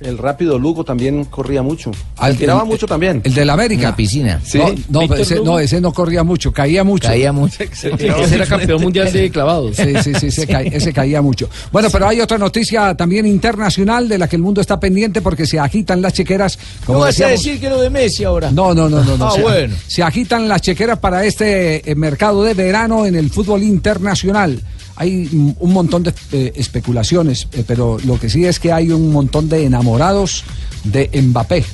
[0.01, 1.91] El rápido Lugo también corría mucho.
[2.17, 3.21] Al- Se tiraba el- mucho también.
[3.23, 3.83] el del En América.
[3.89, 4.41] la piscina.
[4.43, 4.59] Sí.
[4.89, 7.07] No, ese, no, ese no corría mucho, caía mucho.
[7.07, 7.63] Caía mucho.
[7.73, 9.77] Ese era campeón mundial de clavados.
[9.77, 11.49] Sí, sí, sí, ese, ca- ese caía mucho.
[11.71, 15.45] Bueno, pero hay otra noticia también internacional de la que el mundo está pendiente porque
[15.45, 16.57] se agitan las chequeras.
[16.85, 18.51] ¿Cómo Como vas a decir que lo de Messi ahora?
[18.51, 19.17] No, no, no, no.
[19.17, 19.27] no.
[19.27, 19.75] Ah, se, bueno.
[19.87, 24.61] se agitan las chequeras para este eh, mercado de verano en el fútbol internacional.
[24.97, 29.11] Hay un montón de eh, especulaciones, eh, pero lo que sí es que hay un
[29.11, 30.43] montón de enamorados
[30.83, 31.65] de Mbappé.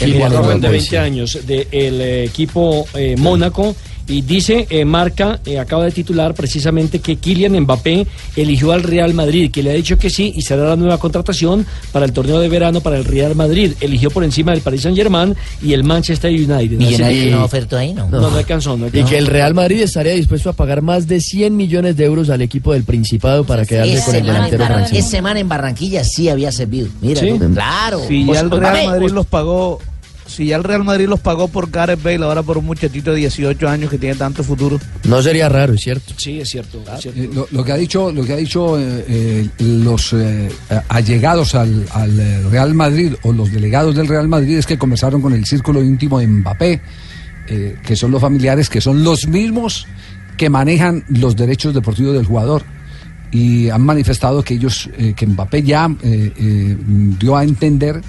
[0.00, 0.96] El joven de Mbappé, 20 sí.
[0.96, 3.76] años del equipo eh, Mónaco
[4.10, 8.06] Y dice, eh, Marca eh, acaba de titular precisamente que Kylian Mbappé
[8.36, 11.64] eligió al Real Madrid, que le ha dicho que sí y será la nueva contratación
[11.92, 13.72] para el torneo de verano para el Real Madrid.
[13.80, 16.76] Eligió por encima del Paris Saint Germain y el Manchester United.
[16.78, 18.08] Millonario que- no ofertó ahí, ¿no?
[18.10, 21.20] No, no alcanzó, no Y que el Real Madrid estaría dispuesto a pagar más de
[21.20, 25.06] 100 millones de euros al equipo del Principado para quedarse con el delantero francés.
[25.06, 26.88] Ese man en Barranquilla sí había servido.
[27.00, 27.32] Mira, Sí.
[27.54, 28.00] claro.
[28.08, 29.78] Si ya el Pues, Real Madrid los pagó,
[30.30, 33.18] si ya el Real Madrid los pagó por Gareth Bale, ahora por un muchachito de
[33.18, 34.78] 18 años que tiene tanto futuro.
[35.04, 36.14] No sería raro, es cierto.
[36.16, 36.82] Sí, es cierto.
[36.94, 37.20] es cierto.
[37.20, 40.48] Eh, lo, lo que ha dicho, lo que ha dicho eh, eh, los eh,
[40.88, 45.32] allegados al, al, Real Madrid o los delegados del Real Madrid es que conversaron con
[45.32, 46.80] el círculo íntimo de Mbappé,
[47.48, 49.86] eh, que son los familiares, que son los mismos
[50.36, 52.64] que manejan los derechos deportivos del jugador
[53.30, 56.76] y han manifestado que ellos, eh, que Mbappé ya eh, eh,
[57.18, 58.00] dio a entender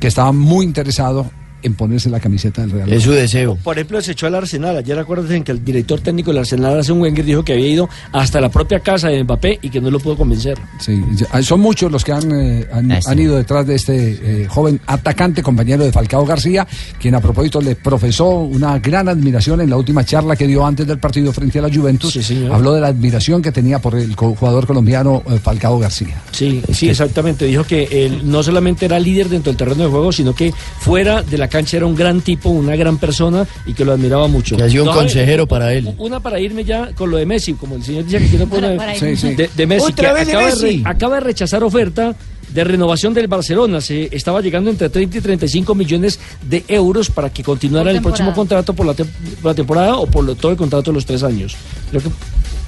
[0.00, 1.30] que estaba muy interesado
[1.62, 3.10] en ponerse la camiseta del Real Madrid.
[3.10, 3.56] deseo.
[3.56, 4.76] Por ejemplo, se echó al Arsenal.
[4.76, 8.40] Ayer acuérdense que el director técnico del Arsenal, Arsene Wenger, dijo que había ido hasta
[8.40, 10.58] la propia casa de Mbappé y que no lo pudo convencer.
[10.80, 13.10] Sí, ya- son muchos los que han, eh, han, Ah, sí.
[13.10, 16.66] han ido detrás de este eh, joven atacante, compañero de Falcao García,
[17.00, 20.86] quien a propósito le profesó una gran admiración en la última charla que dio antes
[20.86, 22.16] del partido frente a la Juventus.
[22.52, 26.22] Habló de la admiración que tenía por el jugador colombiano eh, Falcao García.
[26.32, 27.46] Sí, sí, exactamente.
[27.46, 31.22] Dijo que él no solamente era líder dentro del terreno de juego, sino que fuera
[31.22, 34.56] de la cancha era un gran tipo, una gran persona y que lo admiraba mucho.
[34.56, 35.92] Que ha sido un No, consejero eh, para él.
[35.98, 38.80] Una para irme ya con lo de Messi, como el señor dice que quiere poner.
[38.98, 39.34] Sí, sí.
[39.34, 40.76] De, de Messi, Otra que vez de acaba, Messi.
[40.76, 42.14] re- acaba de rechazar oferta
[42.52, 43.80] de renovación del Barcelona.
[43.80, 48.32] Se estaba llegando entre 30 y 35 millones de euros para que continuara el próximo
[48.32, 49.06] contrato por la, tem-
[49.42, 51.54] por la temporada o por lo- todo el contrato de los tres años.
[51.90, 52.08] Creo que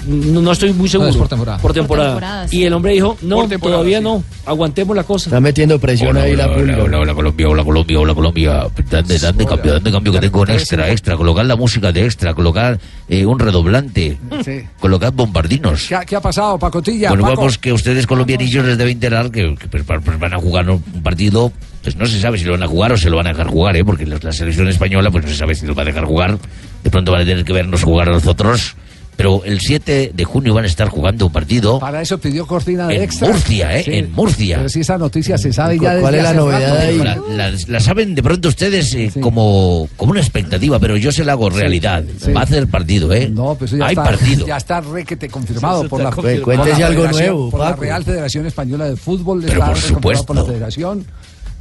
[0.07, 1.11] no, no estoy muy seguro.
[1.11, 1.59] es por temporada.
[1.59, 2.09] Por Por temporada.
[2.11, 4.05] temporada, Y el hombre dijo, no, todavía sí.
[4.05, 5.29] no, aguantemos la cosa.
[5.31, 6.83] Está metiendo presión ahí la pulga.
[6.83, 8.67] Hola, hola, Colombia, hola Colombia, hola Colombia.
[8.91, 11.17] Dadme, dadme cambio, dadme cambio que tengo un extra, extra.
[11.17, 12.79] Colocar la música de extra, colocar
[13.09, 14.63] eh, un redoblante, Sí.
[14.79, 15.87] colocar bombardinos.
[15.89, 17.09] ¿Qué, ha- qué ha pasado, Pacotilla?
[17.11, 17.37] Bueno, Paco?
[17.37, 20.81] vamos, que ustedes colombianillos les deben enterar que, que, pues, pues, van a jugar un
[21.03, 23.31] partido, pues no se sabe si lo van a jugar o se lo van a
[23.31, 23.85] dejar jugar, ¿eh?
[23.85, 26.39] porque la selección española pues no se sabe si lo va a dejar jugar.
[26.85, 28.77] De pronto van a tener que vernos jugar a nosotros.
[29.21, 32.87] Pero el 7 de junio van a estar jugando un partido Para eso pidió cortina
[32.87, 33.29] de en extra.
[33.29, 33.85] Murcia, ¿eh?
[33.99, 34.57] En Murcia.
[34.57, 36.97] Pero si esa noticia se sabe ¿Cu- ya desde cuál es la hace novedad ahí?
[36.99, 37.17] La,
[37.51, 41.33] la- la saben de pronto ustedes eh, como, como una expectativa, pero yo se la
[41.33, 42.03] hago realidad.
[42.19, 42.33] sí.
[42.33, 43.29] Va a hacer partido, ¿eh?
[43.31, 44.47] No, pues ya Hay está, partido.
[44.47, 46.43] Ya está requete confirmado Sí, por la, confirmado.
[46.45, 47.83] por la Cuéntese algo nuevo, por la Paco.
[47.83, 49.41] Real Federación Española de Fútbol.
[49.43, 50.25] Pero está por supuesto.
[50.25, 51.05] por la Federación.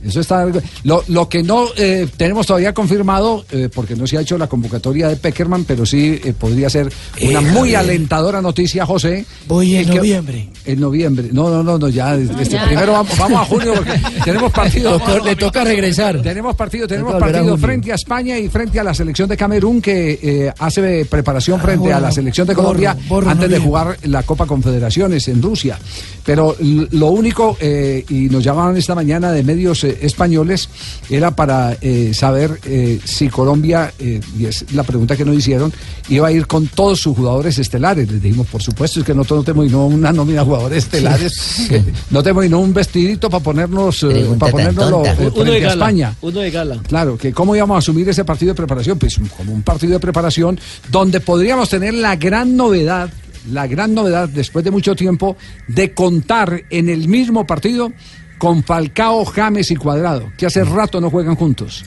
[0.04, 0.46] Eso está.
[0.84, 4.48] Lo, lo que no eh, tenemos todavía confirmado, eh, porque no se ha hecho la
[4.48, 6.90] convocatoria de Peckerman, pero sí eh, podría ser
[7.22, 9.26] una Eh, muy alentadora noticia, José.
[9.48, 10.50] Voy en que- noviembre.
[10.66, 11.30] En noviembre.
[11.32, 12.16] No, no, no, no ya.
[12.16, 12.66] este, ya.
[12.66, 15.02] Primero vamos, vamos a junio porque tenemos partido.
[15.26, 16.22] Le toca regresar.
[16.22, 20.20] Tenemos partido, tenemos partido frente a España y frente a la selección de Camerún que
[20.22, 24.24] eh, hace preparación frente bueno, a la selección de Colombia borro antes de jugar la
[24.24, 25.78] Copa Confederaciones en Rusia.
[26.26, 30.70] Pero lo único, eh, y nos llamaban esta mañana de medios eh, españoles,
[31.10, 35.72] era para eh, saber eh, si Colombia, eh, y es la pregunta que nos hicieron,
[36.10, 38.12] iba a ir con todos sus jugadores estelares.
[38.12, 41.70] Les dijimos, por supuesto, es que nosotros no tenemos no una nómina de jugadores estelares,
[42.10, 44.92] no tenemos no un vestidito para ponernos, eh, para ponernos.
[45.36, 45.74] Uno de gala.
[45.74, 46.16] España.
[46.22, 46.78] Uno de gala.
[46.88, 50.00] Claro, que cómo íbamos a asumir ese partido de preparación, pues como un partido de
[50.00, 50.60] preparación
[50.92, 53.10] donde podríamos tener la gran novedad,
[53.52, 55.38] la gran novedad después de mucho tiempo
[55.68, 57.92] de contar en el mismo partido
[58.40, 61.86] con Falcao, James y Cuadrado, que hace rato no juegan juntos.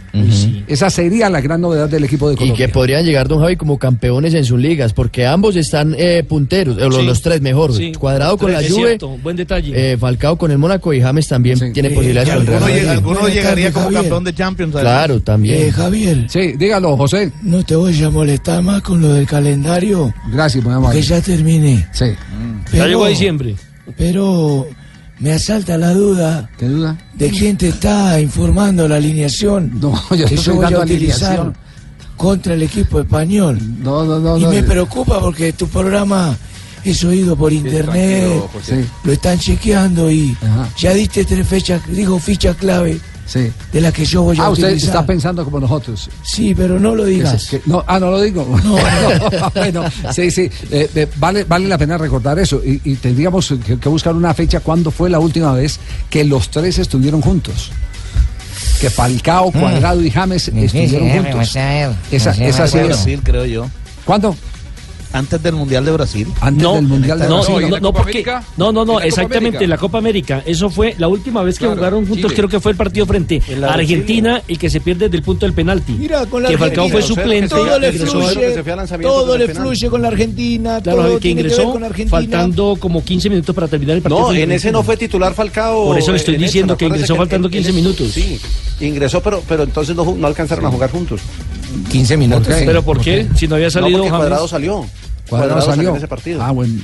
[0.69, 2.67] Esa sería la gran novedad del equipo de Y Colombia.
[2.67, 6.77] que podrían llegar, don Javi, como campeones en sus ligas, porque ambos están eh, punteros,
[6.79, 7.03] eh, los, Sí.
[7.03, 7.75] los tres mejor.
[7.75, 7.93] Sí.
[7.93, 9.73] Cuadrado con la Juve, cierto, buen detalle.
[9.93, 13.29] eh, Falcao con el Mónaco y James también tiene posibilidades con el Real Alguno, alguno
[13.29, 14.01] llegaría como Javier.
[14.03, 14.75] campeón de Champions.
[14.77, 14.93] además.
[14.93, 15.63] Claro, también.
[15.63, 16.27] Eh, Javier.
[16.29, 17.33] Sí, dígalo, José.
[17.43, 20.13] No te voy a molestar más con lo del calendario.
[20.31, 21.01] Gracias, muy amable.
[21.01, 21.87] Que ya terminé.
[21.93, 22.07] Sí.
[22.75, 23.55] Ya llegó diciembre.
[23.97, 24.67] Pero
[25.23, 26.51] me asalta la duda.
[26.59, 26.99] ¿Qué duda?
[27.15, 29.81] ¿De quién te está informando la alineación?
[29.81, 31.57] No, yo que no yo estoy voy a utilizar alineación.
[32.17, 33.59] contra el equipo español.
[33.79, 34.37] No, no, no.
[34.37, 34.51] y no.
[34.51, 36.37] me preocupa porque tu programa
[36.85, 38.43] es oído por internet.
[39.05, 40.37] Lo están chequeando y
[40.77, 43.01] ya diste tres fechas, digo fichas clave
[43.33, 43.51] Sí.
[43.73, 44.89] de las que yo voy a Ah, usted utilizar.
[44.91, 46.11] está pensando como nosotros.
[46.23, 47.47] Sí, pero no lo digas.
[47.49, 48.45] Que- que- no, ah, no lo digo.
[49.55, 50.51] bueno, sí, sí.
[50.71, 52.61] eh, eh, vale, vale la pena recordar eso.
[52.65, 55.79] Y, y tendríamos que, que buscar una fecha cuando fue la última vez
[56.11, 57.71] que los tres estuvieron juntos.
[58.81, 59.61] Que Falcao, Mm.
[59.61, 61.57] Cuadrado y James estuvieron juntos.
[62.11, 62.87] Esa, esa sí es.
[62.87, 63.67] Brasil, creo yo.
[64.05, 64.37] ¿Cuándo?
[65.13, 66.29] Antes del Mundial de Brasil.
[66.41, 67.55] Antes No, del Mundial de no, Brasil.
[67.63, 68.25] no, no, no, porque-
[68.57, 70.43] no, no, no, exactamente, en la Copa América.
[70.47, 72.35] Eso fue la última vez que Claro, jugaron juntos, Chile.
[72.37, 75.47] creo que fue el partido frente a Argentina y que se pierde desde el punto
[75.47, 75.93] del penalti.
[75.93, 77.49] Mira, con la que Falcao fue suplente.
[77.49, 78.63] Todo le fluye,
[79.01, 82.11] todo le fluye con la Argentina, Claro, todo que ingresó con Argentina.
[82.19, 84.21] faltando como 15 minutos para terminar el partido.
[84.23, 84.73] No, en ese Argentina.
[84.73, 85.85] no fue titular Falcao.
[85.87, 88.11] Por eso le estoy diciendo que ingresó faltando él- 15 él- minutos.
[88.13, 88.39] Sí,
[88.81, 91.21] ingresó, pero, pero entonces no alcanzaron a jugar juntos.
[91.91, 92.55] 15 minutos.
[92.65, 93.29] ¿Pero por qué?
[93.37, 94.09] Si no había salido No.
[94.09, 94.87] Cuadrado salió.
[95.29, 95.91] Cuadrado salió.
[95.91, 96.43] en ese partido.
[96.43, 96.75] Ah, bueno.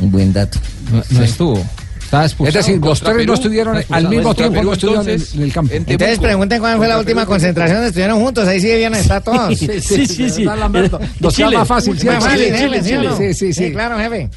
[0.00, 0.58] Un buen dato.
[0.92, 1.64] No, no estuvo.
[2.06, 2.60] Estaba expulsado.
[2.60, 5.34] Es decir, los tres Perú, no estuvieron al mismo tiempo, Perú, no estuvieron en, entonces,
[5.34, 5.74] en el campo.
[5.74, 8.46] Entonces pregunten cuándo fue la última concentración estuvieron juntos.
[8.46, 9.58] Ahí sí debían estar todos.
[9.58, 10.44] Sí, sí, sí, sí.
[10.44, 11.00] ¿verdad, Lamberto?
[11.18, 12.06] Nos queda más fácil, ¿sí?
[12.06, 12.94] ¿sí.
[13.16, 13.72] Sí, sí, sí.
[13.72, 14.30] claro, jefe.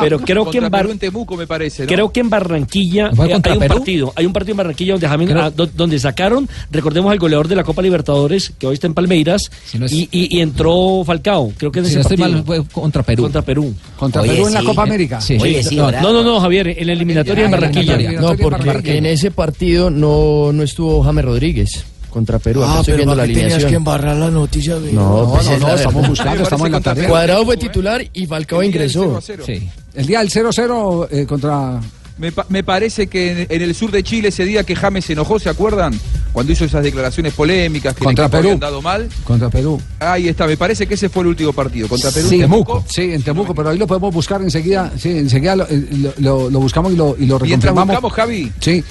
[0.00, 1.88] Pero creo que en, Bar- Perú en Temuco, me parece, ¿no?
[1.88, 3.74] creo que en Barranquilla ¿Fue eh, hay un Perú?
[3.76, 7.48] partido, hay un partido en Barranquilla donde James- ah, do- donde sacaron, recordemos al goleador
[7.48, 11.02] de la Copa Libertadores que hoy está en Palmeiras no es- y, y- y entró
[11.04, 12.36] Falcao, creo que en Si ese no estoy partido.
[12.38, 13.22] mal, fue contra Perú.
[13.24, 13.74] Contra Perú.
[13.96, 14.62] Contra Oye, Perú en la.
[14.62, 15.20] Copa América.
[15.20, 15.36] Sí.
[15.40, 16.02] Oye, Sí, no, ¿verdad?
[16.02, 17.96] no, no, no, Javier, en la eliminatoria en Barranquilla.
[18.20, 22.62] No, porque en ese partido no, no estuvo James Rodríguez contra Perú.
[22.62, 23.70] Acá Ah, estoy pero viendo la ¿para qué tenías alineación.
[23.70, 24.74] que embarrar la noticia?
[24.92, 27.08] No, pues no, es no, la estamos buscando, estamos en la tarea.
[27.08, 29.20] Cuadrado fue titular y Falcao ingresó.
[29.20, 29.68] Sí.
[29.94, 31.80] El día del 0-0 eh, contra...
[32.18, 35.04] Me, pa- me parece que en, en el sur de Chile ese día que James
[35.04, 35.96] se enojó, ¿se acuerdan?
[36.32, 38.48] Cuando hizo esas declaraciones polémicas que Contra Perú.
[38.48, 39.08] habían dado mal.
[39.22, 39.80] Contra Perú.
[40.00, 41.86] Ahí está, me parece que ese fue el último partido.
[41.86, 42.28] Contra Perú.
[42.28, 42.84] Sí, Temuco.
[42.88, 44.90] Sí, en Temuco, pero ahí lo podemos buscar enseguida.
[44.98, 48.52] Sí, enseguida lo, eh, lo- lo- lo buscamos y lo, y lo Mientras buscamos, Javi.
[48.58, 48.82] Sí.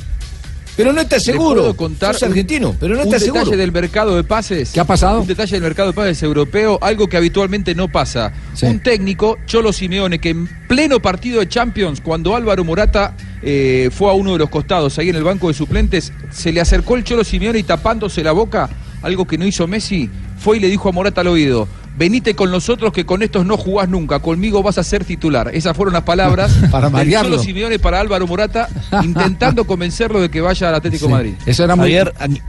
[0.78, 1.62] Pero no estás Le seguro.
[1.62, 3.58] puedo contar Sos argentino, pero no un estás detalle seguro.
[3.58, 4.72] del mercado de pases.
[4.72, 5.22] ¿Qué ha pasado?
[5.22, 8.32] Un detalle del mercado de pases europeo, algo que habitualmente no pasa.
[8.62, 14.10] Un técnico, Cholo Simeone, que en pleno partido de Champions, cuando Álvaro Morata eh, fue
[14.12, 17.04] a uno de los costados, ahí en el banco de suplentes, se le acercó el
[17.04, 18.70] Cholo Simeone y tapándose la boca,
[19.02, 21.68] algo que no hizo Messi, fue y le dijo a Morata al oído.
[21.98, 25.50] Venite con nosotros que con estos no jugás nunca, conmigo vas a ser titular.
[25.54, 27.24] Esas fueron las palabras Para del.
[27.24, 28.70] Cholo Simeone para Álvaro Morata,
[29.04, 31.12] intentando convencerlo de que vaya al Atlético de.
[31.12, 31.34] Madrid.
[31.46, 31.98] Eso era muy,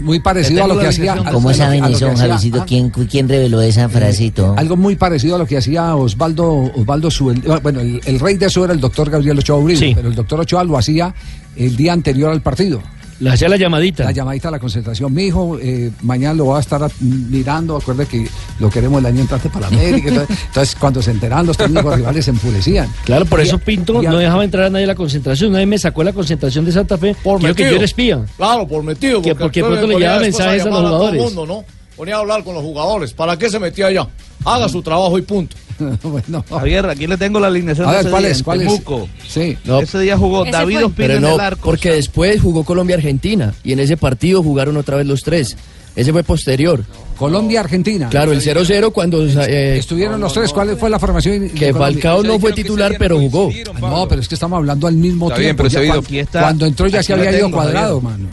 [0.01, 1.17] muy parecido a lo que hacía.
[1.33, 2.65] ¿Cómo saben eso, Javicito?
[2.67, 3.89] ¿Quién, ¿Quién reveló esa
[4.35, 4.55] todo?
[4.59, 7.43] Algo muy parecido a lo que hacía Osvaldo Osvaldo Suel.
[7.63, 9.93] Bueno, el, el rey de eso era el doctor Gabriel Ochoa Uribe, Sí.
[9.95, 11.15] pero el doctor Ochoa lo hacía
[11.57, 12.83] el día anterior al partido.
[13.21, 14.05] Le hacía la llamadita.
[14.05, 15.13] La llamadita a la concentración.
[15.13, 17.77] Mi hijo, eh, mañana lo va a estar mirando.
[17.77, 18.29] Acuerde que
[18.61, 20.09] lo queremos el año entrante para América.
[20.11, 22.89] entonces, entonces, cuando se enteraban los técnicos rivales se enfurecían.
[23.05, 25.51] Claro, por Y- eso Pinto no dejaba entrar a nadie a la concentración.
[25.51, 27.17] Una vez me sacó la concentración de Santa Fe.
[27.25, 27.71] Por creo que metido.
[27.71, 28.25] yo era espía.
[28.37, 29.21] Claro, por metido.
[29.21, 31.23] Que porque entonces pronto le llevaba mensajes a los llamar todo el jugadores.
[31.35, 31.65] mundo, ¿no?
[31.97, 33.13] Ponía a hablar con los jugadores.
[33.13, 34.07] ¿Para qué se metía allá?
[34.45, 35.57] Haga su trabajo y punto.
[36.03, 36.45] bueno.
[36.49, 38.43] Javier, aquí le tengo la alineación A de ver, ese ¿cuál día es?
[38.43, 39.29] ¿Cuál es?
[39.29, 39.57] Sí.
[39.83, 40.77] Ese día jugó Ese David.
[40.85, 41.61] Ospina Pero en no, el arco.
[41.65, 45.57] porque después jugó Colombia-Argentina y en ese partido jugaron otra vez los tres.
[45.97, 46.85] Ese fue posterior.
[47.19, 48.09] Colombia-Argentina.
[48.09, 49.27] Claro, el 0-0 cuando...
[49.27, 50.53] eh, Estuvieron los tres.
[50.53, 51.51] ¿Cuál fue la formación?
[51.51, 51.75] Que?
[51.75, 53.51] Falcao no fue titular, pero jugó.
[53.81, 55.73] No, pero es que estamos hablando al mismo Está bien, tiempo.
[55.73, 56.41] pero Ya.
[56.41, 58.19] Cuando entró ya se había ido cuadrado, Javier.
[58.21, 58.29] mano.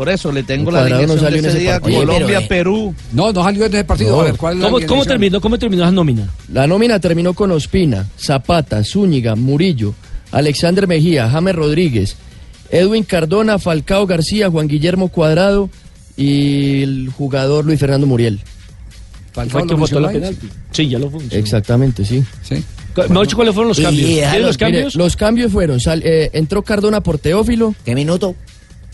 [0.00, 1.72] Por eso le tengo la no alineación salió de en ese ese día.
[1.78, 1.98] partido.
[2.00, 2.94] Colombia, Pero, eh, Perú.
[3.12, 4.12] No, no salió en ese partido.
[4.16, 4.20] No.
[4.22, 6.26] A ver, ¿cuál es la ¿Cómo, terminó, ¿Cómo terminó esa nómina?
[6.50, 9.92] La nómina terminó con Ospina, Zapata, Zúñiga, Murillo,
[10.32, 12.16] Alexander Mejía, James Rodríguez,
[12.70, 15.68] Edwin Cardona, Falcao García, Juan Guillermo Cuadrado
[16.16, 18.40] y el jugador Luis Fernando Muriel.
[19.34, 20.48] Falcao Fue el que lo votó la penalti.
[20.70, 21.20] Sí, ya lo fue.
[21.30, 22.24] Exactamente, sí.
[22.42, 22.54] Sí.
[22.54, 24.08] Dicho cuáles fueron los cambios.
[24.08, 24.94] déjalo, ¿Tienen los Mire, cambios?
[24.96, 28.34] los cambios fueron, sal- eh, entró Cardona por Teófilo ¿Qué minuto?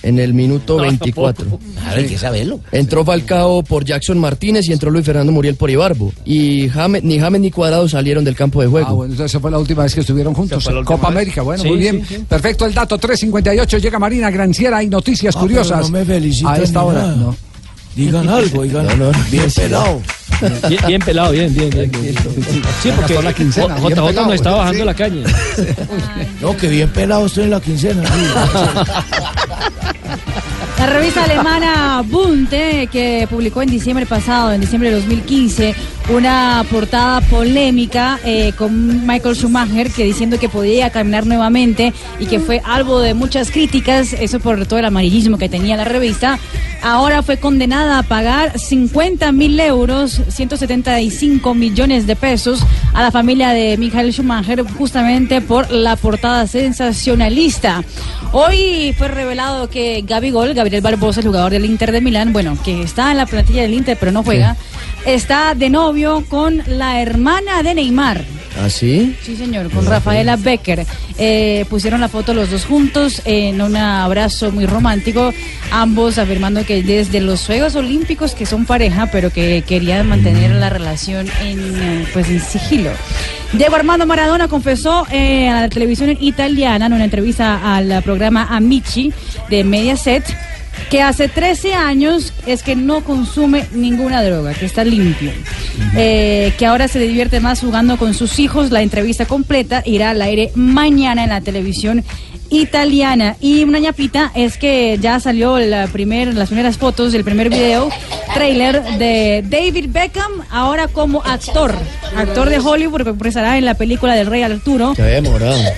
[0.03, 1.47] En el minuto 24.
[1.47, 2.61] Claro, hay que saberlo.
[2.72, 6.12] Entró Falcao por Jackson Martínez y entró Luis Fernando Muriel por Ibarbo.
[6.24, 8.86] Y James- ni James ni Cuadrado salieron del campo de juego.
[8.88, 10.68] Ah, bueno, esa fue la última vez que estuvieron juntos.
[10.84, 11.16] Copa vez.
[11.16, 12.05] América, bueno, Sí, muy bien.
[12.07, 12.24] sí, sí.
[12.28, 15.78] Perfecto el dato, 3.58, llega Marina Granciera, hay noticias Ah, curiosas.
[15.78, 17.16] pero no me felicitan A esta hora, nada.
[17.16, 17.36] no.
[17.97, 18.86] Digan algo, digan.
[18.86, 20.03] No, no, bien pelado.
[20.68, 21.70] Bien, bien pelado, bien, bien.
[21.70, 22.14] bien, bien.
[22.82, 24.84] Sí, porque la quincena, JJ pelado, nos estaba bajando sí.
[24.84, 25.22] la caña.
[26.42, 28.03] No, que bien pelado estoy en la quincena.
[30.87, 35.74] La revista alemana Bunte, que publicó en diciembre pasado, en diciembre de 2015,
[36.09, 42.39] una portada polémica eh, con Michael Schumacher, que diciendo que podía caminar nuevamente y que
[42.39, 46.39] fue algo de muchas críticas, eso por todo el amarillismo que tenía la revista.
[46.83, 52.61] Ahora fue condenada a pagar 50 mil euros, 175 millones de pesos
[52.95, 57.83] a la familia de Michael Schumacher justamente por la portada sensacionalista.
[58.33, 62.83] Hoy fue revelado que Gabigol, Gabriel Barbosa, el jugador del Inter de Milán, bueno, que
[62.83, 64.57] está en la plantilla del Inter pero no juega,
[65.05, 65.95] está de novio
[66.28, 68.22] con la hermana de Neymar.
[68.62, 69.14] ¿Ah, sí?
[69.22, 70.86] Sí, señor, con Rafaela Becker.
[71.18, 75.32] Eh, pusieron la foto los dos juntos en un abrazo muy romántico,
[75.70, 80.51] ambos afirmando que que desde los Juegos Olímpicos, que son pareja, pero que querían mantener
[80.51, 82.90] la relación en, eh, pues, en sigilo.
[83.53, 89.12] Diego Armando Maradona confesó eh, a la televisión italiana en una entrevista al programa Amici
[89.49, 90.24] de Mediaset
[90.91, 95.33] que hace 13 años es que no consume ninguna droga, que está limpio,
[95.97, 98.70] Eh, que ahora se divierte más jugando con sus hijos.
[98.70, 102.05] La entrevista completa irá al aire mañana en la televisión
[102.51, 103.36] italiana.
[103.40, 107.88] Y una ñapita es que ya salió la primer, las primeras fotos del primer video,
[108.34, 111.74] trailer de David Beckham, ahora como actor,
[112.16, 114.94] actor de Hollywood, que expresará en la película del Rey Arturo.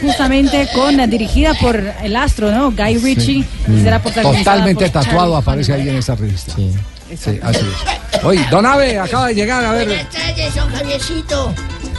[0.02, 2.70] Justamente con dirigida por el astro, ¿no?
[2.70, 3.44] Guy Ritchie.
[3.68, 6.52] y será protagonizada Totalmente por tatuado Charlie aparece ahí en esa revista.
[6.54, 7.40] Sí.
[7.42, 8.24] así es.
[8.24, 9.86] Oye, Don Ave acaba de llegar, a ver.
[9.86, 11.54] Buenas tardes, don Javiercito.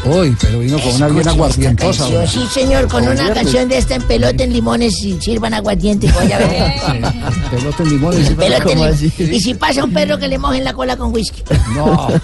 [0.05, 2.03] Uy, pero vino con una bien aguardientosa.
[2.03, 3.33] canción, Sí, señor, con una viernes.
[3.35, 6.09] canción de esta en pelota en limones y sirvan aguardiente.
[6.11, 6.73] Voy a ver.
[7.51, 8.29] Pelota en limones.
[8.31, 11.43] Pelota en Y si pasa un perro que le mojen la cola con whisky.
[11.75, 12.07] No.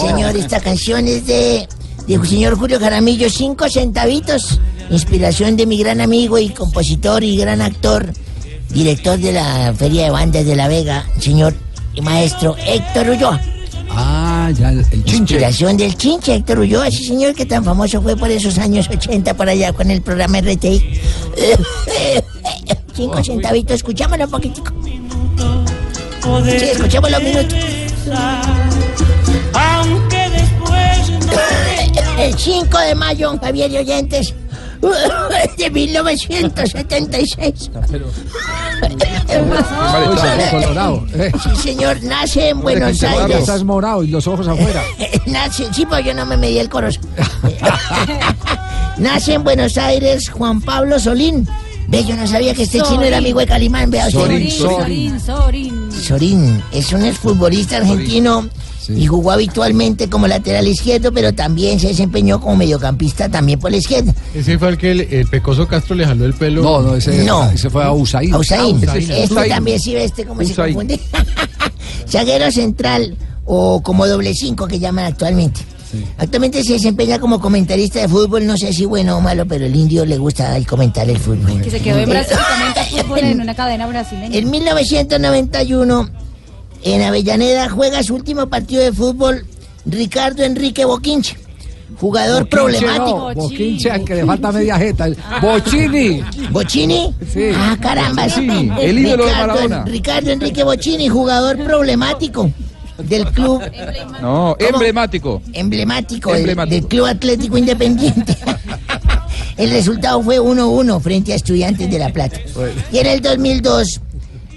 [0.00, 1.68] Sí, señor, esta canción es de,
[2.06, 4.60] de señor Julio Jaramillo, cinco centavitos.
[4.90, 8.12] Inspiración de mi gran amigo y compositor y gran actor,
[8.70, 11.54] director de la Feria de Bandas de La Vega, señor
[11.94, 13.40] y maestro Héctor Ulloa.
[14.42, 15.16] Ah, ya, el chinche.
[15.16, 19.34] Inspiración del chinche, Héctor Ulloa, ese señor que tan famoso fue por esos años 80
[19.34, 20.82] por allá con el programa RTI.
[22.94, 24.72] Cinco centavitos, escuchámoslo un poquitico.
[24.82, 27.54] Sí, escuchémoslo un minuto.
[29.52, 31.10] Aunque después
[32.18, 34.34] El 5 de mayo, Javier y oyentes,
[35.58, 37.70] de 1976.
[40.50, 41.06] Colorado.
[41.14, 41.32] eh.
[41.42, 43.38] Sí, señor, nace en Buenos Aires.
[43.40, 44.82] Estás morado y los ojos afuera.
[45.26, 47.02] Nace, sí, pues yo no me medí el corazón.
[48.98, 51.48] Nace en Buenos Aires Juan Pablo Solín.
[51.88, 52.92] Ve, yo no sabía que este Sorín.
[52.92, 53.90] chino era amigo de Calimán.
[53.90, 54.20] Vea, usted.
[54.20, 55.89] Sorín, Sorín, Sorín.
[56.00, 58.48] Sorín es un exfutbolista argentino
[58.88, 63.76] y jugó habitualmente como lateral izquierdo, pero también se desempeñó como mediocampista también por la
[63.76, 64.12] izquierda.
[64.34, 66.62] Ese fue el que el, el pecoso Castro le jaló el pelo.
[66.62, 67.48] No, no, ese, No.
[67.50, 68.34] ese fue a Usain.
[68.34, 68.76] A Usain.
[68.88, 69.10] Ah, Usain.
[69.12, 69.48] Este Usain.
[69.50, 70.98] también sí ve este cómo se confunde.
[72.08, 75.60] Zaguero central o como doble cinco que llaman actualmente.
[76.18, 79.74] Actualmente se desempeña como comentarista de fútbol, no sé si bueno o malo, pero el
[79.74, 81.60] indio le gusta el comentar el fútbol.
[81.60, 82.84] Que se quedó en Brasil y comenta
[83.14, 84.36] fútbol en una cadena brasileña.
[84.36, 86.10] En 1991,
[86.82, 89.44] en Avellaneda juega su último partido de fútbol
[89.86, 91.36] Ricardo Enrique Boquinche,
[91.98, 93.28] jugador problemático.
[93.28, 95.08] No, Boquinche, al que le falta media jeta.
[95.42, 96.22] Bochini.
[96.50, 97.14] ¿Bochini?
[97.32, 97.50] Sí.
[97.54, 98.28] Ah, caramba.
[98.28, 98.48] Sí,
[98.80, 99.84] el ídolo de Ricardo- Maradona.
[99.84, 102.50] Ricardo Enrique Bochini, jugador problemático
[102.98, 103.62] del club
[104.20, 105.40] No, emblemático.
[105.54, 106.74] emblemático, del- Emblemático.
[106.76, 108.36] Del, Club Atlético Independiente.
[109.60, 112.38] El resultado fue 1-1 frente a Estudiantes de La Plata.
[112.92, 114.00] Y en el 2002,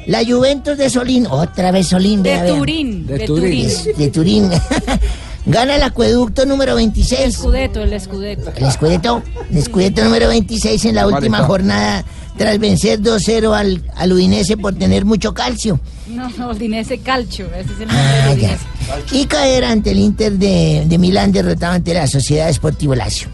[0.07, 2.39] la Juventus de Solín, otra vez Solín, De.
[2.47, 3.67] Turín, de De Turín.
[3.97, 4.49] De Turín.
[5.45, 7.19] Gana el acueducto número 26.
[7.19, 8.51] Escudeto, el escudeto.
[8.55, 12.05] El escudeto, el escudeto número 26 en la última jornada
[12.37, 15.79] tras vencer 2-0 al, al Udinese por tener mucho calcio.
[16.07, 18.33] No, no, Udinese Calcio, ese es el nombre Ah, ya.
[18.33, 18.65] Udinese.
[19.11, 23.27] Y caer ante el Inter de, de Milán derrotado ante la Sociedad Esportivo Lazio.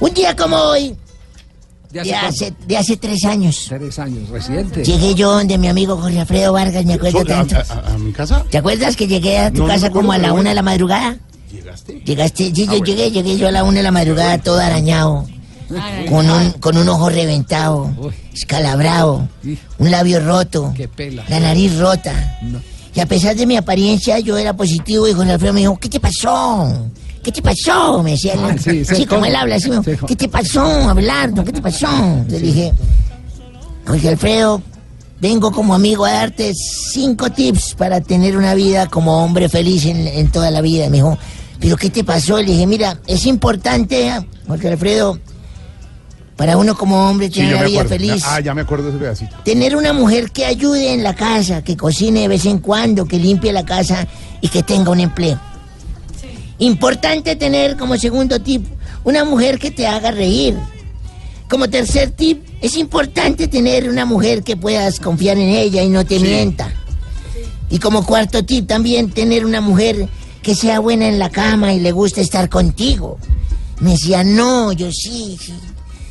[0.00, 0.96] Un día como hoy,
[1.90, 4.84] ¿De de hace de hace tres años, Tres años, reciente.
[4.84, 7.56] llegué yo donde mi amigo Jorge Alfredo Vargas, me acuerdo So- tanto.
[7.56, 8.44] a- a- a mi casa?
[8.50, 11.16] ¿Te acuerdas que llegué a tu No, casa como a la una de la madrugada?
[11.52, 12.00] ¿Llegaste?
[12.04, 12.84] Llegaste, sí, Ah, yo bueno.
[12.84, 15.26] llegué, llegué yo a la una de la madrugada todo arañado,
[16.08, 17.90] con un, con un ojo reventado,
[18.32, 19.28] escalabrado,
[19.78, 20.74] un labio roto,
[21.28, 22.38] la nariz rota.
[22.92, 25.88] Y a pesar de mi apariencia, yo era positivo y Jorge Alfredo me dijo, ¿qué
[25.88, 26.90] te pasó?
[27.24, 28.02] ¿Qué te pasó?
[28.02, 28.40] Me decía él.
[28.42, 28.56] Ah,
[28.94, 29.70] sí, como él habla, así,
[30.06, 31.42] ¿qué te pasó, Abelardo?
[31.42, 31.88] ¿Qué te pasó?
[32.28, 32.72] Le dije,
[33.86, 34.62] Jorge Alfredo,
[35.20, 40.06] vengo como amigo a darte cinco tips para tener una vida como hombre feliz en,
[40.06, 40.90] en toda la vida.
[40.90, 41.16] Me dijo,
[41.58, 42.36] ¿pero qué te pasó?
[42.38, 44.12] Le dije, mira, es importante,
[44.46, 45.18] Jorge Alfredo,
[46.36, 47.88] para uno como hombre tener una vida acuerdo.
[47.90, 48.22] feliz.
[48.26, 49.36] Ah, ya me acuerdo de ese pedacito.
[49.44, 53.18] Tener una mujer que ayude en la casa, que cocine de vez en cuando, que
[53.18, 54.06] limpie la casa
[54.42, 55.40] y que tenga un empleo.
[56.58, 58.64] Importante tener como segundo tip
[59.04, 60.56] una mujer que te haga reír.
[61.48, 66.04] Como tercer tip, es importante tener una mujer que puedas confiar en ella y no
[66.04, 66.72] te mienta.
[67.70, 70.08] Y como cuarto tip también tener una mujer
[70.42, 73.18] que sea buena en la cama y le guste estar contigo.
[73.80, 75.54] Me decía, no, yo sí, sí.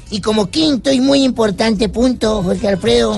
[0.09, 3.17] Y como quinto y muy importante punto, Jorge Alfredo,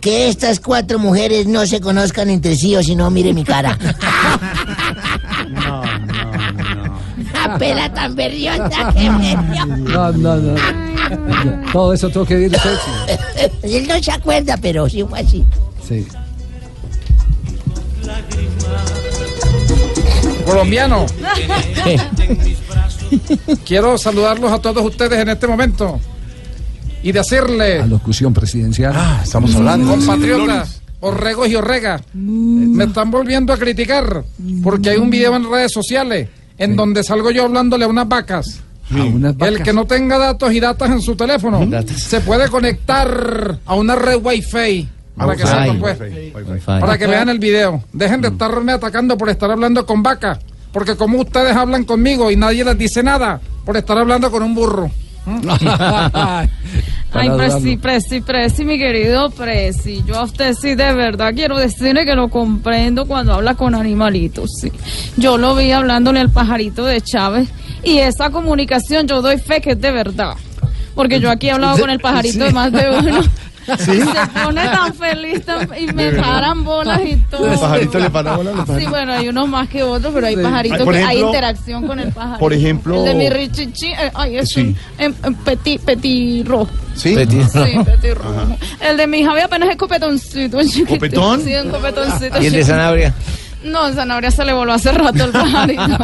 [0.00, 3.78] que estas cuatro mujeres no se conozcan entre sí o si no, mire mi cara.
[7.56, 9.66] La pela tan berrionda que me dio.
[9.66, 11.72] No, no, no.
[11.72, 13.50] Todo eso tengo que decir usted.
[13.62, 15.44] Él no se acuerda, pero sí fue así.
[15.88, 16.06] Sí.
[20.44, 21.06] Colombiano,
[23.64, 25.98] quiero saludarlos a todos ustedes en este momento
[27.02, 28.92] y decirle, Alocución presidencial.
[28.94, 34.24] Ah, estamos compatriotas, orregos y orregas, me están volviendo a criticar
[34.62, 36.28] porque hay un video en redes sociales
[36.58, 38.60] en donde salgo yo hablándole a unas vacas.
[39.40, 43.96] El que no tenga datos y datas en su teléfono se puede conectar a una
[43.96, 44.88] red Wi-Fi.
[45.16, 45.44] Para que,
[45.80, 45.98] pues,
[46.66, 47.82] para que vean el video.
[47.92, 50.38] Dejen de estarme atacando por estar hablando con vacas.
[50.72, 54.54] Porque como ustedes hablan conmigo y nadie les dice nada por estar hablando con un
[54.54, 54.90] burro.
[57.12, 60.04] Ay, Presi, Presi, Presi, mi querido Presi.
[60.06, 64.50] Yo a usted sí de verdad quiero decirle que lo comprendo cuando habla con animalitos,
[64.60, 64.70] sí.
[65.16, 67.48] Yo lo vi hablándole al pajarito de Chávez
[67.82, 70.34] y esa comunicación yo doy fe que es de verdad.
[70.94, 73.20] Porque yo aquí he hablado con el pajarito de más de uno.
[73.78, 74.00] ¿Sí?
[74.00, 77.50] Se pone tan feliz tan- y me paran bolas y todo.
[77.52, 78.54] ¿El pajarito le para bolas?
[78.78, 80.42] Sí, bueno, hay unos más que otros, pero hay Sí.
[80.42, 82.38] pajaritos Por que hay interacción con el pajarito.
[82.38, 84.60] por ejemplo- El de mi richichi, eh, ay, es Sí.
[84.60, 86.68] un em, em, petit, petit rojo.
[86.94, 87.14] ¿Sí?
[87.14, 87.24] Sí,
[87.84, 88.56] petit rojo.
[88.80, 90.94] El de mi Javi apenas es copetoncito, es chiquito.
[90.94, 91.42] ¿Copetón?
[91.42, 92.40] Sí, un copetoncito.
[92.42, 92.64] ¿Y el de.
[92.64, 93.12] Sanabria?
[93.64, 95.82] No, el zanahoria se le voló hace rato el pajarito.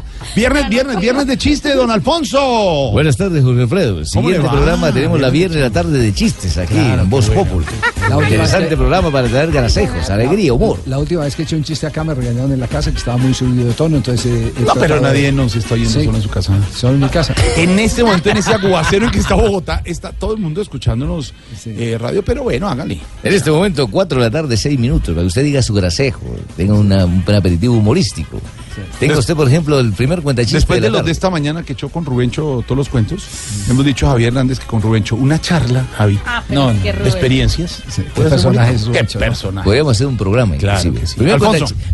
[0.36, 2.90] Viernes, viernes, viernes de chiste, don Alfonso.
[2.92, 4.04] Buenas tardes, Jorge Alfredo.
[4.04, 7.66] Siguiente programa tenemos la viernes de la tarde de chistes aquí en Voz Populi.
[8.02, 10.78] última Interesante que- programa para traer garacejos, alegría, humor.
[10.86, 13.16] La última vez que eché un chiste acá me regañaron en la casa que estaba
[13.16, 14.26] muy subido de tono, entonces...
[14.26, 16.04] eh, No, pero tratado nadie de- nos está yendo Sí.
[16.04, 16.58] solo en su casa.
[16.74, 17.34] Solo en mi casa.
[17.56, 21.32] En este momento, en ese aguacero en que está Bogotá, está todo el mundo escuchándonos
[21.66, 23.00] eh, radio, pero bueno, hágale.
[23.22, 26.20] En este momento, 4 de la tarde, 6 minutos, para que usted diga su grasejo,
[26.56, 28.40] tenga una- un aperitivo humorístico.
[28.98, 31.08] Tenga usted, por ejemplo, el primer cuentachiste Después de de la los tarde.
[31.08, 33.24] de esta mañana que echó con Rubencho todos los cuentos,
[33.68, 36.86] hemos dicho a Javier Hernández que con Rubencho una charla, Javi, Ah, no, Rubén.
[37.06, 37.82] experiencias.
[37.94, 38.74] ¿Qué ¿Puede ser personaje bonito?
[38.76, 39.24] es ¿Qué Rubencho, no?
[39.26, 39.64] personaje?
[39.64, 41.06] Podríamos hacer un programa, Claro inclusive.
[41.06, 41.14] sí.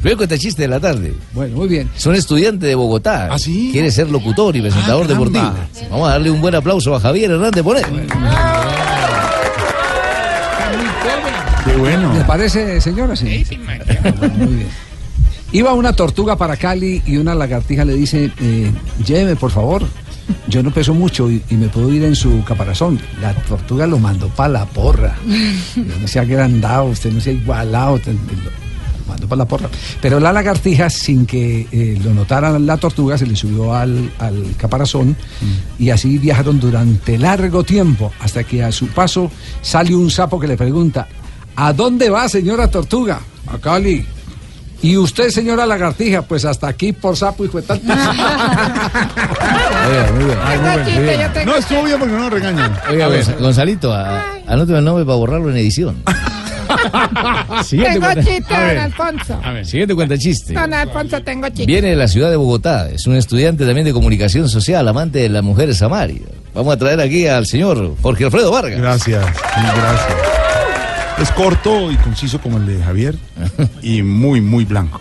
[0.01, 1.15] Primer, cuentachiste de la tarde.
[1.33, 1.91] Bueno, muy bien.
[1.97, 3.29] Es un estudiante de Bogotá.
[3.31, 3.71] ¿Ah, sí?
[3.73, 5.27] Quiere ser locutor y presentador Ah, caramba.
[5.35, 5.89] deportivo.
[5.91, 7.87] Vamos a darle un buen aplauso a Javier Hernández Bonet.
[11.65, 12.13] Qué bueno.
[12.15, 13.17] ¿Le parece, señora?
[13.17, 13.45] Sí.
[14.37, 14.69] Muy bien.
[15.57, 18.71] Iba una tortuga para Cali y una lagartija le dice, eh,
[19.07, 19.83] lléveme por favor,
[20.49, 23.01] yo no peso mucho y, y me puedo ir en su caparazón.
[23.23, 25.17] La tortuga lo mandó para la porra.
[25.27, 28.51] Usted no se ha agrandado, usted no se ha igualado, usted- lo
[29.09, 29.71] mandó para la porra.
[30.03, 34.55] Pero la lagartija, sin que eh, lo notara la tortuga, se le subió al, al
[34.59, 35.17] caparazón
[35.79, 39.31] y así viajaron durante largo tiempo, hasta que a su paso
[39.63, 41.09] sale un sapo que le pregunta,
[41.57, 43.21] ¿a dónde va señora tortuga?
[43.47, 44.05] A Cali.
[44.83, 46.23] ¿Y usted, señora lagartija?
[46.23, 47.81] Pues hasta aquí por sapo y fue tal.
[47.81, 48.13] Oiga,
[50.15, 50.39] muy bien.
[50.45, 51.31] Ay, muy bien, muy bien.
[51.47, 52.77] No, estuvo bien porque no nos regañan.
[52.91, 53.93] Oiga, Gonz- Gonzalito,
[54.47, 56.03] anóteme el nombre para borrarlo en edición.
[57.65, 59.41] Siguiente Tengo cuenta- chiste, A don ver, Alfonso.
[59.43, 60.53] a ver, siguiente cuenta chiste.
[60.53, 61.67] Don Alfonso, tengo chiste.
[61.67, 65.29] Viene de la ciudad de Bogotá, es un estudiante también de comunicación social, amante de
[65.29, 66.23] las mujeres Samaria.
[66.55, 68.81] Vamos a traer aquí al señor Jorge Alfredo Vargas.
[68.81, 70.36] Gracias, gracias.
[71.21, 73.17] Es corto y conciso como el de Javier
[73.83, 75.01] y muy, muy blanco.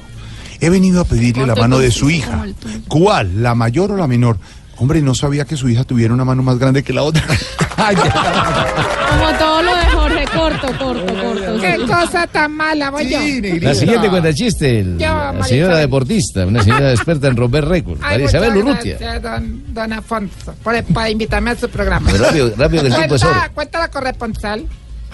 [0.61, 2.45] He venido a pedirle la mano de su hija.
[2.87, 3.43] ¿Cuál?
[3.43, 4.37] ¿La mayor o la menor?
[4.77, 7.21] Hombre, no sabía que su hija tuviera una mano más grande que la otra.
[7.77, 11.61] Como todo lo de Jorge, corto, corto, corto.
[11.61, 13.19] Qué cosa tan mala, voy yo.
[13.61, 15.81] La siguiente cuenta chiste, el- Yo, la señora Isabel.
[15.81, 18.97] deportista, una señora experta en romper récords, María Isabel Urrutia.
[18.99, 22.09] gracias, don, don Alfonso, por, por invitarme a su programa.
[22.11, 23.35] Pero rápido, rápido que el tiempo es oro.
[23.53, 24.65] Cuenta la corresponsal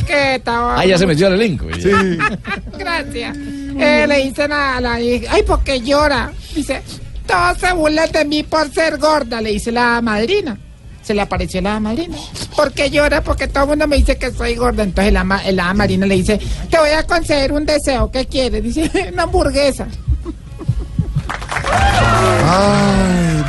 [0.03, 0.79] que estaba...
[0.79, 1.65] Ah, ya se metió al elenco.
[2.77, 3.37] Gracias.
[3.37, 6.31] Eh, le dicen a la hija, ay, ¿por qué llora?
[6.55, 6.81] Dice,
[7.25, 10.57] todos se burlan de mí por ser gorda, le dice la madrina.
[11.01, 12.15] Se le apareció la madrina.
[12.55, 13.23] ¿Por qué llora?
[13.23, 14.83] Porque todo el mundo me dice que soy gorda.
[14.83, 18.11] Entonces la, la madrina le dice, te voy a conceder un deseo.
[18.11, 18.61] ¿Qué quieres?
[18.61, 19.87] Dice, una hamburguesa.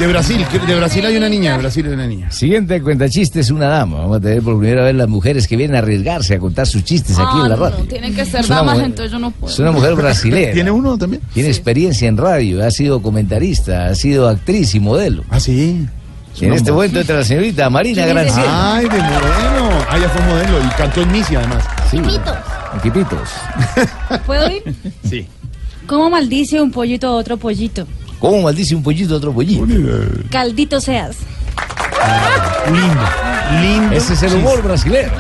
[0.03, 2.31] De Brasil, de Brasil hay una niña, de Brasil hay una niña.
[2.31, 3.99] Siguiente cuenta chiste es una dama.
[3.99, 6.83] Vamos a tener por primera vez las mujeres que vienen a arriesgarse a contar sus
[6.85, 7.79] chistes aquí Ah, en la no, radio.
[7.79, 9.53] no, tienen que ser damas, mujer- entonces yo no puedo.
[9.53, 10.53] Es una mujer brasileña.
[10.53, 11.23] ¿Tiene uno también?
[11.33, 15.23] Tiene experiencia en radio, ha sido comentarista, ha sido actriz y modelo.
[15.31, 15.87] Ah, sí.
[16.41, 18.74] Y en este momento entra la señorita Marina Granciera.
[18.74, 19.85] Ay, de modelo.
[19.89, 21.65] Ah, ya fue modelo y cantó en Misia además.
[21.91, 22.01] Sí.
[22.79, 23.29] Equipitos.
[24.27, 24.62] ¿Puedo ir?
[25.09, 25.27] Sí.
[25.87, 27.87] ¿Cómo maldice un pollito a otro pollito?
[28.23, 29.66] ¿Cómo maldice un pollito a otro pollito?
[30.31, 31.16] Caldito seas.
[32.66, 33.97] Lindo, lindo.
[33.97, 35.11] Ese es el humor brasileño.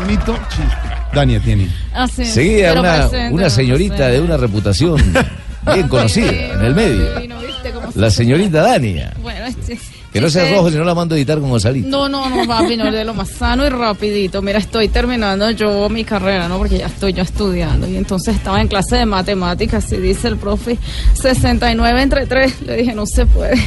[0.00, 0.76] Bonito chiste.
[1.12, 1.68] Dania tiene.
[1.92, 2.24] Así.
[2.24, 5.02] Seguía pero una, presente, una señorita de una reputación
[5.74, 7.20] bien conocida en el medio.
[7.44, 9.12] ¿viste cómo La se- señorita Dania.
[9.20, 9.76] Bueno, este-
[10.12, 10.54] Que no sea Sí.
[10.54, 11.86] rojo, si no la mando a editar con Gonzalito.
[11.88, 14.40] No, no, no, papi, no de lo más sano y rapidito.
[14.40, 16.56] Mira, estoy terminando yo mi carrera, ¿no?
[16.58, 17.86] Porque ya estoy yo estudiando.
[17.86, 20.78] Y entonces estaba en clase de matemáticas y dice el profe
[21.14, 22.62] 69 entre 3.
[22.62, 23.54] Le dije, no se puede.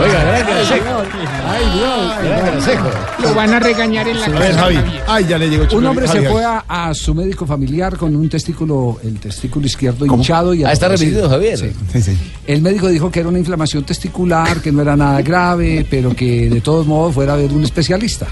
[0.00, 1.02] Oiga, gran Grasejo.
[1.48, 2.88] Ay, Dios, gran Grasejo.
[3.22, 4.40] Lo van a regañar en la A casa.
[4.44, 4.78] ver, Javi.
[5.06, 6.34] Ay, ya le llegó Un hombre Javi, se Javi.
[6.34, 10.72] fue a, a su médico familiar con un testículo, el testículo izquierdo hinchado y Ah,
[10.72, 11.72] está repetido, Javier.
[12.46, 16.48] El médico dijo que era una inflamación testicular, que no era nada grave, pero que
[16.48, 18.26] de todos modos fuera a ver un especialista.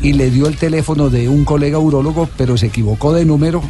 [0.00, 3.62] Y le dio el teléfono de un colega urólogo, pero se equivocó de número.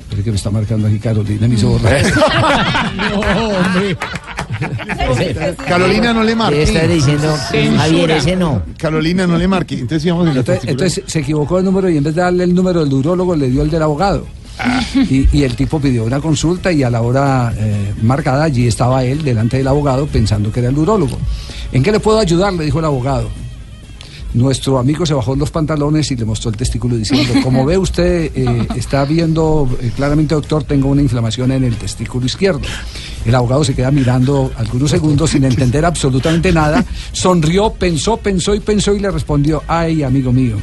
[0.00, 2.02] Espere que me está marcando aquí Carolina, me hizo borrar.
[2.96, 3.96] No, hombre.
[5.66, 6.62] Carolina no le marque.
[6.62, 7.34] Estar diciendo,
[7.78, 8.62] Javier, ese no.
[8.76, 9.78] Carolina no le marque.
[9.78, 12.92] Entonces Entonces, entonces se equivocó de número y en vez de darle el número del
[12.92, 14.26] urólogo le dio el del abogado.
[15.10, 19.22] Y, el tipo pidió una consulta y a la hora eh, marcada allí estaba él
[19.22, 21.18] delante del abogado pensando que era el urólogo.
[21.72, 22.52] ¿En qué le puedo ayudar?
[22.52, 23.28] Le dijo el abogado.
[24.34, 28.30] Nuestro amigo se bajó los pantalones y le mostró el testículo diciendo, como ve usted,
[28.34, 32.62] eh, está viendo eh, claramente, doctor, tengo una inflamación en el testículo izquierdo.
[33.26, 38.60] El abogado se queda mirando algunos segundos sin entender absolutamente nada, sonrió, pensó, pensó y
[38.60, 40.56] pensó y le respondió, ay, amigo mío.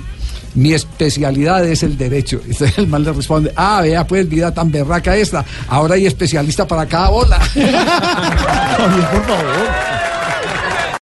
[0.55, 2.41] Mi especialidad es el derecho.
[2.47, 5.45] Entonces el mal le responde, ah, vea pues, vida tan berraca esta.
[5.67, 7.39] Ahora hay especialista para cada bola.
[7.53, 9.98] Por favor.